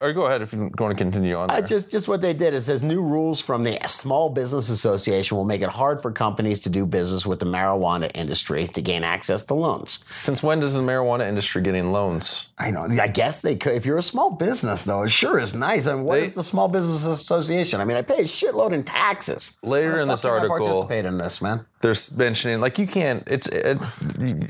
or 0.00 0.12
go 0.12 0.26
ahead 0.26 0.42
if 0.42 0.52
you 0.52 0.70
want 0.78 0.96
to 0.96 1.02
continue 1.04 1.34
on. 1.36 1.50
Uh, 1.50 1.60
just, 1.62 1.90
just 1.90 2.06
what 2.06 2.20
they 2.20 2.34
did. 2.34 2.52
It 2.52 2.60
says 2.60 2.82
new 2.82 3.02
rules 3.02 3.40
from 3.40 3.64
the 3.64 3.78
Small 3.86 4.28
Business 4.28 4.68
Association 4.68 5.36
will 5.38 5.44
make 5.46 5.62
it 5.62 5.70
hard 5.70 6.02
for 6.02 6.12
companies 6.12 6.60
to 6.62 6.68
do 6.68 6.84
business 6.84 7.24
with 7.24 7.40
the 7.40 7.46
marijuana 7.46 8.10
industry 8.14 8.66
to 8.68 8.82
gain 8.82 9.02
access 9.04 9.42
to 9.44 9.54
loans. 9.54 10.04
Since 10.20 10.42
when 10.42 10.60
does 10.60 10.74
the 10.74 10.80
marijuana 10.80 11.26
industry 11.26 11.62
get 11.62 11.74
in 11.74 11.92
loans? 11.92 12.48
I 12.58 12.70
know. 12.70 12.82
I 13.00 13.08
guess 13.08 13.40
they 13.40 13.56
could. 13.56 13.72
If 13.72 13.86
you're 13.86 13.96
a 13.98 14.02
small 14.02 14.30
business, 14.30 14.84
though, 14.84 15.02
it 15.04 15.08
sure 15.10 15.38
is 15.38 15.54
nice. 15.54 15.86
I 15.86 15.94
mean, 15.94 16.04
what 16.04 16.16
They- 16.16 16.26
is 16.26 16.32
the 16.32 16.44
Small 16.44 16.68
Business 16.68 17.06
Association? 17.06 17.80
I 17.80 17.86
mean, 17.86 17.96
I 17.96 18.02
pay 18.02 18.16
a 18.16 18.24
shitload 18.24 18.72
in 18.72 18.82
taxes. 18.84 19.56
Later 19.62 20.00
in 20.00 20.08
this 20.08 20.26
I 20.26 20.30
article- 20.30 20.58
participate 20.58 21.06
in 21.06 21.16
this, 21.16 21.40
man. 21.40 21.64
They're 21.82 21.94
mentioning 22.16 22.60
like 22.60 22.78
you 22.78 22.86
can't. 22.86 23.22
It's 23.26 23.46
it, 23.48 23.78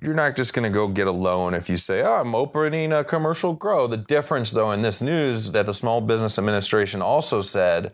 you're 0.00 0.14
not 0.14 0.36
just 0.36 0.54
going 0.54 0.62
to 0.62 0.74
go 0.74 0.86
get 0.88 1.06
a 1.06 1.12
loan 1.12 1.54
if 1.54 1.68
you 1.68 1.76
say, 1.76 2.00
"Oh, 2.00 2.14
I'm 2.14 2.34
opening 2.36 2.92
a 2.92 3.02
commercial 3.04 3.52
grow." 3.52 3.88
The 3.88 3.96
difference, 3.96 4.52
though, 4.52 4.70
in 4.72 4.80
this 4.82 5.02
news 5.02 5.35
that 5.52 5.66
the 5.66 5.74
Small 5.74 6.00
Business 6.00 6.38
Administration 6.38 7.02
also 7.02 7.42
said 7.42 7.92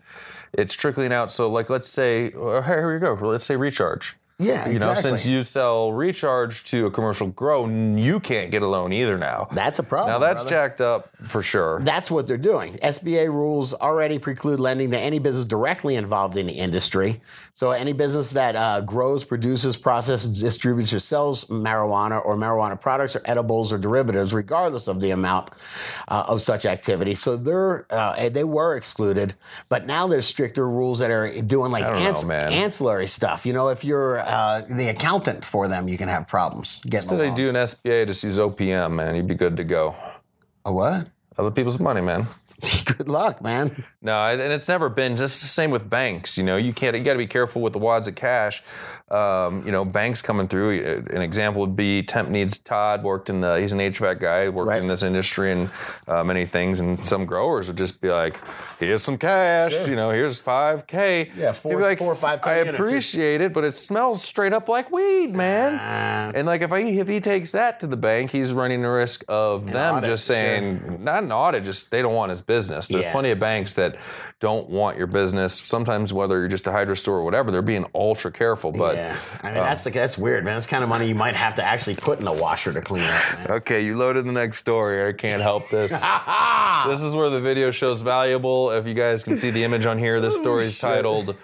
it's 0.53 0.73
trickling 0.73 1.11
out. 1.11 1.31
So, 1.31 1.49
like, 1.49 1.69
let's 1.69 1.87
say, 1.87 2.31
oh, 2.33 2.61
here 2.61 2.93
we 2.93 2.99
go. 2.99 3.13
Let's 3.13 3.45
say 3.45 3.55
recharge. 3.55 4.17
Yeah, 4.39 4.67
You 4.67 4.79
know, 4.79 4.95
since 4.95 5.25
you 5.25 5.43
sell 5.43 5.93
recharge 5.93 6.63
to 6.65 6.87
a 6.87 6.91
commercial 6.91 7.27
grow, 7.27 7.67
you 7.67 8.19
can't 8.19 8.49
get 8.49 8.63
a 8.63 8.67
loan 8.67 8.91
either 8.91 9.17
now. 9.17 9.47
That's 9.51 9.77
a 9.77 9.83
problem. 9.83 10.09
now 10.09 10.19
that's 10.19 10.41
brother. 10.41 10.49
jacked 10.49 10.81
up 10.81 11.09
for 11.23 11.43
sure. 11.43 11.79
That's 11.81 12.09
what 12.09 12.27
they're 12.27 12.37
doing. 12.37 12.73
SBA 12.75 13.27
rules 13.27 13.73
already 13.75 14.17
preclude 14.17 14.59
lending 14.59 14.89
to 14.91 14.99
any 14.99 15.19
business 15.19 15.45
directly 15.45 15.95
involved 15.95 16.35
in 16.35 16.47
the 16.47 16.53
industry. 16.53 17.21
So 17.53 17.71
any 17.71 17.93
business 17.93 18.31
that 18.31 18.55
uh, 18.55 18.81
grows, 18.81 19.23
produces, 19.23 19.77
processes, 19.77 20.41
distributes, 20.41 20.91
or 20.93 20.99
sells 20.99 21.45
marijuana 21.45 22.23
or 22.25 22.35
marijuana 22.35 22.79
products 22.79 23.15
or 23.15 23.21
edibles 23.25 23.71
or 23.71 23.77
derivatives, 23.77 24.33
regardless 24.33 24.87
of 24.87 24.99
the 24.99 25.11
amount 25.11 25.51
uh, 26.07 26.23
of 26.27 26.41
such 26.41 26.65
activity. 26.65 27.13
So 27.13 27.37
they're 27.37 27.85
uh, 27.91 28.29
they 28.29 28.43
were 28.43 28.75
excluded, 28.75 29.35
but 29.69 29.85
now 29.85 30.07
there's 30.07 30.25
stricter 30.25 30.67
rules 30.67 30.99
that 30.99 31.11
are 31.11 31.41
doing 31.41 31.71
like 31.71 31.83
don't 31.83 32.27
know, 32.27 32.35
ancillary 32.35 33.07
stuff. 33.07 33.45
You 33.45 33.53
know, 33.53 33.69
if 33.69 33.85
you're 33.85 34.22
uh, 34.23 34.61
the 34.69 34.89
accountant 34.89 35.45
for 35.45 35.67
them, 35.67 35.87
you 35.87 35.97
can 35.97 36.07
have 36.07 36.27
problems 36.27 36.81
getting 36.83 37.09
Instead, 37.09 37.19
they 37.19 37.35
do 37.35 37.49
an 37.49 37.55
SBA, 37.55 38.07
just 38.07 38.23
use 38.23 38.37
OPM, 38.37 38.93
man. 38.93 39.15
You'd 39.15 39.27
be 39.27 39.35
good 39.35 39.57
to 39.57 39.63
go. 39.63 39.95
A 40.65 40.71
what? 40.71 41.07
Other 41.37 41.51
people's 41.51 41.79
money, 41.79 42.01
man. 42.01 42.27
Good 42.97 43.09
luck, 43.09 43.41
man. 43.41 43.83
No, 44.01 44.15
and 44.15 44.41
it's 44.53 44.67
never 44.67 44.87
been 44.87 45.17
just 45.17 45.41
the 45.41 45.47
same 45.47 45.71
with 45.71 45.89
banks. 45.89 46.37
You 46.37 46.43
know, 46.43 46.55
you 46.55 46.71
can't. 46.71 46.95
You 46.95 47.03
got 47.03 47.13
to 47.13 47.17
be 47.17 47.27
careful 47.27 47.61
with 47.61 47.73
the 47.73 47.79
wads 47.79 48.07
of 48.07 48.15
cash. 48.15 48.63
Um, 49.13 49.63
you 49.63 49.71
know, 49.71 49.85
banks 49.85 50.23
coming 50.23 50.47
through. 50.47 51.05
An 51.11 51.21
example 51.21 51.61
would 51.61 51.75
be 51.75 52.01
Temp 52.01 52.29
Needs 52.29 52.57
Todd 52.57 53.03
worked 53.03 53.29
in 53.29 53.41
the. 53.41 53.59
He's 53.61 53.71
an 53.71 53.77
HVAC 53.79 54.19
guy, 54.19 54.49
worked 54.49 54.69
Right. 54.69 54.81
in 54.81 54.87
this 54.87 55.03
industry 55.03 55.51
and 55.51 55.69
uh, 56.07 56.23
many 56.23 56.47
things. 56.47 56.79
And 56.79 57.05
some 57.07 57.27
growers 57.27 57.67
would 57.67 57.77
just 57.77 58.01
be 58.01 58.09
like, 58.09 58.39
"Here's 58.79 59.03
some 59.03 59.19
cash. 59.19 59.71
Sure. 59.73 59.89
You 59.89 59.95
know, 59.95 60.09
here's 60.09 60.39
five 60.39 60.87
k. 60.87 61.29
Yeah, 61.37 61.51
four- 61.51 61.95
four 61.95 62.13
or 62.13 62.15
five 62.15 62.39
I 62.43 62.53
appreciate 62.55 63.39
it, 63.41 63.53
but 63.53 63.63
it 63.63 63.75
smells 63.75 64.23
straight 64.23 64.51
up 64.53 64.67
like 64.67 64.91
weed, 64.91 65.35
man. 65.35 65.75
Uh, 65.75 66.31
And 66.35 66.47
like 66.47 66.61
if 66.63 66.71
I 66.71 66.79
if 66.79 67.07
he 67.07 67.19
takes 67.19 67.51
that 67.51 67.79
to 67.81 67.87
the 67.87 67.97
bank, 67.97 68.31
he's 68.31 68.51
running 68.51 68.81
the 68.81 68.89
risk 68.89 69.23
of 69.29 69.71
them 69.71 69.97
audit, 69.97 70.09
just 70.09 70.25
sure. 70.25 70.35
saying 70.35 70.99
not 71.03 71.21
an 71.21 71.31
audit, 71.31 71.63
just 71.63 71.91
they 71.91 72.01
don't 72.01 72.15
want 72.15 72.31
his 72.31 72.41
business. 72.41 72.87
There's 72.87 73.03
Yeah. 73.05 73.11
plenty 73.11 73.29
of 73.29 73.39
banks 73.39 73.75
that 73.75 73.95
don't 74.39 74.69
want 74.69 74.97
your 74.97 75.07
business. 75.07 75.53
Sometimes 75.53 76.11
whether 76.11 76.39
you're 76.39 76.47
just 76.49 76.67
a 76.67 76.71
hydro 76.71 76.95
store 76.95 77.17
or 77.19 77.23
whatever, 77.23 77.51
they're 77.51 77.61
being 77.61 77.85
ultra 77.95 78.31
careful. 78.31 78.71
But 78.71 78.95
yeah, 78.95 79.02
I 79.41 79.47
mean 79.49 79.57
oh. 79.57 79.63
that's 79.63 79.83
the, 79.83 79.89
that's 79.89 80.17
weird, 80.17 80.45
man. 80.45 80.55
That's 80.55 80.67
kind 80.67 80.83
of 80.83 80.89
money 80.89 81.07
you 81.07 81.15
might 81.15 81.35
have 81.35 81.55
to 81.55 81.63
actually 81.63 81.95
put 81.95 82.19
in 82.19 82.25
the 82.25 82.33
washer 82.33 82.73
to 82.73 82.81
clean 82.81 83.03
up. 83.03 83.09
Man. 83.09 83.51
okay, 83.51 83.83
you 83.83 83.97
loaded 83.97 84.25
the 84.25 84.31
next 84.31 84.59
story. 84.59 85.07
I 85.07 85.13
can't 85.13 85.41
help 85.41 85.69
this. 85.69 85.91
this 86.87 87.01
is 87.01 87.13
where 87.13 87.29
the 87.29 87.41
video 87.41 87.71
shows 87.71 88.01
valuable. 88.01 88.71
If 88.71 88.87
you 88.87 88.93
guys 88.93 89.23
can 89.23 89.37
see 89.37 89.51
the 89.51 89.63
image 89.63 89.85
on 89.85 89.97
here, 89.97 90.21
this 90.21 90.35
oh, 90.35 90.41
story 90.41 90.65
is 90.65 90.77
titled. 90.77 91.35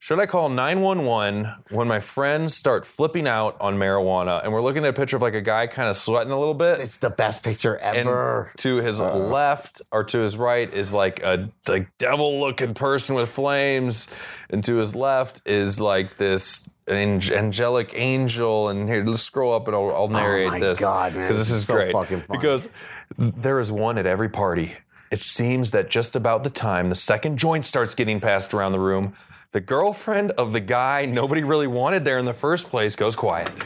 Should 0.00 0.20
I 0.20 0.26
call 0.26 0.48
911 0.48 1.52
when 1.70 1.88
my 1.88 1.98
friends 1.98 2.54
start 2.54 2.86
flipping 2.86 3.26
out 3.26 3.56
on 3.60 3.76
marijuana? 3.78 4.44
And 4.44 4.52
we're 4.52 4.62
looking 4.62 4.84
at 4.84 4.90
a 4.90 4.92
picture 4.92 5.16
of 5.16 5.22
like 5.22 5.34
a 5.34 5.40
guy 5.40 5.66
kind 5.66 5.88
of 5.88 5.96
sweating 5.96 6.30
a 6.30 6.38
little 6.38 6.54
bit. 6.54 6.78
It's 6.78 6.98
the 6.98 7.10
best 7.10 7.42
picture 7.42 7.74
and 7.74 7.96
ever. 7.96 8.52
to 8.58 8.76
his 8.76 9.00
uh. 9.00 9.16
left 9.16 9.82
or 9.90 10.04
to 10.04 10.18
his 10.20 10.36
right 10.36 10.72
is 10.72 10.92
like 10.92 11.20
a 11.24 11.50
like 11.66 11.88
devil 11.98 12.38
looking 12.38 12.74
person 12.74 13.16
with 13.16 13.28
flames 13.28 14.12
and 14.50 14.62
to 14.64 14.76
his 14.76 14.94
left 14.94 15.42
is 15.44 15.80
like 15.80 16.16
this 16.16 16.70
angelic 16.90 17.92
angel 17.94 18.68
and 18.68 18.88
here 18.88 19.04
let's 19.04 19.22
scroll 19.22 19.54
up 19.54 19.66
and 19.66 19.76
i'll, 19.76 19.90
I'll 19.94 20.04
oh 20.04 20.06
narrate 20.06 20.48
Oh 20.48 20.50
my 20.52 20.60
this 20.60 20.80
God, 20.80 21.14
man, 21.14 21.28
this 21.28 21.38
this 21.38 21.50
is 21.50 21.66
so 21.66 21.74
great 21.74 21.92
fucking 21.92 22.24
because 22.30 22.68
there 23.16 23.60
is 23.60 23.70
one 23.70 23.98
at 23.98 24.06
every 24.06 24.28
party 24.28 24.76
it 25.10 25.20
seems 25.20 25.70
that 25.70 25.90
just 25.90 26.16
about 26.16 26.44
the 26.44 26.50
time 26.50 26.90
the 26.90 26.96
second 26.96 27.38
joint 27.38 27.64
starts 27.64 27.94
getting 27.94 28.20
passed 28.20 28.52
around 28.54 28.72
the 28.72 28.80
room 28.80 29.14
the 29.52 29.60
girlfriend 29.60 30.32
of 30.32 30.52
the 30.52 30.60
guy 30.60 31.06
nobody 31.06 31.42
really 31.42 31.66
wanted 31.66 32.04
there 32.04 32.18
in 32.18 32.26
the 32.26 32.34
first 32.34 32.68
place 32.68 32.94
goes 32.94 33.16
quiet. 33.16 33.48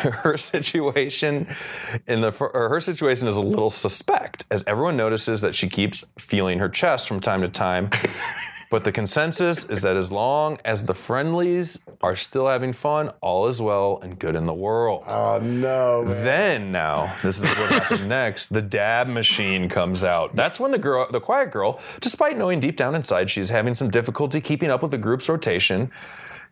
Her 0.00 0.36
situation 0.36 1.46
in 2.06 2.20
the 2.20 2.32
or 2.32 2.70
her 2.70 2.80
situation 2.80 3.28
is 3.28 3.36
a 3.36 3.42
little 3.42 3.68
suspect 3.68 4.44
as 4.50 4.64
everyone 4.66 4.96
notices 4.96 5.42
that 5.42 5.54
she 5.54 5.68
keeps 5.68 6.12
feeling 6.18 6.58
her 6.58 6.70
chest 6.70 7.06
from 7.06 7.20
time 7.20 7.42
to 7.42 7.48
time. 7.48 7.90
But 8.70 8.84
the 8.84 8.92
consensus 8.92 9.68
is 9.68 9.82
that 9.82 9.96
as 9.96 10.12
long 10.12 10.58
as 10.64 10.86
the 10.86 10.94
friendlies 10.94 11.80
are 12.02 12.14
still 12.14 12.46
having 12.46 12.72
fun, 12.72 13.10
all 13.20 13.48
is 13.48 13.60
well 13.60 13.98
and 14.00 14.16
good 14.16 14.36
in 14.36 14.46
the 14.46 14.54
world. 14.54 15.02
Oh 15.08 15.40
no, 15.40 16.04
man. 16.04 16.24
Then 16.24 16.72
now, 16.72 17.16
this 17.24 17.38
is 17.38 17.42
what 17.42 17.72
happened 17.72 18.08
next. 18.08 18.46
The 18.54 18.62
dab 18.62 19.08
machine 19.08 19.68
comes 19.68 20.04
out. 20.04 20.36
That's 20.36 20.60
when 20.60 20.70
the 20.70 20.78
girl, 20.78 21.08
the 21.10 21.20
quiet 21.20 21.50
girl, 21.50 21.80
despite 22.00 22.38
knowing 22.38 22.60
deep 22.60 22.76
down 22.76 22.94
inside 22.94 23.28
she's 23.28 23.48
having 23.48 23.74
some 23.74 23.90
difficulty 23.90 24.40
keeping 24.40 24.70
up 24.70 24.82
with 24.82 24.92
the 24.92 24.98
group's 24.98 25.28
rotation, 25.28 25.90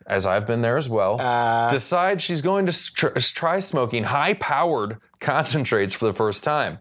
as 0.09 0.27
I've 0.27 0.47
been 0.47 0.63
there 0.63 0.77
as 0.77 0.89
well, 0.89 1.21
uh, 1.21 1.71
decides 1.71 2.23
she's 2.23 2.41
going 2.41 2.67
to 2.67 2.73
tr- 2.95 3.19
try 3.19 3.61
smoking 3.61 4.05
high-powered 4.05 4.97
concentrates 5.21 5.95
for 5.95 6.07
the 6.07 6.13
first 6.15 6.43
time. 6.43 6.79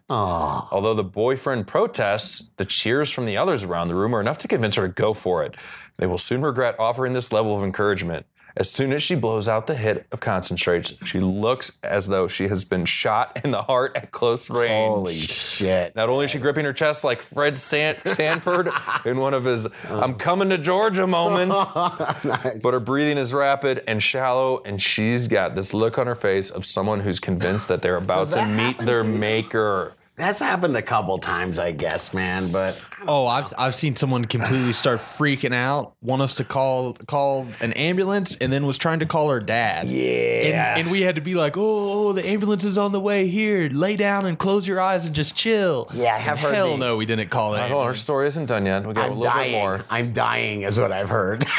Although 0.72 0.94
the 0.94 1.04
boyfriend 1.04 1.66
protests, 1.66 2.52
the 2.56 2.64
cheers 2.64 3.10
from 3.10 3.26
the 3.26 3.36
others 3.36 3.62
around 3.62 3.88
the 3.88 3.94
room 3.94 4.14
are 4.16 4.20
enough 4.20 4.38
to 4.38 4.48
convince 4.48 4.76
her 4.76 4.88
to 4.88 4.92
go 4.94 5.12
for 5.14 5.44
it. 5.44 5.54
They 5.98 6.06
will 6.06 6.18
soon 6.18 6.42
regret 6.42 6.76
offering 6.78 7.12
this 7.12 7.32
level 7.32 7.56
of 7.56 7.62
encouragement. 7.62 8.24
As 8.58 8.68
soon 8.68 8.92
as 8.92 9.04
she 9.04 9.14
blows 9.14 9.46
out 9.46 9.68
the 9.68 9.76
hit 9.76 10.04
of 10.10 10.18
concentrates, 10.18 10.92
she 11.04 11.20
looks 11.20 11.78
as 11.84 12.08
though 12.08 12.26
she 12.26 12.48
has 12.48 12.64
been 12.64 12.84
shot 12.84 13.40
in 13.44 13.52
the 13.52 13.62
heart 13.62 13.92
at 13.94 14.10
close 14.10 14.50
range. 14.50 14.88
Holy 14.90 15.16
shit. 15.16 15.94
Not 15.94 16.08
only 16.08 16.24
is 16.24 16.32
she 16.32 16.38
gripping 16.40 16.64
her 16.64 16.72
chest 16.72 17.04
like 17.04 17.22
Fred 17.22 17.56
San- 17.56 17.96
Sanford 18.04 18.68
in 19.04 19.18
one 19.18 19.32
of 19.32 19.44
his 19.44 19.68
I'm 19.88 20.16
coming 20.16 20.48
to 20.50 20.58
Georgia 20.58 21.06
moments, 21.06 21.56
Nice. 22.24 22.60
but 22.60 22.74
her 22.74 22.80
breathing 22.80 23.16
is 23.16 23.32
rapid 23.32 23.84
and 23.86 24.02
shallow, 24.02 24.60
and 24.64 24.82
she's 24.82 25.28
got 25.28 25.54
this 25.54 25.72
look 25.72 25.96
on 25.96 26.08
her 26.08 26.16
face 26.16 26.50
of 26.50 26.66
someone 26.66 26.98
who's 26.98 27.20
convinced 27.20 27.68
that 27.68 27.80
they're 27.80 27.96
about 27.96 28.18
Does 28.18 28.30
to 28.30 28.34
that 28.36 28.48
meet 28.50 28.62
happen 28.72 28.86
their 28.86 29.02
to 29.04 29.08
you? 29.08 29.18
maker. 29.18 29.94
That's 30.18 30.40
happened 30.40 30.76
a 30.76 30.82
couple 30.82 31.16
times, 31.18 31.58
I 31.60 31.70
guess, 31.72 32.12
man. 32.12 32.50
But 32.50 32.84
Oh, 33.06 33.26
I've 33.28 33.54
I've 33.56 33.74
seen 33.74 33.94
someone 33.96 34.24
completely 34.24 34.72
start 34.72 34.98
freaking 34.98 35.54
out, 35.54 35.94
want 36.02 36.20
us 36.22 36.34
to 36.36 36.44
call 36.44 36.94
call 37.06 37.46
an 37.60 37.72
ambulance, 37.74 38.36
and 38.36 38.52
then 38.52 38.66
was 38.66 38.76
trying 38.78 38.98
to 38.98 39.06
call 39.06 39.30
her 39.30 39.38
dad. 39.40 39.86
yeah, 39.86 40.74
And, 40.74 40.80
and 40.82 40.90
we 40.90 41.02
had 41.02 41.14
to 41.14 41.20
be 41.20 41.34
like, 41.34 41.56
oh, 41.56 41.60
oh, 41.62 42.08
oh, 42.08 42.12
the 42.12 42.26
ambulance 42.26 42.64
is 42.64 42.76
on 42.76 42.90
the 42.92 43.00
way 43.00 43.28
here. 43.28 43.68
Lay 43.70 43.94
down 43.96 44.26
and 44.26 44.36
close 44.38 44.66
your 44.66 44.80
eyes 44.80 45.06
and 45.06 45.14
just 45.14 45.36
chill. 45.36 45.88
Yeah, 45.94 46.14
I 46.14 46.18
have 46.18 46.38
heard 46.40 46.54
Hell 46.54 46.72
the- 46.72 46.78
no, 46.78 46.96
we 46.96 47.06
didn't 47.06 47.28
call 47.30 47.54
it. 47.54 47.60
Hold 47.70 47.82
on, 47.82 47.86
her 47.88 47.94
story 47.94 48.26
isn't 48.26 48.46
done 48.46 48.66
yet. 48.66 48.84
We 48.84 48.94
got 48.94 49.02
a 49.08 49.12
I'm 49.12 49.18
little 49.18 49.32
dying. 49.32 49.52
bit 49.52 49.58
more. 49.58 49.84
I'm 49.88 50.12
dying, 50.12 50.62
is 50.62 50.78
what 50.80 50.90
I've 50.92 51.10
heard. 51.10 51.46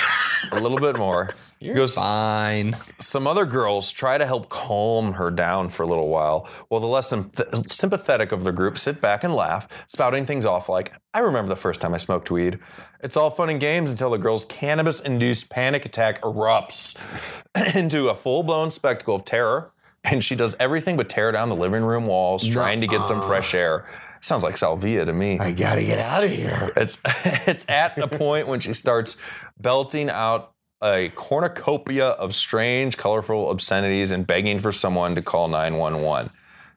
A 0.52 0.60
little 0.60 0.78
bit 0.78 0.98
more. 0.98 1.30
He 1.60 1.74
goes, 1.74 1.96
Fine. 1.96 2.78
some 3.00 3.28
other 3.28 3.46
girls 3.46 3.92
try 3.92 4.18
to 4.18 4.26
help 4.26 4.48
calm 4.48 5.12
her 5.16 5.30
down 5.30 5.68
for 5.68 5.84
a 5.84 5.86
little 5.86 6.08
while, 6.08 6.48
while 6.70 6.80
the 6.80 6.88
less 6.88 7.12
sympath- 7.12 7.68
sympathetic 7.70 8.32
of 8.32 8.46
the 8.46 8.54
group 8.54 8.78
sit 8.78 9.02
back 9.02 9.26
and 9.26 9.36
laugh, 9.36 9.68
spouting 9.90 10.26
things 10.26 10.46
off 10.46 10.70
like, 10.70 10.94
I 11.14 11.20
remember 11.20 11.50
the 11.50 11.58
first 11.58 11.82
time 11.82 11.94
I 11.94 11.98
smoked 11.98 12.32
weed. 12.32 12.60
It's 13.02 13.18
all 13.18 13.30
fun 13.30 13.50
and 13.50 13.60
games 13.60 13.92
until 13.92 14.10
the 14.10 14.18
girl's 14.18 14.46
cannabis 14.46 15.02
induced 15.02 15.50
panic 15.50 15.84
attack 15.84 16.22
erupts 16.22 16.98
into 17.76 18.08
a 18.08 18.16
full 18.16 18.44
blown 18.44 18.72
spectacle 18.72 19.16
of 19.16 19.26
terror, 19.26 19.74
and 20.06 20.24
she 20.24 20.38
does 20.38 20.56
everything 20.62 20.96
but 20.96 21.10
tear 21.10 21.34
down 21.34 21.50
the 21.50 21.58
living 21.58 21.84
room 21.84 22.06
walls 22.06 22.48
trying 22.48 22.80
to 22.80 22.88
get 22.88 23.04
some 23.04 23.22
fresh 23.24 23.54
air. 23.54 23.86
Sounds 24.22 24.44
like 24.44 24.56
Salvia 24.58 25.06
to 25.06 25.14
me. 25.14 25.40
I 25.40 25.52
gotta 25.52 25.84
get 25.84 26.00
out 26.00 26.24
of 26.26 26.32
here. 26.32 26.72
It's 26.76 27.02
it's 27.48 27.66
at 27.70 27.96
the 27.98 28.08
point 28.08 28.48
when 28.48 28.60
she 28.62 28.74
starts 28.74 29.18
belting 29.60 30.10
out 30.10 30.54
a 30.82 31.10
cornucopia 31.10 32.08
of 32.08 32.34
strange, 32.34 32.98
colorful 32.98 33.50
obscenities 33.50 34.12
and 34.12 34.26
begging 34.26 34.60
for 34.60 34.72
someone 34.72 35.15
to 35.15 35.22
call 35.22 35.48
911. 35.48 36.32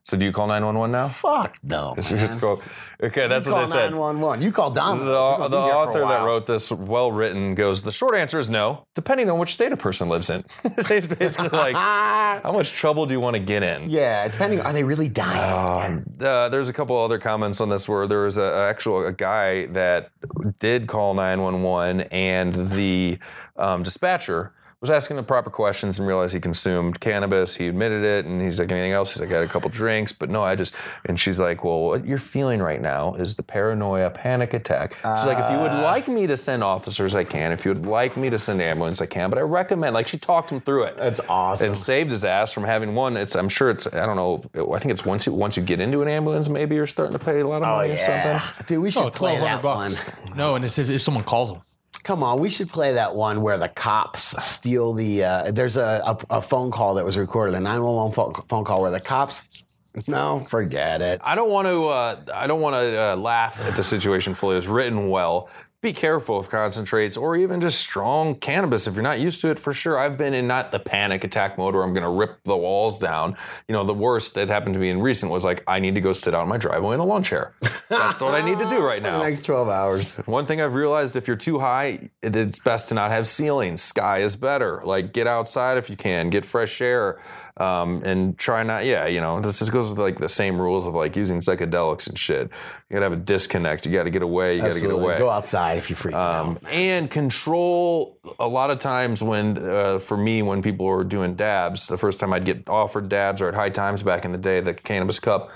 So 0.05 0.17
do 0.17 0.25
you 0.25 0.33
call 0.33 0.49
911 0.49 0.91
now? 0.91 1.07
Fuck 1.07 1.59
no. 1.63 1.95
Just 2.01 2.41
go. 2.41 2.61
Okay, 3.01 3.29
that's 3.29 3.47
You 3.47 3.53
what 3.53 3.59
call 3.59 3.67
they 3.69 3.73
said. 3.73 3.91
911. 3.93 4.43
You 4.45 4.51
call 4.51 4.71
The, 4.71 4.81
Domino's. 4.81 5.51
The 5.51 5.57
be 5.57 5.63
here 5.63 5.73
for 5.73 5.77
a 5.77 5.77
author 5.77 6.01
that 6.01 6.25
wrote 6.25 6.47
this, 6.47 6.73
well 6.73 7.13
written, 7.13 7.55
goes. 7.55 7.85
The 7.85 7.93
short 7.93 8.17
answer 8.17 8.41
is 8.41 8.51
no, 8.51 8.87
depending 8.95 9.31
on 9.31 9.39
which 9.39 9.55
state 9.55 9.71
a 9.71 9.77
person 9.77 10.09
lives 10.09 10.29
in. 10.29 10.45
it's 10.65 10.89
basically 10.89 11.49
like, 11.59 11.77
how 11.77 12.53
much 12.53 12.73
trouble 12.73 13.07
do 13.07 13.15
you 13.15 13.21
want 13.21 13.35
to 13.35 13.41
get 13.41 13.63
in? 13.63 13.89
Yeah, 13.91 14.27
depending. 14.27 14.61
Are 14.61 14.73
they 14.73 14.83
really 14.85 15.09
dying? 15.09 15.99
Um, 15.99 16.05
uh, 16.21 16.49
there's 16.49 16.69
a 16.69 16.73
couple 16.73 16.97
other 16.99 17.19
comments 17.21 17.61
on 17.61 17.69
this 17.69 17.89
where 17.89 18.09
there 18.09 18.25
was 18.25 18.37
a, 18.37 18.43
a 18.43 18.69
actual 18.69 19.07
a 19.07 19.13
guy 19.13 19.67
that 19.67 20.11
did 20.59 20.89
call 20.89 21.15
911 21.15 22.03
and 22.13 22.71
the 22.71 23.19
um, 23.57 23.83
dispatcher 23.85 24.53
was 24.83 24.91
asking 24.91 25.17
the 25.17 25.23
proper 25.23 25.49
questions 25.49 26.01
and 26.01 26.09
realized 26.09 26.35
he 26.35 26.41
consumed 26.41 26.99
cannabis. 26.99 27.55
He 27.55 27.69
admitted 27.69 28.03
it 28.03 28.27
and 28.27 28.43
he's 28.43 28.59
like, 28.59 28.71
anything 28.73 28.91
else? 28.91 29.15
He's 29.15 29.21
like, 29.21 29.31
I 29.31 29.35
had 29.35 29.45
a 29.45 29.49
couple 29.49 29.71
drinks, 29.71 30.13
but 30.13 30.29
no, 30.29 30.43
I 30.43 30.57
just, 30.57 30.75
and 31.07 31.19
she's 31.19 31.39
like, 31.39 31.63
well, 31.63 31.83
what 31.83 32.05
you're 32.05 32.19
feeling 32.19 32.61
right 32.61 32.83
now 32.83 33.15
is 33.15 33.37
the 33.37 33.45
paranoia 33.45 34.11
panic 34.11 34.55
attack. 34.55 34.95
She's 34.97 35.05
like, 35.05 35.39
if 35.39 35.53
you 35.53 35.59
would 35.59 35.71
ah. 35.71 35.83
like 35.83 36.09
me 36.09 36.27
to 36.27 36.37
send 36.37 36.65
officers, 36.65 37.15
I 37.15 37.23
can. 37.23 37.53
If 37.53 37.65
you 37.65 37.73
would 37.73 37.87
like 37.87 38.17
me 38.17 38.29
to 38.31 38.39
send 38.39 38.61
ambulance, 38.61 39.01
I 39.01 39.07
can, 39.07 39.31
but 39.31 39.39
I 39.39 39.43
recommend, 39.43 39.95
like 39.95 40.09
she 40.09 40.19
talked 40.19 40.51
him 40.51 40.61
through 40.61 40.83
it 40.85 40.97
That's 40.97 41.21
awesome. 41.29 41.69
and 41.69 41.77
saved 41.79 42.11
his 42.11 42.25
ass 42.25 42.53
from 42.53 42.65
having 42.65 42.97
one. 42.97 43.17
It's 43.17 43.37
I'm 43.37 43.49
sure 43.49 43.71
it's 43.71 43.87
I 43.87 44.05
don't 44.05 44.17
know. 44.17 44.43
I 44.75 44.81
think 44.81 44.91
it's 44.91 45.05
once 45.05 45.27
you 45.27 45.33
once 45.33 45.57
you 45.57 45.63
get 45.63 45.81
into 45.81 46.03
an 46.03 46.09
ambulance, 46.09 46.49
maybe 46.49 46.75
you're 46.75 46.89
starting 46.89 47.17
to 47.17 47.25
pay 47.25 47.39
a 47.39 47.47
lot 47.47 47.63
of 47.63 47.69
oh 47.69 47.77
money 47.77 47.91
or 47.91 47.95
yeah, 47.95 48.41
something. 48.41 48.67
dude. 48.67 48.83
We 48.83 48.89
oh, 48.89 48.91
should 48.91 49.03
Oh, 49.05 49.11
play 49.11 49.37
twelve 49.37 49.49
hundred 49.49 49.57
that 49.59 49.63
bucks. 49.63 50.09
one. 50.27 50.37
No, 50.37 50.57
and 50.57 50.65
it's 50.65 50.77
if, 50.79 50.91
if 50.91 51.01
someone 51.03 51.23
calls 51.23 51.53
them. 51.53 51.61
Come 52.05 52.25
on, 52.25 52.41
we 52.41 52.51
should 52.51 52.69
play 52.69 52.95
that 52.95 53.15
one 53.15 53.43
where 53.43 53.57
the 53.59 53.69
cops 53.69 54.43
steal 54.45 54.93
the. 54.93 55.25
Uh, 55.25 55.51
there's 55.53 55.77
a, 55.77 56.03
a, 56.05 56.37
a 56.39 56.41
phone 56.41 56.71
call 56.71 56.95
that 56.95 57.05
was 57.05 57.17
recorded, 57.17 57.55
a 57.55 57.61
911 57.61 58.13
phone, 58.15 58.35
phone 58.49 58.65
call 58.65 58.83
where 58.83 58.91
the 58.91 59.01
cops. 59.01 59.65
No, 60.09 60.39
forget 60.39 61.03
it. 61.03 61.21
I 61.23 61.35
don't 61.35 61.51
want 61.51 61.69
to. 61.69 61.89
Uh, 61.89 62.21
I 62.35 62.47
don't 62.47 62.61
want 62.61 62.75
to 62.75 63.13
uh, 63.13 63.17
laugh 63.17 63.61
at 63.61 63.77
the 63.77 63.85
situation 63.85 64.35
fully. 64.35 64.57
It's 64.57 64.67
written 64.67 65.11
well. 65.11 65.49
Be 65.83 65.93
careful 65.93 66.39
of 66.39 66.49
concentrates 66.49 67.17
or 67.17 67.35
even 67.35 67.61
just 67.61 67.81
strong 67.81 68.37
cannabis 68.37 68.87
if 68.87 68.95
you're 68.95 69.03
not 69.03 69.19
used 69.19 69.41
to 69.41 69.51
it. 69.51 69.59
For 69.59 69.73
sure, 69.73 69.99
I've 69.99 70.17
been 70.17 70.33
in 70.33 70.47
not 70.47 70.71
the 70.71 70.79
panic 70.79 71.25
attack 71.25 71.59
mode 71.59 71.75
where 71.75 71.83
I'm 71.83 71.93
going 71.93 72.05
to 72.05 72.09
rip 72.09 72.39
the 72.45 72.57
walls 72.57 73.01
down. 73.01 73.37
You 73.67 73.73
know, 73.73 73.83
the 73.83 73.93
worst 73.93 74.35
that 74.35 74.47
happened 74.49 74.75
to 74.75 74.81
me 74.81 74.91
in 74.91 75.01
recent 75.01 75.33
was 75.33 75.43
like 75.45 75.65
I 75.67 75.81
need 75.81 75.97
to 75.97 76.01
go 76.01 76.13
sit 76.13 76.37
out 76.37 76.45
in 76.45 76.49
my 76.49 76.57
driveway 76.57 76.95
in 76.95 77.01
a 77.01 77.05
lawn 77.05 77.25
chair. 77.25 77.55
That's 77.89 78.21
what 78.21 78.33
I 78.33 78.45
need 78.45 78.61
to 78.61 78.69
do 78.69 78.81
right 78.87 79.03
now. 79.03 79.19
the 79.19 79.25
next 79.29 79.45
12 79.45 79.69
hours. 79.69 80.17
One 80.19 80.47
thing 80.47 80.61
I've 80.61 80.75
realized 80.75 81.17
if 81.17 81.27
you're 81.27 81.37
too 81.37 81.59
high, 81.59 82.11
it's 82.23 82.61
best 82.61 82.89
to 82.91 82.95
not 82.95 83.11
have 83.11 83.27
ceilings. 83.27 83.83
Sky 83.83 84.19
is 84.19 84.37
better. 84.37 84.83
Like 84.85 85.13
get 85.13 85.27
outside 85.27 85.79
if 85.79 85.91
you 85.91 85.97
can, 85.97 86.31
get 86.31 86.45
fresh 86.45 86.81
air. 86.81 87.21
Um, 87.59 88.03
and 88.05 88.39
try 88.39 88.63
not, 88.63 88.87
yeah, 88.87 89.07
you 89.07 89.21
know, 89.21 89.39
this 89.41 89.59
just 89.59 89.73
goes 89.73 89.91
with 89.91 89.99
like 89.99 90.19
the 90.19 90.29
same 90.29 90.59
rules 90.59 90.87
of 90.87 90.95
like 90.95 91.15
using 91.17 91.41
psychedelics 91.41 92.09
and 92.09 92.19
shit. 92.19 92.49
You 92.89 92.95
gotta 92.95 93.05
have 93.05 93.13
a 93.13 93.17
disconnect. 93.17 93.85
You 93.85 93.93
gotta 93.93 94.09
get 94.11 94.23
away. 94.23 94.57
You 94.57 94.63
gotta 94.63 94.81
get 94.81 94.91
away. 94.91 95.19
Go 95.19 95.29
outside 95.29 95.77
if 95.77 95.91
you 95.91 95.97
freak 95.97 96.15
Um, 96.15 96.51
out. 96.65 96.73
and 96.73 97.11
control 97.11 98.19
a 98.39 98.49
lot 98.49 98.71
of 98.71 98.79
times 98.79 99.23
when 99.23 99.59
uh, 99.59 99.99
for 99.99 100.17
me 100.17 100.43
when 100.43 100.63
people 100.63 100.87
were 100.87 101.05
doing 101.05 101.35
dabs 101.35 101.89
the 101.89 101.99
first 101.99 102.21
time 102.21 102.33
i'd 102.33 102.45
get 102.45 102.69
offered 102.69 103.09
dabs 103.09 103.43
or 103.43 103.49
at 103.49 103.55
high 103.55 103.69
times 103.69 104.03
back 104.03 104.25
in 104.25 104.33
the 104.33 104.39
day 104.39 104.61
the 104.61 104.73
cannabis 104.75 105.19
cup 105.21 105.51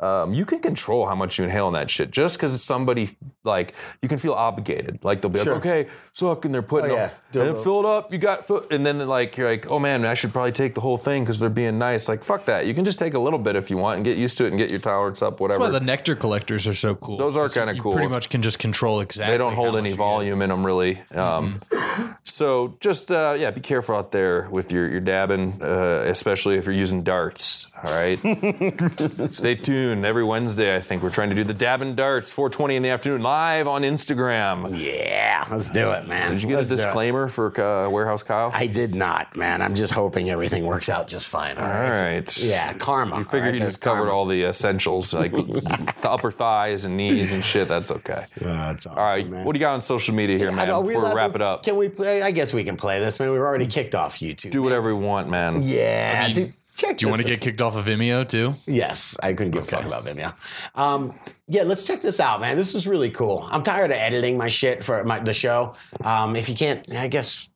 um, 0.00 0.34
you 0.34 0.44
can 0.44 0.58
control 0.58 1.06
how 1.06 1.14
much 1.14 1.38
you 1.38 1.44
inhale 1.44 1.68
in 1.68 1.74
that 1.74 1.88
shit 1.90 2.10
just 2.10 2.36
because 2.36 2.60
somebody 2.62 3.16
like 3.44 3.74
you 4.02 4.08
can 4.08 4.18
feel 4.18 4.32
obligated 4.32 4.98
like 5.04 5.20
they'll 5.22 5.30
be 5.30 5.38
Sure. 5.40 5.54
like 5.54 5.66
okay 5.66 5.90
suck 6.12 6.44
and 6.44 6.52
they're 6.54 6.62
putting 6.62 6.90
Oh, 6.90 6.96
them 6.96 7.10
yeah. 7.32 7.40
and 7.42 7.54
then 7.56 7.62
fill 7.64 7.80
it 7.80 7.86
up 7.86 8.12
you 8.12 8.18
got 8.18 8.46
foot 8.46 8.72
and 8.72 8.84
then 8.84 8.98
like 9.06 9.36
you're 9.36 9.48
like 9.48 9.70
oh 9.70 9.78
man 9.78 10.04
i 10.04 10.14
should 10.14 10.32
probably 10.32 10.52
take 10.52 10.74
the 10.74 10.80
whole 10.80 10.96
thing 10.98 11.22
because 11.24 11.38
they're 11.40 11.48
being 11.50 11.78
nice 11.78 12.08
like 12.08 12.24
fuck 12.24 12.44
that 12.46 12.66
you 12.66 12.74
can 12.74 12.84
just 12.84 12.98
take 12.98 13.14
a 13.14 13.18
little 13.18 13.38
bit 13.38 13.54
if 13.56 13.70
you 13.70 13.76
want 13.76 13.96
and 13.96 14.04
get 14.04 14.18
used 14.18 14.36
to 14.38 14.44
it 14.44 14.48
and 14.48 14.58
get 14.58 14.70
your 14.70 14.80
tolerance 14.80 15.22
up 15.22 15.40
whatever 15.40 15.60
That's 15.60 15.72
why 15.72 15.78
the 15.78 15.84
nectar 15.84 16.14
collectors 16.16 16.66
are 16.66 16.74
so 16.74 16.94
cool. 16.96 17.16
Those 17.18 17.36
are 17.36 17.48
kinda 17.48 17.78
cool. 17.80 17.92
Pretty 17.92 18.08
much 18.08 18.28
can 18.28 18.42
just 18.42 18.58
control 18.58 19.00
exactly. 19.00 19.32
they 19.32 19.38
don't 19.38 19.54
hold 19.54 19.74
any 19.76 19.82
much 19.82 19.84
you 19.84 19.90
get. 19.90 19.98
volume 19.98 20.42
in 20.42 20.50
them 20.50 20.64
really 20.66 21.00
um, 21.14 21.60
so 22.24 22.76
just 22.80 23.10
uh, 23.12 23.34
yeah 23.38 23.50
be 23.50 23.60
careful 23.60 23.94
out 23.96 24.12
there 24.12 24.48
with 24.50 24.72
your, 24.72 24.88
your 24.90 25.00
dabbing 25.00 25.60
uh, 25.62 26.02
especially 26.06 26.56
if 26.56 26.64
you're 26.66 26.74
using 26.74 27.02
darts 27.02 27.70
all 27.84 27.92
right 27.94 28.18
stay 29.30 29.54
tuned 29.54 29.81
every 29.82 30.22
wednesday 30.24 30.76
i 30.76 30.80
think 30.80 31.02
we're 31.02 31.10
trying 31.10 31.28
to 31.28 31.34
do 31.34 31.42
the 31.44 31.52
dab 31.54 31.82
and 31.82 31.96
darts 31.96 32.30
420 32.30 32.76
in 32.76 32.82
the 32.82 32.88
afternoon 32.88 33.22
live 33.22 33.66
on 33.66 33.82
instagram 33.82 34.78
Yeah, 34.78 35.44
let's 35.50 35.70
do 35.70 35.90
it, 35.90 36.06
man. 36.06 36.32
did 36.32 36.42
you 36.42 36.48
get 36.48 36.56
Let's 36.56 36.70
a 36.70 36.76
disclaimer 36.76 37.28
for 37.28 37.48
uh, 37.60 37.88
warehouse 37.90 38.22
kyle 38.22 38.50
I 38.54 38.66
did 38.66 38.94
not, 38.94 39.36
man. 39.36 39.60
I'm 39.62 39.74
just 39.74 39.92
hoping 39.92 40.30
everything 40.30 40.64
works 40.66 40.88
out 40.88 41.08
just 41.08 41.28
fine. 41.28 41.58
All 41.58 41.64
all 41.64 41.70
right. 41.70 42.00
right 42.00 42.36
Yeah, 42.38 42.72
karma. 42.74 43.18
you 43.18 43.24
figured 43.24 43.54
you 43.54 43.60
just 43.60 43.80
covered 43.80 44.10
all 44.10 44.26
the 44.26 44.44
essentials 44.44 45.12
like 45.12 45.32
the 45.32 45.92
upper 46.02 46.30
thighs 46.30 46.84
and 46.84 46.96
knees 46.96 47.32
and 47.32 47.44
shit 47.44 47.68
that's 47.68 47.90
okay 47.90 48.26
Yeah, 48.40 48.52
that's 48.68 48.86
awesome, 48.86 48.98
all 48.98 49.04
right 49.04 49.28
man. 49.28 49.44
what 49.44 49.52
do 49.54 49.58
you 49.58 49.64
got 49.64 49.74
on 49.74 49.80
social 49.80 50.14
media 50.14 50.38
here 50.38 50.48
I 50.50 50.54
man 50.54 50.66
before 50.84 51.08
we 51.08 51.14
wrap 51.14 51.34
it 51.34 51.42
up 51.42 51.64
Can 51.64 51.76
we 51.76 51.88
play? 51.88 52.22
I 52.22 52.30
guess 52.30 52.52
we 52.52 52.62
can 52.64 52.76
play 52.76 53.00
this, 53.00 53.18
man. 53.18 53.30
We've 53.30 53.40
already 53.40 53.66
kicked 53.66 53.94
off 53.94 54.18
YouTube. 54.18 54.50
do 54.52 54.62
whatever 54.62 54.94
we 54.94 55.00
want 55.00 55.28
man 55.28 55.62
Yeah, 55.62 56.26
I 56.28 56.32
mean, 56.38 56.54
check. 56.74 56.96
Do 56.96 57.06
you 57.06 57.10
want 57.10 57.22
to 57.22 57.28
get 57.28 57.40
kicked 57.40 57.60
off 57.60 57.76
of 57.76 57.86
Vimeo 57.86 58.26
too? 58.26 58.54
Yes, 58.66 59.16
I 59.22 59.32
couldn't 59.32 59.52
give 59.52 59.62
a 59.62 59.66
fuck 59.66 59.84
about 59.84 60.04
Vimeo. 60.04 60.34
Um, 60.74 61.14
yeah, 61.46 61.62
let's 61.62 61.86
check 61.86 62.00
this 62.00 62.20
out, 62.20 62.40
man. 62.40 62.56
This 62.56 62.74
is 62.74 62.86
really 62.86 63.10
cool. 63.10 63.48
I'm 63.50 63.62
tired 63.62 63.90
of 63.90 63.96
editing 63.96 64.36
my 64.36 64.48
shit 64.48 64.82
for 64.82 65.04
my, 65.04 65.18
the 65.20 65.32
show. 65.32 65.74
Um, 66.02 66.36
if 66.36 66.48
you 66.48 66.54
can't, 66.54 66.90
I 66.94 67.08
guess. 67.08 67.48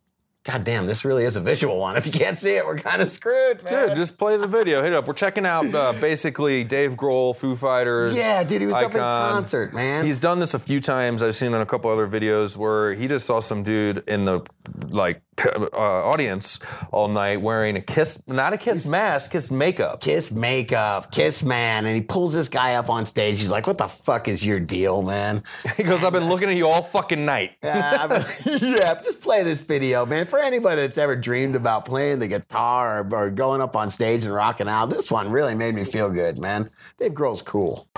God 0.47 0.63
damn, 0.63 0.87
this 0.87 1.05
really 1.05 1.25
is 1.25 1.35
a 1.35 1.41
visual 1.41 1.77
one. 1.77 1.97
If 1.97 2.07
you 2.07 2.13
can't 2.13 2.39
see 2.39 2.53
it, 2.53 2.65
we're 2.65 2.79
kind 2.79 3.03
of 3.03 3.11
screwed, 3.11 3.65
man. 3.65 3.89
Dude, 3.89 3.97
just 3.97 4.17
play 4.17 4.37
the 4.37 4.47
video. 4.47 4.81
Hit 4.81 4.93
it 4.93 4.97
up. 4.97 5.09
We're 5.09 5.15
checking 5.15 5.45
out 5.45 5.75
uh, 5.75 5.93
basically 6.01 6.63
Dave 6.63 6.93
Grohl, 6.93 7.35
Foo 7.35 7.57
Fighters. 7.57 8.17
yeah, 8.17 8.45
dude, 8.45 8.61
he 8.61 8.67
was 8.69 8.77
up 8.77 8.93
in 8.95 9.01
Icon. 9.01 9.33
concert, 9.33 9.75
man. 9.75 10.05
He's 10.05 10.21
done 10.21 10.39
this 10.39 10.55
a 10.55 10.61
few 10.61 10.81
times. 10.81 11.21
I've 11.21 11.35
seen 11.35 11.53
in 11.53 11.61
a 11.61 11.67
couple 11.67 11.91
other 11.91 12.07
videos 12.07 12.57
where 12.57 12.95
he 12.95 13.09
just 13.09 13.27
saw 13.27 13.41
some 13.41 13.65
dude 13.65 14.05
in 14.07 14.25
the 14.25 14.43
like 14.89 15.21
uh, 15.39 15.69
audience 15.77 16.61
all 16.93 17.09
night 17.09 17.41
wearing 17.43 17.77
a 17.77 17.81
kiss, 17.81 18.27
not 18.29 18.53
a 18.53 18.59
kiss 18.59 18.87
mask, 18.87 19.33
kiss 19.33 19.51
makeup. 19.51 20.01
Kiss 20.01 20.31
makeup, 20.31 21.11
Kiss 21.11 21.43
man, 21.43 21.87
and 21.87 21.95
he 21.97 22.03
pulls 22.03 22.33
this 22.35 22.49
guy 22.49 22.77
up 22.77 22.89
on 22.89 23.05
stage. 23.05 23.39
He's 23.41 23.51
like, 23.51 23.67
"What 23.67 23.79
the 23.79 23.89
fuck 23.89 24.29
is 24.29 24.47
your 24.47 24.61
deal, 24.61 25.03
man?" 25.03 25.43
He 25.77 25.83
goes, 25.83 26.05
"I've 26.05 26.13
been 26.13 26.29
looking 26.29 26.49
at 26.49 26.57
you 26.57 26.69
all 26.69 26.85
fucking 26.85 27.25
night." 27.25 27.57
But- 27.61 28.27
yeah, 28.47 28.95
just 29.03 29.21
play 29.21 29.43
this 29.43 29.61
video, 29.61 30.07
man. 30.07 30.27
For 30.37 30.43
anybody 30.43 30.83
that's 30.83 30.99
ever 30.99 31.17
dreamed 31.17 31.57
about 31.57 31.87
playing 31.87 32.19
the 32.19 32.29
guitar 32.29 33.01
or, 33.01 33.15
or 33.15 33.31
going 33.31 33.63
up 33.63 33.75
on 33.75 33.89
stage 33.89 34.25
and 34.25 34.35
rocking 34.35 34.69
out, 34.69 34.91
this 34.91 35.11
one 35.11 35.31
really 35.31 35.55
made 35.55 35.75
me 35.75 35.83
feel 35.83 36.11
good, 36.11 36.39
man. 36.39 36.69
Dave 36.99 37.13
Grohl's 37.13 37.41
cool. 37.41 37.89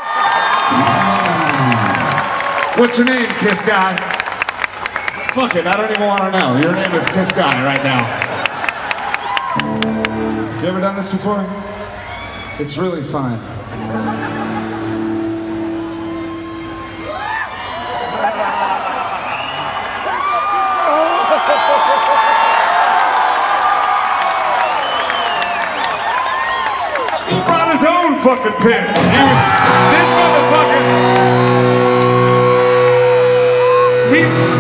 What's 2.78 2.96
your 2.96 3.08
name, 3.08 3.28
Kiss 3.38 3.60
Guy? 3.62 3.96
Fuck 5.34 5.56
it, 5.56 5.66
I 5.66 5.76
don't 5.76 5.90
even 5.90 6.06
want 6.06 6.20
to 6.20 6.30
know. 6.30 6.60
Your 6.60 6.76
name 6.76 6.92
is 6.92 7.08
Kiss 7.08 7.32
Guy 7.32 7.64
right 7.64 7.82
now. 7.82 8.06
You 10.62 10.68
ever 10.68 10.80
done 10.80 10.94
this 10.94 11.10
before? 11.10 11.44
It's 12.60 12.78
really 12.78 13.02
fun. 13.02 13.57
brought 27.48 27.72
his 27.72 27.84
own 27.84 28.18
fucking 28.20 28.56
pen. 28.60 28.84
He 28.92 29.20
was 29.24 29.42
this 29.94 30.08
motherfucker. 30.20 30.82
He's 34.12 34.57